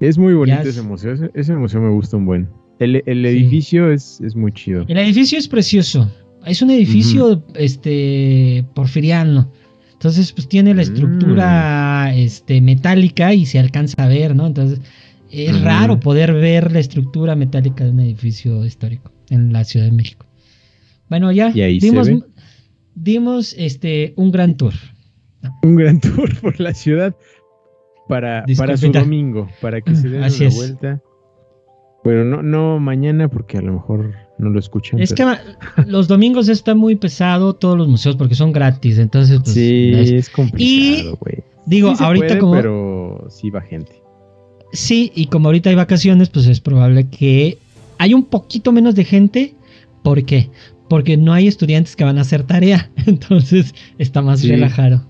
Es 0.01 0.19
muy 0.19 0.35
bonito 0.35 0.63
ese 0.63 0.83
museo. 0.83 1.15
ese 1.33 1.55
museo 1.55 1.81
me 1.81 1.91
gusta 1.91 2.17
un 2.17 2.27
buen. 2.27 2.49
El, 2.81 2.97
edificio 3.07 3.93
es, 3.93 4.21
muy 4.35 4.51
chido. 4.51 4.85
El 4.89 4.99
edificio 4.99 5.39
es 5.39 5.47
precioso. 5.47 6.11
Es 6.45 6.61
un 6.61 6.71
edificio 6.71 7.45
este 7.55 8.67
porfiriano. 8.75 9.49
Entonces, 9.93 10.33
pues 10.33 10.49
tiene 10.49 10.75
la 10.75 10.83
estructura 10.83 12.11
mm. 12.13 12.19
este, 12.19 12.61
metálica 12.61 13.33
y 13.33 13.47
se 13.47 13.61
alcanza 13.61 13.95
a 14.03 14.09
ver, 14.09 14.35
¿no? 14.35 14.49
Entonces, 14.49 14.81
es 15.31 15.61
raro 15.63 16.01
poder 16.01 16.33
ver 16.33 16.73
la 16.73 16.79
estructura 16.79 17.35
metálica 17.35 17.85
de 17.85 17.91
un 17.91 18.01
edificio 18.01 18.65
histórico 18.65 19.13
en 19.31 19.53
la 19.53 19.65
Ciudad 19.65 19.87
de 19.87 19.93
México. 19.93 20.27
Bueno, 21.09 21.33
ya 21.33 21.51
dimos, 21.51 22.09
dimos 22.95 23.55
este, 23.57 24.13
un 24.17 24.31
gran 24.31 24.57
tour. 24.57 24.75
Un 25.63 25.77
gran 25.77 26.01
tour 26.01 26.39
por 26.41 26.59
la 26.61 26.75
ciudad 26.75 27.15
para, 28.09 28.45
para 28.57 28.77
su 28.77 28.91
domingo, 28.91 29.49
para 29.61 29.81
que 29.81 29.95
se 29.95 30.09
den 30.09 30.23
una 30.23 30.55
vuelta. 30.55 31.03
Bueno, 32.05 32.25
no, 32.25 32.43
no 32.43 32.79
mañana 32.79 33.29
porque 33.29 33.59
a 33.59 33.63
lo 33.63 33.75
mejor 33.75 34.15
no 34.39 34.51
lo 34.51 34.59
escuchan. 34.59 35.01
Es 35.01 35.13
que 35.13 35.25
los 35.87 36.09
domingos 36.09 36.49
está 36.49 36.75
muy 36.75 36.97
pesado 36.97 37.55
todos 37.55 37.77
los 37.77 37.89
museos 37.89 38.17
porque 38.17 38.35
son 38.35 38.53
gratis, 38.53 38.99
entonces 38.99 39.41
pues, 39.41 39.53
Sí, 39.53 39.93
es, 39.95 40.31
complicado, 40.31 41.19
güey. 41.21 41.45
Digo, 41.67 41.93
ahorita 41.99 42.39
como 42.39 42.53
pero 42.53 43.27
sí 43.29 43.51
va 43.51 43.61
gente. 43.61 44.03
Sí, 44.73 45.13
y 45.15 45.27
como 45.27 45.49
ahorita 45.49 45.71
hay 45.71 45.77
vacaciones, 45.77 46.29
pues 46.29 46.47
es 46.47 46.61
probable 46.61 47.09
que 47.09 47.59
hay 47.99 48.15
un 48.15 48.25
poquito 48.25 48.73
menos 48.73 48.95
de 48.95 49.05
gente, 49.05 49.55
¿por 50.03 50.25
qué? 50.25 50.51
Porque 50.89 51.17
no 51.17 51.33
hay 51.33 51.49
estudiantes 51.49 51.97
que 51.97 52.05
van 52.05 52.19
a 52.19 52.23
hacer 52.23 52.43
tarea, 52.45 52.91
entonces 53.07 53.75
está 53.99 54.23
más 54.23 54.47
relajado. 54.47 55.03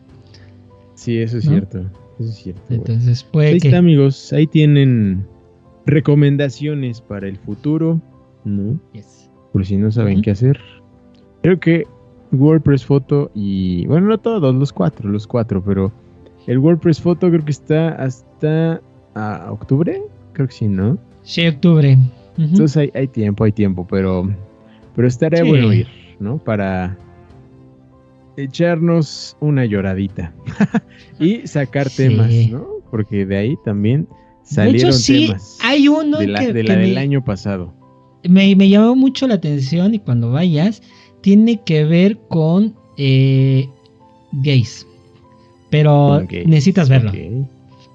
Sí, 0.94 1.18
eso 1.18 1.38
es 1.38 1.44
cierto. 1.44 1.86
eso 2.18 2.28
es 2.28 2.36
cierto. 2.36 2.62
Entonces, 2.70 3.22
pues. 3.22 3.52
Ahí 3.52 3.56
está, 3.58 3.78
amigos. 3.78 4.32
Ahí 4.32 4.46
tienen 4.48 5.24
recomendaciones 5.86 7.00
para 7.00 7.28
el 7.28 7.36
futuro, 7.38 8.00
¿no? 8.44 8.80
Por 9.52 9.64
si 9.64 9.76
no 9.76 9.92
saben 9.92 10.22
qué 10.22 10.32
hacer. 10.32 10.58
Creo 11.42 11.60
que 11.60 11.84
WordPress 12.32 12.84
Photo 12.84 13.30
y. 13.34 13.86
Bueno, 13.86 14.08
no 14.08 14.18
todos, 14.18 14.54
los 14.54 14.72
cuatro, 14.72 15.08
los 15.08 15.26
cuatro, 15.26 15.62
pero 15.64 15.92
el 16.48 16.58
WordPress 16.58 17.00
Photo 17.00 17.28
creo 17.28 17.44
que 17.44 17.52
está 17.52 17.90
hasta 17.90 18.80
a 19.18 19.52
octubre. 19.52 20.00
Creo 20.32 20.48
que 20.48 20.54
sí, 20.54 20.68
¿no? 20.68 20.98
Sí, 21.22 21.46
octubre. 21.46 21.98
Entonces 22.38 22.90
hay, 22.94 23.08
tiempo, 23.08 23.44
hay 23.44 23.52
tiempo, 23.52 23.86
pero, 23.88 24.32
pero 24.94 25.08
estaría 25.08 25.42
bueno 25.42 25.72
ir, 25.72 25.88
¿no? 26.20 26.38
Para 26.38 26.96
echarnos 28.36 29.36
una 29.40 29.66
lloradita 29.66 30.32
y 31.18 31.46
sacar 31.48 31.90
temas, 31.90 32.30
¿no? 32.50 32.64
Porque 32.92 33.26
de 33.26 33.36
ahí 33.36 33.56
también 33.64 34.06
salieron 34.44 34.92
temas. 35.04 35.58
Hay 35.62 35.88
uno 35.88 36.18
de 36.18 36.28
la, 36.28 36.40
del 36.40 36.96
año 36.96 37.24
pasado. 37.24 37.74
Me, 38.22 38.54
llamó 38.68 38.94
mucho 38.94 39.26
la 39.26 39.34
atención 39.34 39.94
y 39.94 39.98
cuando 39.98 40.30
vayas, 40.30 40.80
tiene 41.20 41.60
que 41.64 41.84
ver 41.84 42.18
con 42.28 42.74
eh, 42.96 43.68
gays. 44.30 44.86
Pero 45.70 46.22
necesitas 46.46 46.88
verlo. 46.88 47.12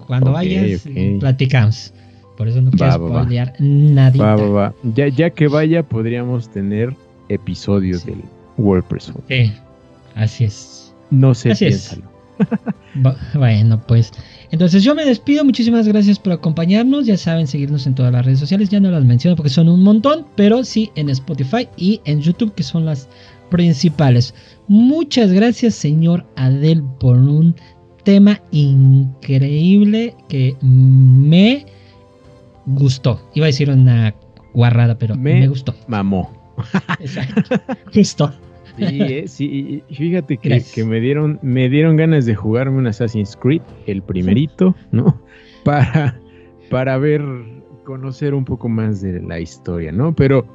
Cuando 0.05 0.31
vayas, 0.31 0.83
platicamos. 1.19 1.93
Por 2.37 2.47
eso 2.47 2.61
no 2.61 2.71
quiero 2.71 2.93
spoilear 2.93 3.53
nadie. 3.59 4.21
Ya, 4.95 5.07
ya 5.07 5.29
que 5.29 5.47
vaya, 5.47 5.83
podríamos 5.83 6.49
tener 6.49 6.93
episodios 7.29 8.05
del 8.05 8.21
WordPress. 8.57 9.13
Sí, 9.27 9.51
así 10.15 10.45
es. 10.45 10.93
No 11.11 11.33
sé, 11.33 11.51
así 11.51 11.65
piénsalo. 11.65 12.03
bueno, 13.35 13.81
pues. 13.87 14.11
Entonces 14.51 14.83
yo 14.83 14.93
me 14.93 15.05
despido, 15.05 15.43
muchísimas 15.43 15.87
gracias 15.87 16.19
por 16.19 16.33
acompañarnos, 16.33 17.07
ya 17.07 17.17
saben 17.17 17.47
seguirnos 17.47 17.87
en 17.87 17.95
todas 17.95 18.11
las 18.11 18.23
redes 18.23 18.39
sociales, 18.39 18.69
ya 18.69 18.79
no 18.79 18.91
las 18.91 19.03
menciono 19.03 19.35
porque 19.35 19.49
son 19.49 19.67
un 19.67 19.81
montón, 19.83 20.27
pero 20.35 20.63
sí 20.63 20.91
en 20.95 21.09
Spotify 21.09 21.67
y 21.75 22.01
en 22.05 22.21
YouTube 22.21 22.53
que 22.53 22.61
son 22.61 22.85
las 22.85 23.09
principales. 23.49 24.35
Muchas 24.67 25.31
gracias 25.31 25.73
señor 25.73 26.25
Adel 26.35 26.83
por 26.99 27.17
un 27.17 27.55
tema 28.03 28.39
increíble 28.51 30.15
que 30.29 30.55
me 30.61 31.65
gustó. 32.65 33.21
Iba 33.33 33.45
a 33.45 33.47
decir 33.47 33.69
una 33.69 34.13
guarrada, 34.53 34.97
pero 34.97 35.15
me, 35.15 35.47
gustó. 35.47 35.73
Mamó. 35.87 36.31
Exacto. 36.99 37.55
Justo. 37.93 38.33
Sí, 38.77 39.01
eh, 39.01 39.23
sí, 39.27 39.83
fíjate 39.91 40.37
que, 40.37 40.83
me 40.83 40.99
dieron 40.99 41.39
me 41.43 41.69
dieron 41.69 41.95
ganas 41.95 42.25
de 42.25 42.33
jugarme 42.33 42.79
un 42.79 42.87
Assassin's 42.87 43.35
Creed, 43.35 43.61
el 43.85 44.01
primerito, 44.01 44.75
¿no? 44.91 45.21
Para, 45.63 46.19
para 46.71 46.97
ver, 46.97 47.21
conocer 47.83 48.33
un 48.33 48.45
poco 48.45 48.69
más 48.69 49.01
de 49.01 49.21
la 49.21 49.39
historia, 49.39 49.91
¿no? 49.91 50.15
Pero, 50.15 50.47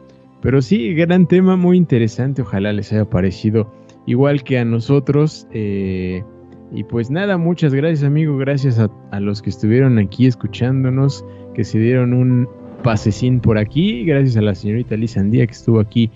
pero 0.42 0.60
sí, 0.62 0.94
gran 0.94 1.26
tema, 1.28 1.56
muy 1.56 1.76
interesante, 1.76 2.42
ojalá 2.42 2.72
les 2.72 2.92
haya 2.92 3.04
parecido 3.04 3.72
igual 4.06 4.42
que 4.42 4.58
a 4.58 4.64
nosotros. 4.64 5.46
Eh, 5.52 6.24
y 6.72 6.84
pues 6.84 7.10
nada, 7.10 7.38
muchas 7.38 7.74
gracias 7.74 8.04
amigo, 8.04 8.36
gracias 8.36 8.78
a, 8.78 9.20
los 9.20 9.42
que 9.42 9.50
estuvieron 9.50 9.98
aquí 9.98 10.26
escuchándonos 10.26 11.24
que 11.54 11.64
se 11.64 11.78
dieron 11.78 12.12
un 12.12 12.48
pasecín 12.82 13.40
por 13.40 13.58
aquí. 13.58 14.04
Gracias 14.04 14.36
a 14.36 14.42
la 14.42 14.54
señorita 14.54 14.96
Lisa 14.96 15.20
Andía 15.20 15.46
que 15.46 15.52
estuvo 15.52 15.80
aquí 15.80 16.10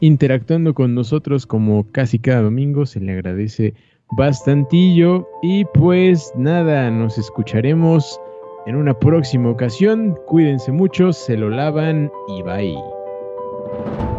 interactuando 0.00 0.74
con 0.74 0.94
nosotros 0.94 1.46
como 1.46 1.90
casi 1.90 2.18
cada 2.18 2.42
domingo. 2.42 2.86
Se 2.86 3.00
le 3.00 3.12
agradece 3.12 3.74
bastantillo. 4.16 5.26
Y 5.42 5.64
pues 5.74 6.32
nada, 6.36 6.90
nos 6.90 7.18
escucharemos 7.18 8.20
en 8.66 8.76
una 8.76 8.98
próxima 8.98 9.50
ocasión. 9.50 10.16
Cuídense 10.26 10.72
mucho, 10.72 11.12
se 11.12 11.36
lo 11.36 11.50
lavan 11.50 12.10
y 12.28 12.42
bye. 12.42 14.13